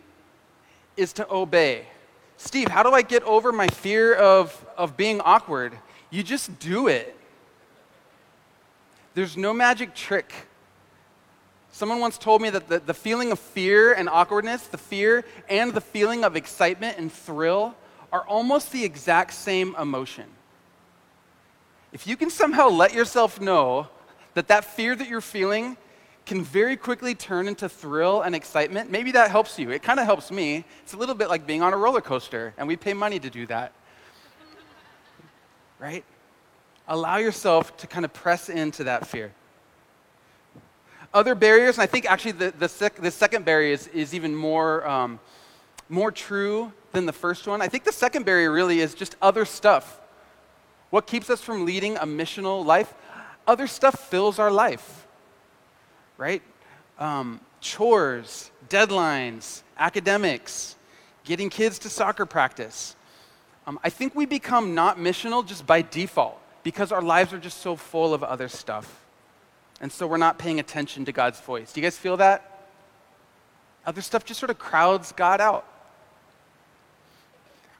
is 0.96 1.12
to 1.14 1.30
obey. 1.30 1.86
Steve, 2.36 2.68
how 2.68 2.82
do 2.82 2.92
I 2.92 3.02
get 3.02 3.22
over 3.24 3.52
my 3.52 3.68
fear 3.68 4.14
of, 4.14 4.66
of 4.76 4.96
being 4.96 5.20
awkward? 5.20 5.74
You 6.10 6.22
just 6.22 6.58
do 6.58 6.88
it. 6.88 7.16
There's 9.14 9.36
no 9.36 9.52
magic 9.52 9.94
trick. 9.94 10.32
Someone 11.72 12.00
once 12.00 12.18
told 12.18 12.42
me 12.42 12.50
that 12.50 12.68
the, 12.68 12.80
the 12.80 12.94
feeling 12.94 13.32
of 13.32 13.38
fear 13.38 13.94
and 13.94 14.08
awkwardness, 14.08 14.66
the 14.66 14.78
fear 14.78 15.24
and 15.48 15.72
the 15.72 15.80
feeling 15.80 16.22
of 16.22 16.36
excitement 16.36 16.98
and 16.98 17.10
thrill 17.10 17.74
are 18.12 18.20
almost 18.26 18.72
the 18.72 18.84
exact 18.84 19.32
same 19.32 19.74
emotion. 19.76 20.26
If 21.90 22.06
you 22.06 22.14
can 22.14 22.28
somehow 22.28 22.68
let 22.68 22.92
yourself 22.92 23.40
know 23.40 23.88
that 24.34 24.48
that 24.48 24.66
fear 24.66 24.94
that 24.94 25.08
you're 25.08 25.22
feeling 25.22 25.78
can 26.26 26.42
very 26.42 26.76
quickly 26.76 27.14
turn 27.14 27.48
into 27.48 27.70
thrill 27.70 28.20
and 28.20 28.34
excitement, 28.34 28.90
maybe 28.90 29.12
that 29.12 29.30
helps 29.30 29.58
you. 29.58 29.70
It 29.70 29.82
kind 29.82 29.98
of 29.98 30.04
helps 30.04 30.30
me. 30.30 30.64
It's 30.82 30.92
a 30.92 30.98
little 30.98 31.14
bit 31.14 31.30
like 31.30 31.46
being 31.46 31.62
on 31.62 31.72
a 31.72 31.76
roller 31.76 32.02
coaster, 32.02 32.52
and 32.58 32.68
we 32.68 32.76
pay 32.76 32.92
money 32.92 33.18
to 33.18 33.30
do 33.30 33.46
that. 33.46 33.72
Right? 35.80 36.04
Allow 36.86 37.16
yourself 37.16 37.76
to 37.78 37.88
kind 37.88 38.04
of 38.04 38.12
press 38.12 38.48
into 38.48 38.84
that 38.84 39.06
fear. 39.06 39.32
Other 41.14 41.34
barriers, 41.34 41.76
and 41.76 41.82
I 41.82 41.86
think 41.86 42.10
actually 42.10 42.32
the, 42.32 42.54
the, 42.58 42.68
sec, 42.68 42.96
the 42.96 43.10
second 43.10 43.44
barrier 43.44 43.72
is, 43.72 43.86
is 43.88 44.14
even 44.14 44.34
more, 44.34 44.86
um, 44.86 45.20
more 45.88 46.10
true 46.10 46.72
than 46.92 47.06
the 47.06 47.12
first 47.12 47.46
one. 47.46 47.60
I 47.60 47.68
think 47.68 47.84
the 47.84 47.92
second 47.92 48.24
barrier 48.24 48.50
really 48.50 48.80
is 48.80 48.94
just 48.94 49.16
other 49.20 49.44
stuff. 49.44 50.00
What 50.90 51.06
keeps 51.06 51.30
us 51.30 51.40
from 51.40 51.64
leading 51.64 51.96
a 51.96 52.06
missional 52.06 52.64
life? 52.64 52.92
Other 53.46 53.66
stuff 53.66 53.98
fills 54.08 54.38
our 54.38 54.50
life 54.50 55.02
right? 56.22 56.42
Um, 57.00 57.40
chores, 57.60 58.52
deadlines, 58.68 59.62
academics, 59.76 60.76
getting 61.24 61.50
kids 61.50 61.80
to 61.80 61.88
soccer 61.88 62.26
practice. 62.26 62.94
Um, 63.66 63.80
I 63.82 63.90
think 63.90 64.14
we 64.14 64.24
become 64.24 64.74
not 64.74 64.98
missional 64.98 65.44
just 65.44 65.66
by 65.66 65.82
default 65.82 66.38
because 66.62 66.92
our 66.92 67.02
lives 67.02 67.32
are 67.32 67.38
just 67.38 67.58
so 67.58 67.74
full 67.74 68.14
of 68.14 68.22
other 68.22 68.48
stuff. 68.48 69.01
And 69.82 69.90
so 69.90 70.06
we're 70.06 70.16
not 70.16 70.38
paying 70.38 70.60
attention 70.60 71.04
to 71.06 71.12
God's 71.12 71.40
voice. 71.40 71.72
Do 71.72 71.80
you 71.80 71.84
guys 71.84 71.98
feel 71.98 72.16
that? 72.18 72.68
Other 73.84 74.00
stuff 74.00 74.24
just 74.24 74.38
sort 74.38 74.50
of 74.50 74.58
crowds 74.58 75.10
God 75.12 75.40
out. 75.40 75.66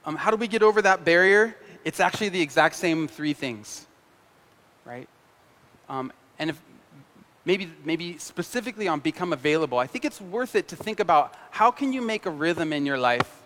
Um, 0.04 0.16
how 0.16 0.32
do 0.32 0.36
we 0.36 0.48
get 0.48 0.64
over 0.64 0.82
that 0.82 1.04
barrier? 1.04 1.56
It's 1.84 2.00
actually 2.00 2.30
the 2.30 2.40
exact 2.40 2.74
same 2.74 3.06
three 3.06 3.34
things, 3.34 3.86
right? 4.84 5.08
Um, 5.88 6.12
and 6.40 6.50
if 6.50 6.60
maybe, 7.44 7.70
maybe 7.84 8.18
specifically 8.18 8.88
on 8.88 8.98
become 8.98 9.32
available, 9.32 9.78
I 9.78 9.86
think 9.86 10.04
it's 10.04 10.20
worth 10.20 10.56
it 10.56 10.66
to 10.68 10.76
think 10.76 10.98
about 10.98 11.34
how 11.52 11.70
can 11.70 11.92
you 11.92 12.02
make 12.02 12.26
a 12.26 12.30
rhythm 12.30 12.72
in 12.72 12.84
your 12.84 12.98
life 12.98 13.42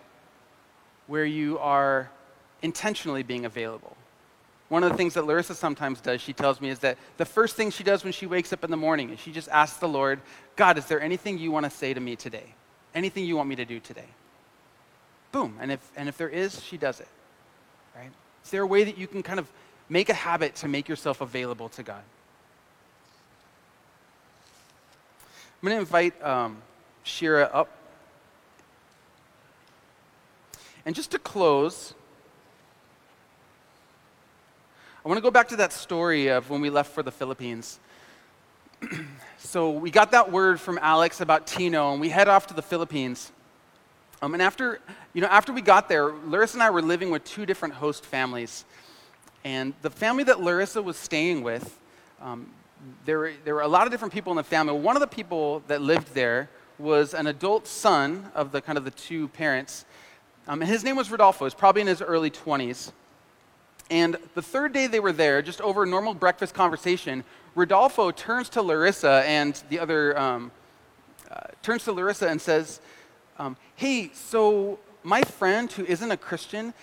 where 1.05 1.25
you 1.25 1.59
are 1.59 2.09
intentionally 2.63 3.21
being 3.21 3.45
available. 3.45 3.95
One 4.69 4.83
of 4.83 4.91
the 4.91 4.97
things 4.97 5.13
that 5.13 5.25
Larissa 5.25 5.55
sometimes 5.55 6.01
does, 6.01 6.19
she 6.19 6.33
tells 6.33 6.59
me, 6.59 6.69
is 6.69 6.79
that 6.79 6.97
the 7.15 7.25
first 7.25 7.55
thing 7.55 7.71
she 7.71 7.83
does 7.83 8.03
when 8.03 8.11
she 8.11 8.25
wakes 8.25 8.51
up 8.51 8.65
in 8.65 8.71
the 8.71 8.77
morning 8.77 9.11
is 9.11 9.19
she 9.19 9.31
just 9.31 9.47
asks 9.47 9.77
the 9.77 9.87
Lord, 9.87 10.19
God, 10.57 10.77
is 10.77 10.85
there 10.87 11.01
anything 11.01 11.37
you 11.37 11.51
want 11.51 11.63
to 11.63 11.69
say 11.69 11.93
to 11.93 11.99
me 11.99 12.17
today? 12.17 12.53
Anything 12.93 13.23
you 13.25 13.37
want 13.37 13.47
me 13.47 13.55
to 13.55 13.65
do 13.65 13.79
today? 13.79 14.07
Boom. 15.31 15.57
And 15.61 15.71
if, 15.71 15.91
and 15.95 16.09
if 16.09 16.17
there 16.17 16.29
is, 16.29 16.61
she 16.63 16.77
does 16.77 16.99
it. 16.99 17.07
Right? 17.95 18.11
Is 18.43 18.51
there 18.51 18.63
a 18.63 18.67
way 18.67 18.83
that 18.83 18.97
you 18.97 19.07
can 19.07 19.23
kind 19.23 19.39
of 19.39 19.47
make 19.87 20.09
a 20.09 20.13
habit 20.13 20.55
to 20.55 20.67
make 20.67 20.89
yourself 20.89 21.21
available 21.21 21.69
to 21.69 21.83
God? 21.83 22.03
I'm 25.61 25.69
going 25.69 25.75
to 25.75 25.79
invite 25.79 26.21
um, 26.23 26.57
Shira 27.03 27.49
up. 27.53 27.71
And 30.85 30.93
just 30.95 31.11
to 31.11 31.19
close, 31.19 31.93
I 35.07 35.09
want 35.09 35.19
to 35.19 35.21
go 35.21 35.31
back 35.31 35.47
to 35.47 35.55
that 35.55 35.71
story 35.71 36.27
of 36.27 36.49
when 36.49 36.59
we 36.59 36.69
left 36.69 36.91
for 36.91 37.01
the 37.01 37.13
Philippines. 37.13 37.79
so 39.37 39.71
we 39.71 39.89
got 39.89 40.11
that 40.11 40.33
word 40.33 40.59
from 40.59 40.77
Alex 40.81 41.21
about 41.21 41.47
Tino, 41.47 41.93
and 41.93 42.01
we 42.01 42.09
head 42.09 42.27
off 42.27 42.47
to 42.47 42.53
the 42.53 42.61
Philippines. 42.61 43.31
Um, 44.21 44.33
and 44.33 44.43
after, 44.43 44.81
you 45.13 45.21
know, 45.21 45.29
after 45.29 45.53
we 45.53 45.61
got 45.61 45.87
there, 45.87 46.11
Larissa 46.25 46.57
and 46.57 46.63
I 46.63 46.71
were 46.71 46.81
living 46.81 47.09
with 47.09 47.23
two 47.23 47.45
different 47.45 47.75
host 47.75 48.05
families. 48.05 48.65
And 49.45 49.73
the 49.81 49.89
family 49.89 50.25
that 50.25 50.41
Larissa 50.41 50.81
was 50.81 50.97
staying 50.97 51.41
with, 51.41 51.79
um, 52.21 52.51
there 53.05 53.19
were, 53.19 53.31
there 53.45 53.55
were 53.55 53.61
a 53.61 53.67
lot 53.69 53.87
of 53.87 53.91
different 53.91 54.13
people 54.13 54.33
in 54.33 54.35
the 54.35 54.43
family. 54.43 54.73
One 54.73 54.97
of 54.97 54.99
the 54.99 55.07
people 55.07 55.63
that 55.69 55.81
lived 55.81 56.15
there 56.15 56.49
was 56.79 57.13
an 57.13 57.27
adult 57.27 57.65
son 57.65 58.29
of 58.35 58.51
the 58.51 58.59
kind 58.59 58.77
of 58.77 58.83
the 58.83 58.91
two 58.91 59.29
parents. 59.29 59.85
Um, 60.49 60.61
and 60.61 60.69
his 60.69 60.83
name 60.83 60.97
was 60.97 61.09
Rodolfo. 61.09 61.37
He 61.37 61.43
was 61.45 61.53
probably 61.53 61.79
in 61.79 61.87
his 61.87 62.01
early 62.01 62.29
20s. 62.29 62.91
And 63.89 64.17
the 64.35 64.41
third 64.41 64.73
day 64.73 64.87
they 64.87 64.99
were 64.99 65.13
there, 65.13 65.41
just 65.41 65.61
over 65.61 65.83
a 65.83 65.87
normal 65.87 66.13
breakfast 66.13 66.53
conversation, 66.53 67.23
Rodolfo 67.55 68.11
turns 68.11 68.49
to 68.49 68.61
Larissa 68.61 69.23
and 69.25 69.61
the 69.69 69.79
other, 69.79 70.17
um, 70.19 70.51
uh, 71.31 71.39
turns 71.63 71.83
to 71.85 71.91
Larissa 71.91 72.27
and 72.27 72.41
says, 72.41 72.81
um, 73.39 73.55
Hey, 73.75 74.11
so 74.13 74.79
my 75.03 75.21
friend 75.21 75.71
who 75.71 75.85
isn't 75.85 76.11
a 76.11 76.17
Christian, 76.17 76.73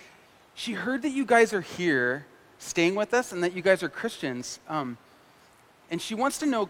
she 0.55 0.73
heard 0.73 1.03
that 1.03 1.11
you 1.11 1.25
guys 1.25 1.53
are 1.53 1.61
here 1.61 2.25
staying 2.57 2.95
with 2.95 3.13
us 3.13 3.31
and 3.31 3.43
that 3.43 3.53
you 3.53 3.61
guys 3.61 3.83
are 3.83 3.89
Christians. 3.89 4.59
Um, 4.67 4.97
and 5.91 6.01
she 6.01 6.15
wants 6.15 6.39
to 6.39 6.45
know 6.45 6.69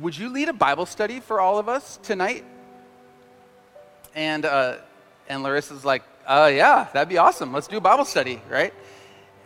would 0.00 0.16
you 0.16 0.28
lead 0.28 0.48
a 0.48 0.52
Bible 0.52 0.86
study 0.86 1.20
for 1.20 1.40
all 1.40 1.58
of 1.58 1.68
us 1.68 1.98
tonight? 2.02 2.44
And, 4.14 4.44
uh, 4.44 4.76
and 5.28 5.42
Larissa's 5.42 5.84
like, 5.84 6.02
uh, 6.26 6.50
yeah, 6.52 6.88
that'd 6.92 7.08
be 7.08 7.18
awesome. 7.18 7.52
Let's 7.52 7.66
do 7.66 7.76
a 7.78 7.80
Bible 7.80 8.04
study, 8.04 8.40
right? 8.48 8.72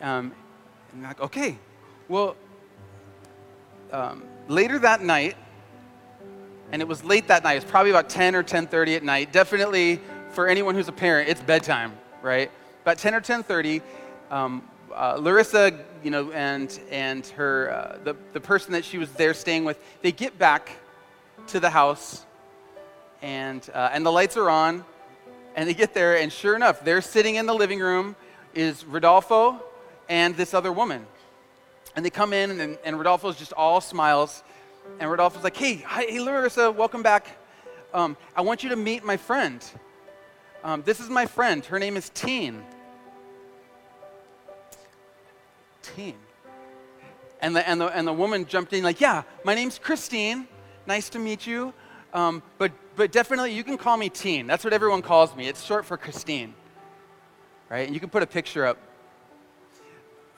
Um, 0.04 0.32
and 0.92 1.02
like, 1.02 1.18
okay. 1.18 1.56
Well, 2.08 2.36
um, 3.90 4.22
later 4.48 4.78
that 4.80 5.02
night, 5.02 5.34
and 6.72 6.82
it 6.82 6.86
was 6.86 7.02
late 7.02 7.26
that 7.28 7.42
night. 7.42 7.54
It 7.54 7.62
was 7.62 7.70
probably 7.70 7.90
about 7.90 8.10
10 8.10 8.34
or 8.34 8.42
10:30 8.42 8.96
at 8.96 9.02
night. 9.02 9.32
Definitely 9.32 10.00
for 10.28 10.46
anyone 10.46 10.74
who's 10.74 10.88
a 10.88 10.92
parent, 10.92 11.30
it's 11.30 11.40
bedtime, 11.40 11.96
right? 12.20 12.50
About 12.82 12.98
10 12.98 13.14
or 13.14 13.22
10:30, 13.22 13.80
um, 14.30 14.68
uh, 14.94 15.16
Larissa, 15.18 15.72
you 16.02 16.10
know, 16.10 16.30
and, 16.32 16.78
and 16.90 17.26
her, 17.28 17.72
uh, 17.72 17.98
the, 18.04 18.14
the 18.34 18.40
person 18.40 18.72
that 18.72 18.84
she 18.84 18.98
was 18.98 19.10
there 19.12 19.32
staying 19.32 19.64
with, 19.64 19.78
they 20.02 20.12
get 20.12 20.38
back 20.38 20.70
to 21.46 21.60
the 21.60 21.70
house 21.70 22.26
and, 23.22 23.70
uh, 23.72 23.88
and 23.92 24.04
the 24.04 24.12
lights 24.12 24.36
are 24.36 24.50
on 24.50 24.84
and 25.56 25.66
they 25.66 25.74
get 25.74 25.94
there 25.94 26.18
and 26.18 26.30
sure 26.30 26.54
enough, 26.54 26.84
they're 26.84 27.00
sitting 27.00 27.36
in 27.36 27.46
the 27.46 27.54
living 27.54 27.80
room 27.80 28.16
is 28.54 28.84
Rodolfo 28.84 29.62
and 30.08 30.36
this 30.36 30.54
other 30.54 30.72
woman. 30.72 31.06
And 31.96 32.04
they 32.04 32.10
come 32.10 32.32
in 32.32 32.60
and, 32.60 32.78
and 32.84 32.96
Rodolfo's 32.96 33.36
just 33.36 33.52
all 33.52 33.80
smiles. 33.80 34.42
And 35.00 35.10
Rodolfo's 35.10 35.44
like, 35.44 35.56
hey, 35.56 35.74
hey, 35.74 36.20
Larissa, 36.20 36.70
welcome 36.70 37.02
back. 37.02 37.38
Um, 37.92 38.16
I 38.36 38.42
want 38.42 38.62
you 38.62 38.70
to 38.70 38.76
meet 38.76 39.04
my 39.04 39.16
friend. 39.16 39.64
Um, 40.62 40.82
this 40.82 41.00
is 41.00 41.08
my 41.08 41.26
friend. 41.26 41.64
Her 41.64 41.78
name 41.78 41.96
is 41.96 42.10
Teen. 42.10 42.62
13. 45.84 46.14
And 47.40 47.54
the, 47.54 47.68
and, 47.68 47.80
the, 47.80 47.86
and 47.86 48.06
the 48.06 48.12
woman 48.12 48.46
jumped 48.46 48.72
in, 48.72 48.82
like, 48.82 49.00
Yeah, 49.00 49.22
my 49.44 49.54
name's 49.54 49.78
Christine. 49.78 50.48
Nice 50.86 51.08
to 51.10 51.18
meet 51.18 51.46
you. 51.46 51.72
Um, 52.12 52.42
but, 52.58 52.72
but 52.96 53.12
definitely, 53.12 53.52
you 53.52 53.64
can 53.64 53.76
call 53.76 53.96
me 53.96 54.08
Teen. 54.08 54.46
That's 54.46 54.64
what 54.64 54.72
everyone 54.72 55.02
calls 55.02 55.34
me. 55.36 55.48
It's 55.48 55.62
short 55.62 55.84
for 55.84 55.96
Christine. 55.96 56.54
Right? 57.68 57.86
And 57.86 57.94
you 57.94 58.00
can 58.00 58.10
put 58.10 58.22
a 58.22 58.26
picture 58.26 58.66
up. 58.66 58.78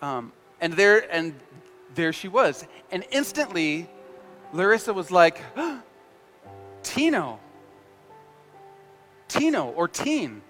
Um, 0.03 0.33
and, 0.61 0.73
there, 0.75 1.11
and 1.13 1.39
there 1.95 2.13
she 2.13 2.29
was. 2.29 2.67
And 2.91 3.05
instantly, 3.11 3.89
Larissa 4.53 4.93
was 4.93 5.11
like, 5.11 5.41
Tino. 6.83 7.41
Tino 9.29 9.71
or 9.71 9.89
teen. 9.89 10.43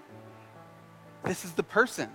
This 1.23 1.43
is 1.45 1.53
the 1.53 1.63
person. 1.63 2.09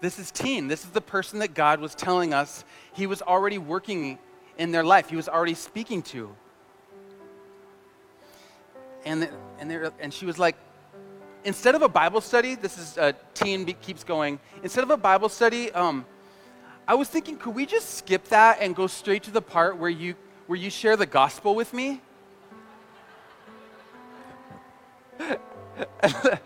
This 0.00 0.18
is 0.18 0.30
teen. 0.30 0.68
This 0.68 0.84
is 0.84 0.90
the 0.90 1.00
person 1.00 1.40
that 1.40 1.54
God 1.54 1.80
was 1.80 1.94
telling 1.94 2.32
us 2.32 2.64
he 2.92 3.06
was 3.06 3.22
already 3.22 3.58
working 3.58 4.18
in 4.56 4.72
their 4.72 4.82
life, 4.82 5.08
he 5.08 5.14
was 5.14 5.28
already 5.28 5.54
speaking 5.54 6.02
to. 6.02 6.34
And, 9.04 9.28
and, 9.60 9.92
and 10.00 10.12
she 10.12 10.26
was 10.26 10.36
like, 10.36 10.56
instead 11.44 11.76
of 11.76 11.82
a 11.82 11.88
Bible 11.88 12.20
study, 12.20 12.56
this 12.56 12.76
is 12.76 12.98
a 12.98 13.14
teen 13.34 13.64
be, 13.64 13.74
keeps 13.74 14.02
going, 14.02 14.40
instead 14.64 14.82
of 14.82 14.90
a 14.90 14.96
Bible 14.96 15.28
study, 15.28 15.70
um, 15.72 16.04
I 16.88 16.94
was 16.94 17.06
thinking, 17.06 17.36
could 17.36 17.54
we 17.54 17.66
just 17.66 17.98
skip 17.98 18.28
that 18.28 18.58
and 18.62 18.74
go 18.74 18.86
straight 18.86 19.24
to 19.24 19.30
the 19.30 19.42
part 19.42 19.76
where 19.76 19.90
you, 19.90 20.14
where 20.46 20.58
you 20.58 20.70
share 20.70 20.96
the 20.96 21.04
gospel 21.04 21.54
with 21.54 21.74
me? 21.74 22.00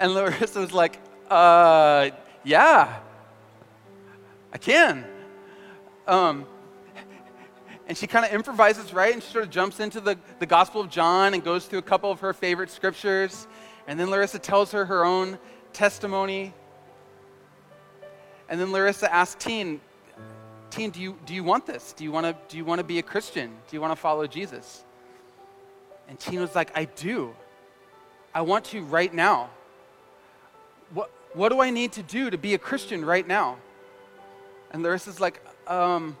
and 0.00 0.12
Larissa 0.12 0.58
was 0.58 0.72
like, 0.72 0.98
uh, 1.30 2.10
yeah, 2.42 2.98
I 4.52 4.58
can. 4.58 5.04
Um, 6.08 6.46
and 7.86 7.96
she 7.96 8.08
kind 8.08 8.24
of 8.24 8.32
improvises, 8.32 8.92
right? 8.92 9.14
And 9.14 9.22
she 9.22 9.30
sort 9.30 9.44
of 9.44 9.50
jumps 9.50 9.78
into 9.78 10.00
the, 10.00 10.18
the 10.40 10.46
Gospel 10.46 10.80
of 10.80 10.90
John 10.90 11.32
and 11.32 11.44
goes 11.44 11.66
through 11.66 11.78
a 11.78 11.82
couple 11.82 12.10
of 12.10 12.18
her 12.20 12.32
favorite 12.32 12.70
scriptures. 12.70 13.46
And 13.86 14.00
then 14.00 14.10
Larissa 14.10 14.40
tells 14.40 14.72
her 14.72 14.84
her 14.86 15.04
own 15.04 15.38
testimony. 15.72 16.54
And 18.48 18.60
then 18.60 18.72
Larissa 18.72 19.12
asked 19.12 19.40
Teen, 19.40 19.80
Teen, 20.70 20.90
do 20.90 21.00
you, 21.00 21.16
do 21.24 21.34
you 21.34 21.42
want 21.42 21.66
this? 21.66 21.92
Do 21.92 22.04
you 22.04 22.12
want 22.12 22.26
to 22.26 22.36
do 22.48 22.56
you 22.56 22.64
want 22.64 22.80
to 22.80 22.84
be 22.84 22.98
a 22.98 23.02
Christian? 23.02 23.50
Do 23.68 23.76
you 23.76 23.80
want 23.80 23.92
to 23.92 23.96
follow 23.96 24.26
Jesus? 24.26 24.84
And 26.08 26.18
Teen 26.18 26.40
was 26.40 26.54
like, 26.54 26.70
I 26.76 26.84
do. 26.84 27.34
I 28.34 28.42
want 28.42 28.66
to 28.66 28.82
right 28.84 29.12
now. 29.12 29.50
What, 30.92 31.10
what 31.32 31.48
do 31.48 31.60
I 31.60 31.70
need 31.70 31.92
to 31.92 32.02
do 32.02 32.30
to 32.30 32.38
be 32.38 32.54
a 32.54 32.58
Christian 32.58 33.04
right 33.04 33.26
now? 33.26 33.56
And 34.70 34.82
Larissa's 34.82 35.20
like, 35.20 35.42
um, 35.66 36.16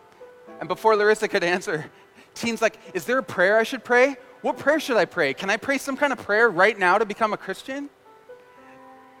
and 0.60 0.68
before 0.68 0.96
Larissa 0.96 1.28
could 1.28 1.44
answer, 1.44 1.90
Teen's 2.34 2.62
like, 2.62 2.78
Is 2.94 3.04
there 3.04 3.18
a 3.18 3.22
prayer 3.22 3.58
I 3.58 3.62
should 3.62 3.84
pray? 3.84 4.16
What 4.42 4.58
prayer 4.58 4.80
should 4.80 4.96
I 4.96 5.04
pray? 5.04 5.34
Can 5.34 5.50
I 5.50 5.56
pray 5.56 5.78
some 5.78 5.96
kind 5.96 6.12
of 6.12 6.18
prayer 6.18 6.48
right 6.48 6.78
now 6.78 6.98
to 6.98 7.04
become 7.04 7.32
a 7.32 7.36
Christian? 7.36 7.90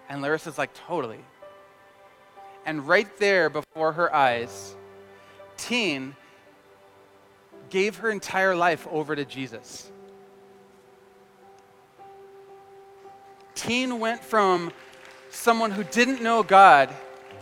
And 0.08 0.22
Larissa's 0.22 0.58
like, 0.58 0.70
Totally. 0.72 1.20
And 2.66 2.86
right 2.86 3.08
there 3.18 3.48
before 3.48 3.92
her 3.92 4.14
eyes, 4.14 4.74
Teen 5.56 6.16
gave 7.70 7.96
her 7.98 8.10
entire 8.10 8.54
life 8.54 8.86
over 8.90 9.16
to 9.16 9.24
Jesus. 9.24 9.90
Teen 13.54 14.00
went 14.00 14.22
from 14.22 14.72
someone 15.30 15.70
who 15.70 15.84
didn't 15.84 16.22
know 16.22 16.42
God 16.42 16.90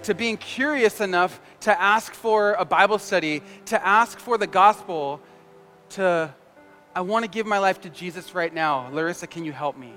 to 0.03 0.15
being 0.15 0.37
curious 0.37 1.01
enough 1.01 1.41
to 1.61 1.81
ask 1.81 2.13
for 2.13 2.53
a 2.53 2.65
Bible 2.65 2.99
study, 2.99 3.43
to 3.67 3.85
ask 3.85 4.19
for 4.19 4.37
the 4.37 4.47
gospel, 4.47 5.21
to, 5.91 6.33
I 6.95 7.01
want 7.01 7.25
to 7.25 7.31
give 7.31 7.47
my 7.47 7.59
life 7.59 7.81
to 7.83 7.91
Jesus 7.91 8.35
right 8.35 8.53
now. 8.53 8.91
Larissa, 8.93 9.27
can 9.27 9.45
you 9.45 9.53
help 9.53 9.77
me? 9.77 9.93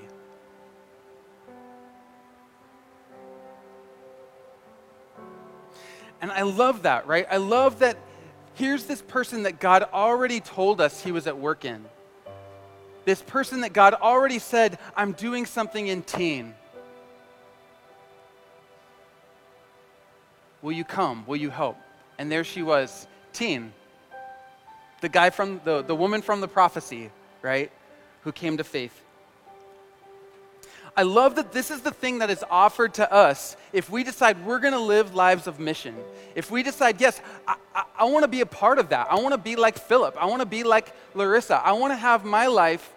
And 6.22 6.32
I 6.32 6.42
love 6.42 6.84
that, 6.84 7.08
right? 7.08 7.28
I 7.30 7.38
love 7.38 7.80
that 7.80 7.98
here's 8.56 8.86
this 8.86 9.02
person 9.02 9.44
that 9.44 9.60
God 9.60 9.84
already 9.94 10.40
told 10.40 10.82
us 10.82 11.04
he 11.04 11.12
was 11.12 11.28
at 11.28 11.38
work 11.38 11.66
in. 11.66 11.86
This 13.06 13.22
person 13.22 13.62
that 13.62 13.72
God 13.72 13.94
already 13.94 14.40
said, 14.40 14.80
I'm 14.96 15.14
doing 15.14 15.46
something 15.46 15.88
in 15.88 16.02
teen. 16.02 16.54
Will 20.62 20.74
you 20.74 20.84
come? 20.84 21.24
Will 21.28 21.38
you 21.38 21.50
help? 21.50 21.78
And 22.18 22.32
there 22.32 22.44
she 22.44 22.64
was, 22.64 23.08
teen. 23.32 23.72
The 25.02 25.10
guy 25.10 25.30
from 25.30 25.62
the, 25.64 25.84
the 25.84 25.96
woman 25.96 26.22
from 26.22 26.42
the 26.42 26.48
prophecy, 26.48 27.12
right? 27.42 27.72
Who 28.24 28.32
came 28.32 28.58
to 28.58 28.64
faith. 28.64 29.04
I 30.98 31.04
love 31.04 31.36
that 31.36 31.54
this 31.54 31.72
is 31.72 31.82
the 31.82 31.92
thing 31.92 32.20
that 32.20 32.30
is 32.30 32.44
offered 32.50 32.96
to 32.96 33.10
us 33.14 33.56
if 33.72 33.90
we 33.90 34.04
decide 34.04 34.46
we're 34.46 34.60
going 34.60 34.74
to 34.74 34.80
live 34.80 35.16
lives 35.16 35.48
of 35.48 35.60
mission. 35.60 35.96
If 36.36 36.52
we 36.52 36.64
decide, 36.64 37.00
yes, 37.00 37.22
I, 37.48 37.56
I, 37.74 37.84
I 38.00 38.04
want 38.06 38.24
to 38.24 38.28
be 38.28 38.42
a 38.42 38.46
part 38.46 38.80
of 38.80 38.90
that. 38.90 39.08
I 39.10 39.16
want 39.16 39.34
to 39.34 39.38
be 39.38 39.56
like 39.56 39.78
Philip. 39.78 40.18
I 40.20 40.26
want 40.26 40.42
to 40.42 40.48
be 40.48 40.64
like 40.64 40.94
Larissa. 41.14 41.62
I 41.64 41.72
want 41.72 41.92
to 41.94 41.98
have 41.98 42.26
my 42.26 42.48
life 42.48 42.94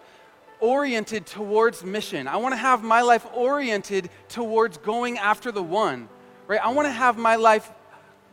oriented 0.59 1.25
towards 1.25 1.83
mission. 1.83 2.27
I 2.27 2.37
want 2.37 2.51
to 2.53 2.57
have 2.57 2.83
my 2.83 3.01
life 3.01 3.25
oriented 3.33 4.09
towards 4.27 4.77
going 4.79 5.17
after 5.17 5.51
the 5.51 5.63
one 5.63 6.09
right? 6.51 6.59
I 6.61 6.69
want 6.73 6.85
to 6.85 6.91
have 6.91 7.17
my 7.17 7.37
life, 7.37 7.71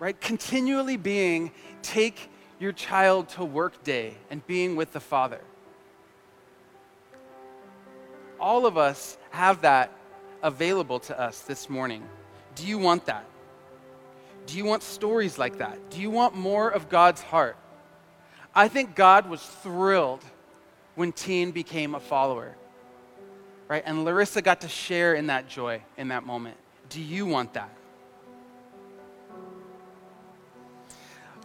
right, 0.01 0.21
continually 0.21 0.97
being 0.97 1.53
take 1.83 2.29
your 2.59 2.73
child 2.73 3.29
to 3.29 3.45
work 3.45 3.85
day 3.85 4.15
and 4.29 4.45
being 4.49 4.75
with 4.75 4.93
the 4.93 4.99
Father. 4.99 5.41
All 8.41 8.67
of 8.67 8.77
us 8.77 9.18
have 9.31 9.63
that 9.63 9.93
available 10.43 11.01
to 11.01 11.19
us 11.19 11.41
this 11.41 11.69
morning. 11.69 12.03
Do 12.55 12.67
you 12.67 12.79
want 12.79 13.07
that? 13.07 13.25
Do 14.47 14.57
you 14.57 14.65
want 14.65 14.83
stories 14.83 15.39
like 15.39 15.59
that? 15.59 15.91
Do 15.91 16.01
you 16.01 16.11
want 16.11 16.35
more 16.35 16.71
of 16.71 16.89
God's 16.89 17.21
heart? 17.21 17.57
I 18.55 18.69
think 18.69 18.95
God 18.95 19.29
was 19.29 19.43
thrilled 19.43 20.25
when 20.95 21.13
Teen 21.13 21.51
became 21.51 21.95
a 21.95 22.01
follower. 22.01 22.57
Right? 23.69 23.83
And 23.85 24.05
Larissa 24.05 24.41
got 24.41 24.63
to 24.63 24.69
share 24.69 25.15
in 25.15 25.27
that 25.27 25.49
joy 25.49 25.83
in 25.97 26.09
that 26.09 26.25
moment. 26.25 26.57
Do 26.89 27.03
you 27.03 27.27
want 27.27 27.53
that? 27.55 27.71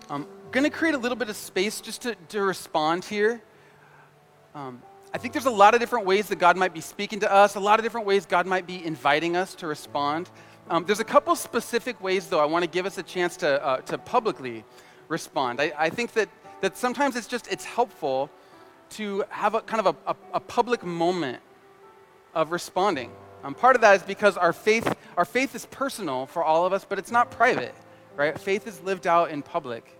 I'm 0.10 0.26
going 0.52 0.64
to 0.64 0.70
create 0.70 0.96
a 0.96 0.98
little 0.98 1.18
bit 1.18 1.30
of 1.30 1.36
space 1.36 1.82
just 1.82 2.04
to, 2.04 2.16
to 2.30 2.42
respond 2.42 3.04
here. 3.04 3.42
Um, 4.56 4.82
I 5.14 5.18
think 5.18 5.34
there's 5.34 5.46
a 5.46 5.52
lot 5.52 5.74
of 5.74 5.80
different 5.80 6.06
ways 6.06 6.28
that 6.30 6.40
God 6.40 6.58
might 6.58 6.74
be 6.74 6.82
speaking 6.82 7.20
to 7.20 7.32
us, 7.32 7.56
a 7.56 7.60
lot 7.60 7.80
of 7.80 7.84
different 7.84 8.08
ways 8.08 8.26
God 8.26 8.48
might 8.48 8.66
be 8.66 8.84
inviting 8.84 9.36
us 9.36 9.54
to 9.56 9.68
respond. 9.68 10.30
Um, 10.70 10.86
there's 10.86 11.00
a 11.00 11.06
couple 11.06 11.36
specific 11.36 12.02
ways, 12.02 12.28
though, 12.28 12.40
I 12.40 12.46
want 12.46 12.64
to 12.64 12.70
give 12.70 12.86
us 12.86 12.98
a 12.98 13.04
chance 13.04 13.38
to, 13.38 13.64
uh, 13.64 13.78
to 13.82 13.98
publicly 13.98 14.64
respond. 15.08 15.62
I, 15.62 15.72
I, 15.78 15.90
think 15.90 16.14
that, 16.14 16.30
that 16.62 16.78
sometimes 16.78 17.16
it's 17.16 17.28
just, 17.28 17.48
it's 17.52 17.66
helpful 17.66 18.30
to 18.92 19.24
have 19.30 19.56
a 19.56 19.62
kind 19.62 19.86
of 19.86 19.96
a, 20.08 20.12
a, 20.12 20.16
a 20.36 20.40
public 20.40 20.84
moment 20.84 21.40
of 22.34 22.52
responding. 22.52 23.12
Um, 23.44 23.54
part 23.54 23.76
of 23.76 23.82
that 23.82 23.98
is 23.98 24.04
because 24.04 24.38
our 24.38 24.54
faith, 24.54 24.96
our 25.18 25.26
faith 25.26 25.54
is 25.54 25.66
personal 25.68 26.26
for 26.26 26.44
all 26.44 26.66
of 26.66 26.74
us, 26.74 26.86
but 26.88 26.98
it's 26.98 27.12
not 27.12 27.30
private 27.30 27.76
right? 28.16 28.40
Faith 28.40 28.68
is 28.68 28.82
lived 28.82 29.08
out 29.08 29.32
in 29.32 29.42
public. 29.42 30.00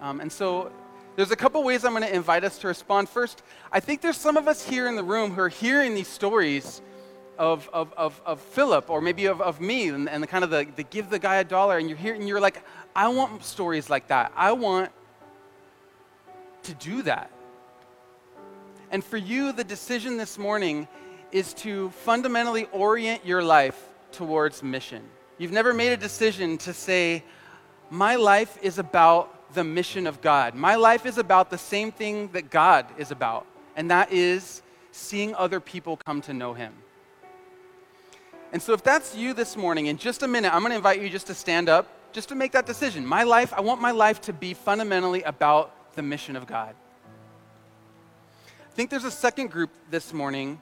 Um, 0.00 0.20
and 0.20 0.30
so 0.30 0.72
there's 1.20 1.30
a 1.30 1.36
couple 1.36 1.62
ways 1.62 1.84
I'm 1.84 1.92
going 1.92 2.02
to 2.02 2.14
invite 2.14 2.44
us 2.44 2.56
to 2.60 2.66
respond. 2.66 3.06
First, 3.10 3.42
I 3.70 3.78
think 3.78 4.00
there's 4.00 4.16
some 4.16 4.38
of 4.38 4.48
us 4.48 4.66
here 4.66 4.88
in 4.88 4.96
the 4.96 5.02
room 5.02 5.32
who 5.32 5.42
are 5.42 5.50
hearing 5.50 5.94
these 5.94 6.08
stories 6.08 6.80
of, 7.38 7.68
of, 7.74 7.92
of, 7.92 8.22
of 8.24 8.40
Philip 8.40 8.88
or 8.88 9.02
maybe 9.02 9.26
of, 9.26 9.42
of 9.42 9.60
me 9.60 9.90
and, 9.90 10.08
and 10.08 10.22
the 10.22 10.26
kind 10.26 10.44
of 10.44 10.48
the, 10.48 10.66
the 10.76 10.82
give 10.82 11.10
the 11.10 11.18
guy 11.18 11.36
a 11.36 11.44
dollar 11.44 11.76
and 11.76 11.90
you're 11.90 11.98
here 11.98 12.14
and 12.14 12.26
you're 12.26 12.40
like, 12.40 12.62
I 12.96 13.08
want 13.08 13.44
stories 13.44 13.90
like 13.90 14.06
that. 14.06 14.32
I 14.34 14.52
want 14.52 14.92
to 16.62 16.72
do 16.76 17.02
that. 17.02 17.30
And 18.90 19.04
for 19.04 19.18
you, 19.18 19.52
the 19.52 19.62
decision 19.62 20.16
this 20.16 20.38
morning 20.38 20.88
is 21.32 21.52
to 21.52 21.90
fundamentally 21.90 22.66
orient 22.72 23.26
your 23.26 23.42
life 23.42 23.78
towards 24.10 24.62
mission. 24.62 25.02
You've 25.36 25.52
never 25.52 25.74
made 25.74 25.92
a 25.92 25.98
decision 25.98 26.56
to 26.56 26.72
say, 26.72 27.24
My 27.90 28.16
life 28.16 28.56
is 28.62 28.78
about 28.78 29.36
the 29.54 29.64
mission 29.64 30.06
of 30.06 30.20
God. 30.20 30.54
My 30.54 30.76
life 30.76 31.06
is 31.06 31.18
about 31.18 31.50
the 31.50 31.58
same 31.58 31.92
thing 31.92 32.28
that 32.32 32.50
God 32.50 32.86
is 32.98 33.10
about, 33.10 33.46
and 33.76 33.90
that 33.90 34.12
is 34.12 34.62
seeing 34.92 35.34
other 35.34 35.60
people 35.60 35.96
come 35.96 36.20
to 36.22 36.34
know 36.34 36.54
Him. 36.54 36.72
And 38.52 38.60
so, 38.60 38.72
if 38.72 38.82
that's 38.82 39.14
you 39.14 39.32
this 39.32 39.56
morning, 39.56 39.86
in 39.86 39.96
just 39.96 40.22
a 40.22 40.28
minute, 40.28 40.52
I'm 40.52 40.60
going 40.60 40.70
to 40.70 40.76
invite 40.76 41.00
you 41.00 41.08
just 41.08 41.28
to 41.28 41.34
stand 41.34 41.68
up, 41.68 41.86
just 42.12 42.28
to 42.30 42.34
make 42.34 42.52
that 42.52 42.66
decision. 42.66 43.06
My 43.06 43.22
life, 43.22 43.52
I 43.52 43.60
want 43.60 43.80
my 43.80 43.92
life 43.92 44.20
to 44.22 44.32
be 44.32 44.54
fundamentally 44.54 45.22
about 45.22 45.94
the 45.94 46.02
mission 46.02 46.36
of 46.36 46.46
God. 46.46 46.74
I 48.70 48.72
think 48.72 48.90
there's 48.90 49.04
a 49.04 49.10
second 49.10 49.50
group 49.50 49.70
this 49.90 50.12
morning, 50.12 50.60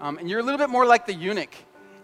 um, 0.00 0.18
and 0.18 0.30
you're 0.30 0.40
a 0.40 0.42
little 0.42 0.58
bit 0.58 0.70
more 0.70 0.86
like 0.86 1.06
the 1.06 1.14
eunuch 1.14 1.54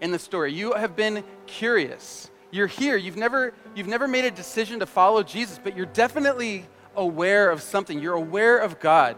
in 0.00 0.10
the 0.10 0.18
story. 0.18 0.52
You 0.52 0.72
have 0.72 0.96
been 0.96 1.22
curious. 1.46 2.30
You're 2.54 2.68
here. 2.68 2.96
You've 2.96 3.16
never, 3.16 3.52
you've 3.74 3.88
never 3.88 4.06
made 4.06 4.24
a 4.24 4.30
decision 4.30 4.78
to 4.78 4.86
follow 4.86 5.24
Jesus, 5.24 5.58
but 5.60 5.76
you're 5.76 5.86
definitely 5.86 6.66
aware 6.94 7.50
of 7.50 7.60
something. 7.60 7.98
You're 7.98 8.14
aware 8.14 8.58
of 8.58 8.78
God. 8.78 9.16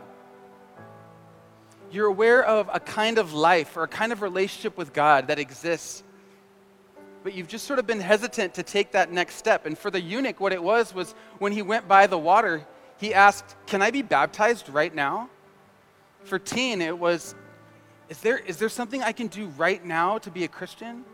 You're 1.91 2.07
aware 2.07 2.43
of 2.43 2.71
a 2.73 2.81
kind 2.81 3.19
of 3.19 3.35
life 3.35 3.77
or 3.77 3.83
a 3.83 3.89
kind 3.89 4.11
of 4.11 4.23
relationship 4.23 4.79
with 4.79 4.95
God 4.95 5.27
that 5.27 5.39
exists. 5.39 6.03
But 7.23 7.35
you've 7.35 7.47
just 7.47 7.67
sort 7.67 7.79
of 7.79 7.87
been 7.87 8.01
hesitant 8.01 8.55
to 8.55 8.63
take 8.63 8.93
that 8.93 9.13
next 9.13 9.35
step. 9.35 9.67
And 9.67 9.77
for 9.77 9.91
the 9.91 10.01
eunuch, 10.01 10.41
what 10.41 10.55
it 10.55 10.63
was 10.63 10.95
was 10.95 11.15
when 11.39 11.53
he 11.53 11.61
went 11.61 11.87
by 11.87 12.07
the 12.07 12.17
water, 12.17 12.67
he 12.97 13.13
asked, 13.13 13.55
Can 13.67 13.83
I 13.83 13.91
be 13.91 14.01
baptized 14.01 14.71
right 14.71 14.95
now? 14.95 15.29
For 16.25 16.39
teen, 16.39 16.81
it 16.81 16.99
was, 16.99 17.35
is 18.09 18.19
there, 18.21 18.39
is 18.39 18.57
there 18.57 18.71
something 18.71 19.03
I 19.03 19.13
can 19.13 19.27
do 19.27 19.49
right 19.59 19.85
now 19.85 20.17
to 20.17 20.31
be 20.31 20.45
a 20.45 20.49
Christian? 20.49 21.05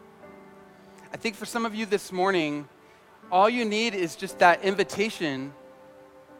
I 1.12 1.18
think 1.18 1.36
for 1.36 1.44
some 1.44 1.66
of 1.66 1.74
you 1.74 1.84
this 1.84 2.10
morning, 2.10 2.66
all 3.30 3.48
you 3.50 3.66
need 3.66 3.94
is 3.94 4.16
just 4.16 4.38
that 4.38 4.64
invitation 4.64 5.52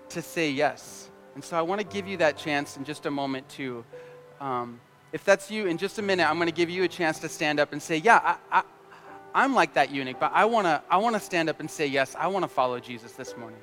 to 0.09 0.23
say 0.23 0.51
yes. 0.51 1.11
And 1.35 1.45
so 1.45 1.59
I 1.59 1.62
want 1.62 1.83
to 1.83 1.87
give 1.87 2.09
you 2.09 2.16
that 2.18 2.39
chance 2.39 2.79
in 2.79 2.85
just 2.85 3.05
a 3.05 3.11
moment 3.11 3.47
to. 3.51 3.85
Um, 4.41 4.81
if 5.12 5.25
that's 5.25 5.51
you, 5.51 5.66
in 5.66 5.77
just 5.77 5.99
a 5.99 6.03
minute, 6.03 6.29
I'm 6.29 6.37
going 6.37 6.49
to 6.49 6.55
give 6.55 6.70
you 6.70 6.85
a 6.85 6.89
chance 6.89 7.18
to 7.18 7.29
stand 7.29 7.61
up 7.61 7.75
and 7.75 7.83
say, 7.83 7.99
Yeah, 7.99 8.39
I, 8.51 8.62
I, 9.35 9.45
am 9.45 9.55
like 9.55 9.75
that 9.75 9.91
eunuch, 9.91 10.18
but 10.18 10.33
I 10.35 10.47
want 10.47 10.66
to 10.66 10.83
I 10.91 10.97
wanna 10.97 11.20
stand 11.20 11.51
up 11.51 11.61
and 11.61 11.70
say, 11.70 11.87
Yes, 11.87 12.16
I 12.18 12.27
want 12.29 12.45
to 12.45 12.49
follow 12.49 12.81
Jesus 12.81 13.12
this 13.12 13.37
morning. 13.37 13.61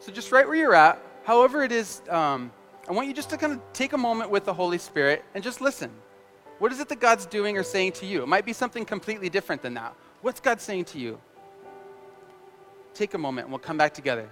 So 0.00 0.10
just 0.10 0.32
right 0.32 0.46
where 0.48 0.56
you're 0.56 0.74
at, 0.74 1.00
however 1.22 1.62
it 1.62 1.70
is, 1.70 2.02
um, 2.08 2.50
I 2.88 2.92
want 2.92 3.06
you 3.06 3.14
just 3.14 3.30
to 3.30 3.36
kind 3.36 3.52
of 3.52 3.60
take 3.72 3.92
a 3.92 3.98
moment 3.98 4.30
with 4.30 4.44
the 4.44 4.54
Holy 4.54 4.78
Spirit 4.78 5.24
and 5.34 5.44
just 5.44 5.60
listen. 5.60 5.92
What 6.58 6.72
is 6.72 6.80
it 6.80 6.88
that 6.88 7.00
God's 7.00 7.26
doing 7.26 7.56
or 7.56 7.62
saying 7.62 7.92
to 7.92 8.06
you? 8.06 8.22
It 8.22 8.28
might 8.28 8.44
be 8.44 8.52
something 8.52 8.84
completely 8.84 9.28
different 9.28 9.62
than 9.62 9.74
that. 9.74 9.94
What's 10.22 10.40
God 10.40 10.60
saying 10.60 10.86
to 10.86 10.98
you? 10.98 11.20
Take 12.94 13.14
a 13.14 13.18
moment 13.18 13.46
and 13.46 13.52
we'll 13.52 13.60
come 13.60 13.78
back 13.78 13.94
together. 13.94 14.28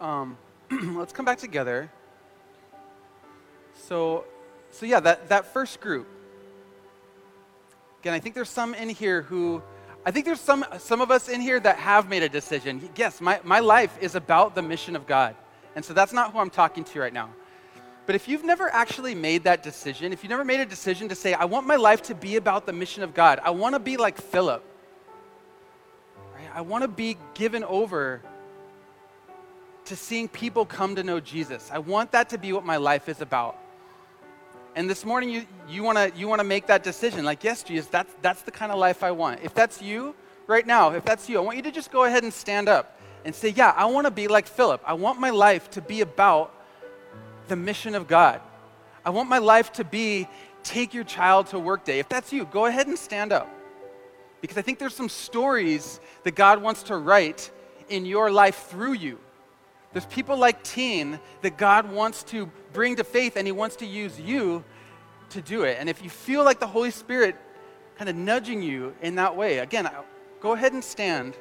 Um, 0.00 0.36
let's 0.70 1.12
come 1.12 1.24
back 1.24 1.38
together. 1.38 1.90
So, 3.74 4.24
so 4.72 4.86
yeah, 4.86 4.98
that, 5.00 5.28
that 5.28 5.52
first 5.52 5.80
group. 5.80 6.08
Again, 8.00 8.14
I 8.14 8.18
think 8.18 8.34
there's 8.34 8.50
some 8.50 8.74
in 8.74 8.88
here 8.88 9.22
who, 9.22 9.62
I 10.04 10.10
think 10.10 10.26
there's 10.26 10.40
some, 10.40 10.64
some 10.78 11.00
of 11.00 11.10
us 11.12 11.28
in 11.28 11.40
here 11.40 11.60
that 11.60 11.78
have 11.78 12.08
made 12.08 12.24
a 12.24 12.28
decision. 12.28 12.88
Yes, 12.96 13.20
my, 13.20 13.40
my 13.44 13.60
life 13.60 13.96
is 14.00 14.16
about 14.16 14.56
the 14.56 14.62
mission 14.62 14.96
of 14.96 15.06
God. 15.06 15.36
And 15.76 15.84
so 15.84 15.94
that's 15.94 16.12
not 16.12 16.32
who 16.32 16.38
I'm 16.38 16.50
talking 16.50 16.84
to 16.84 17.00
right 17.00 17.12
now. 17.12 17.30
But 18.06 18.14
if 18.14 18.28
you've 18.28 18.44
never 18.44 18.68
actually 18.68 19.14
made 19.14 19.44
that 19.44 19.62
decision, 19.62 20.12
if 20.12 20.22
you've 20.22 20.30
never 20.30 20.44
made 20.44 20.60
a 20.60 20.66
decision 20.66 21.08
to 21.08 21.14
say, 21.14 21.32
I 21.32 21.46
want 21.46 21.66
my 21.66 21.76
life 21.76 22.02
to 22.02 22.14
be 22.14 22.36
about 22.36 22.66
the 22.66 22.72
mission 22.72 23.02
of 23.02 23.14
God, 23.14 23.40
I 23.42 23.50
want 23.50 23.74
to 23.74 23.78
be 23.78 23.96
like 23.96 24.20
Philip, 24.20 24.62
right? 26.34 26.48
I 26.54 26.60
want 26.60 26.82
to 26.82 26.88
be 26.88 27.16
given 27.32 27.64
over 27.64 28.20
to 29.86 29.96
seeing 29.96 30.28
people 30.28 30.66
come 30.66 30.96
to 30.96 31.02
know 31.02 31.20
Jesus. 31.20 31.70
I 31.72 31.78
want 31.78 32.12
that 32.12 32.30
to 32.30 32.38
be 32.38 32.52
what 32.52 32.64
my 32.64 32.76
life 32.76 33.08
is 33.08 33.20
about. 33.20 33.58
And 34.76 34.90
this 34.90 35.04
morning, 35.04 35.30
you, 35.30 35.46
you 35.68 35.82
want 35.82 35.98
to 35.98 36.12
you 36.18 36.26
wanna 36.26 36.44
make 36.44 36.66
that 36.66 36.82
decision 36.82 37.24
like, 37.24 37.44
yes, 37.44 37.62
Jesus, 37.62 37.86
that's, 37.86 38.12
that's 38.22 38.42
the 38.42 38.50
kind 38.50 38.72
of 38.72 38.78
life 38.78 39.02
I 39.02 39.12
want. 39.12 39.40
If 39.42 39.54
that's 39.54 39.80
you 39.80 40.14
right 40.46 40.66
now, 40.66 40.90
if 40.90 41.04
that's 41.04 41.28
you, 41.28 41.38
I 41.38 41.40
want 41.40 41.56
you 41.56 41.62
to 41.62 41.70
just 41.70 41.90
go 41.90 42.04
ahead 42.04 42.24
and 42.24 42.32
stand 42.32 42.68
up 42.68 42.98
and 43.24 43.34
say, 43.34 43.50
yeah, 43.50 43.72
I 43.76 43.86
want 43.86 44.06
to 44.06 44.10
be 44.10 44.26
like 44.26 44.46
Philip. 44.46 44.82
I 44.84 44.94
want 44.94 45.20
my 45.20 45.30
life 45.30 45.70
to 45.70 45.80
be 45.80 46.00
about 46.00 46.53
the 47.48 47.56
mission 47.56 47.94
of 47.94 48.06
God. 48.06 48.40
I 49.04 49.10
want 49.10 49.28
my 49.28 49.38
life 49.38 49.72
to 49.74 49.84
be 49.84 50.28
take 50.62 50.94
your 50.94 51.04
child 51.04 51.48
to 51.48 51.58
work 51.58 51.84
day. 51.84 51.98
If 51.98 52.08
that's 52.08 52.32
you, 52.32 52.46
go 52.46 52.66
ahead 52.66 52.86
and 52.86 52.98
stand 52.98 53.32
up. 53.32 53.48
Because 54.40 54.58
I 54.58 54.62
think 54.62 54.78
there's 54.78 54.94
some 54.94 55.08
stories 55.08 56.00
that 56.24 56.34
God 56.34 56.60
wants 56.60 56.84
to 56.84 56.96
write 56.96 57.50
in 57.88 58.06
your 58.06 58.30
life 58.30 58.66
through 58.68 58.94
you. 58.94 59.18
There's 59.92 60.06
people 60.06 60.36
like 60.36 60.62
Teen 60.64 61.20
that 61.42 61.56
God 61.56 61.90
wants 61.90 62.24
to 62.24 62.50
bring 62.72 62.96
to 62.96 63.04
faith 63.04 63.36
and 63.36 63.46
He 63.46 63.52
wants 63.52 63.76
to 63.76 63.86
use 63.86 64.20
you 64.20 64.64
to 65.30 65.40
do 65.40 65.62
it. 65.62 65.76
And 65.78 65.88
if 65.88 66.02
you 66.02 66.10
feel 66.10 66.44
like 66.44 66.60
the 66.60 66.66
Holy 66.66 66.90
Spirit 66.90 67.36
kind 67.96 68.10
of 68.10 68.16
nudging 68.16 68.60
you 68.62 68.94
in 69.02 69.14
that 69.16 69.36
way, 69.36 69.58
again, 69.58 69.88
go 70.40 70.52
ahead 70.52 70.72
and 70.72 70.82
stand 70.82 71.36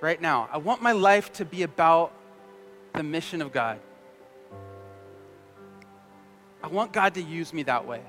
right 0.00 0.20
now. 0.20 0.48
I 0.50 0.58
want 0.58 0.82
my 0.82 0.92
life 0.92 1.32
to 1.34 1.44
be 1.44 1.62
about 1.62 2.12
the 2.94 3.02
mission 3.02 3.42
of 3.42 3.52
God. 3.52 3.78
I 6.62 6.68
want 6.68 6.92
God 6.92 7.14
to 7.14 7.22
use 7.22 7.52
me 7.52 7.62
that 7.64 7.86
way. 7.86 8.02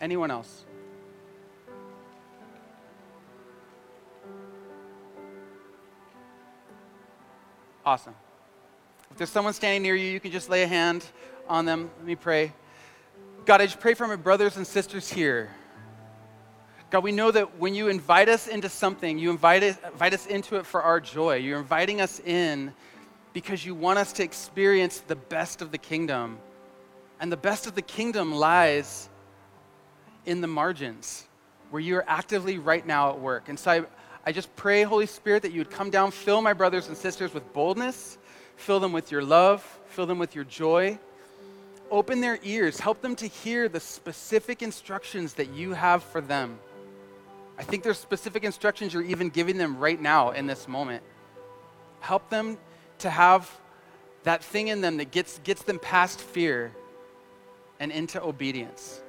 Anyone 0.00 0.30
else? 0.30 0.64
Awesome. 7.84 8.14
If 9.10 9.18
there's 9.18 9.30
someone 9.30 9.52
standing 9.52 9.82
near 9.82 9.94
you, 9.94 10.10
you 10.10 10.18
can 10.18 10.32
just 10.32 10.50
lay 10.50 10.64
a 10.64 10.66
hand 10.66 11.04
on 11.48 11.64
them. 11.64 11.90
Let 11.98 12.06
me 12.06 12.16
pray. 12.16 12.52
God, 13.44 13.60
I 13.60 13.66
just 13.66 13.78
pray 13.78 13.94
for 13.94 14.08
my 14.08 14.16
brothers 14.16 14.56
and 14.56 14.66
sisters 14.66 15.10
here. 15.10 15.50
God, 16.90 17.04
we 17.04 17.12
know 17.12 17.30
that 17.30 17.58
when 17.58 17.74
you 17.74 17.88
invite 17.88 18.28
us 18.28 18.48
into 18.48 18.68
something, 18.68 19.18
you 19.18 19.30
invite, 19.30 19.62
it, 19.62 19.76
invite 19.84 20.14
us 20.14 20.26
into 20.26 20.56
it 20.56 20.66
for 20.66 20.82
our 20.82 21.00
joy. 21.00 21.36
You're 21.36 21.58
inviting 21.58 22.00
us 22.00 22.20
in 22.20 22.72
because 23.36 23.66
you 23.66 23.74
want 23.74 23.98
us 23.98 24.14
to 24.14 24.22
experience 24.22 25.00
the 25.08 25.14
best 25.14 25.60
of 25.60 25.70
the 25.70 25.76
kingdom. 25.76 26.38
And 27.20 27.30
the 27.30 27.36
best 27.36 27.66
of 27.66 27.74
the 27.74 27.82
kingdom 27.82 28.34
lies 28.34 29.10
in 30.24 30.40
the 30.40 30.46
margins, 30.46 31.26
where 31.68 31.82
you're 31.82 32.04
actively 32.08 32.56
right 32.56 32.86
now 32.86 33.10
at 33.10 33.20
work. 33.20 33.50
And 33.50 33.58
so 33.58 33.70
I, 33.70 33.82
I 34.24 34.32
just 34.32 34.56
pray, 34.56 34.84
Holy 34.84 35.04
Spirit, 35.04 35.42
that 35.42 35.52
you 35.52 35.60
would 35.60 35.70
come 35.70 35.90
down, 35.90 36.12
fill 36.12 36.40
my 36.40 36.54
brothers 36.54 36.88
and 36.88 36.96
sisters 36.96 37.34
with 37.34 37.52
boldness, 37.52 38.16
fill 38.56 38.80
them 38.80 38.94
with 38.94 39.12
your 39.12 39.22
love, 39.22 39.62
fill 39.88 40.06
them 40.06 40.18
with 40.18 40.34
your 40.34 40.44
joy. 40.44 40.98
Open 41.90 42.22
their 42.22 42.38
ears, 42.42 42.80
help 42.80 43.02
them 43.02 43.14
to 43.16 43.26
hear 43.26 43.68
the 43.68 43.80
specific 43.80 44.62
instructions 44.62 45.34
that 45.34 45.50
you 45.50 45.74
have 45.74 46.02
for 46.02 46.22
them. 46.22 46.58
I 47.58 47.64
think 47.64 47.82
there's 47.82 47.98
specific 47.98 48.44
instructions 48.44 48.94
you're 48.94 49.02
even 49.02 49.28
giving 49.28 49.58
them 49.58 49.76
right 49.76 50.00
now 50.00 50.30
in 50.30 50.46
this 50.46 50.66
moment. 50.66 51.02
Help 52.00 52.30
them 52.30 52.56
to 52.98 53.10
have 53.10 53.50
that 54.24 54.42
thing 54.42 54.68
in 54.68 54.80
them 54.80 54.96
that 54.96 55.10
gets, 55.10 55.38
gets 55.44 55.62
them 55.62 55.78
past 55.78 56.20
fear 56.20 56.72
and 57.78 57.92
into 57.92 58.22
obedience. 58.22 59.00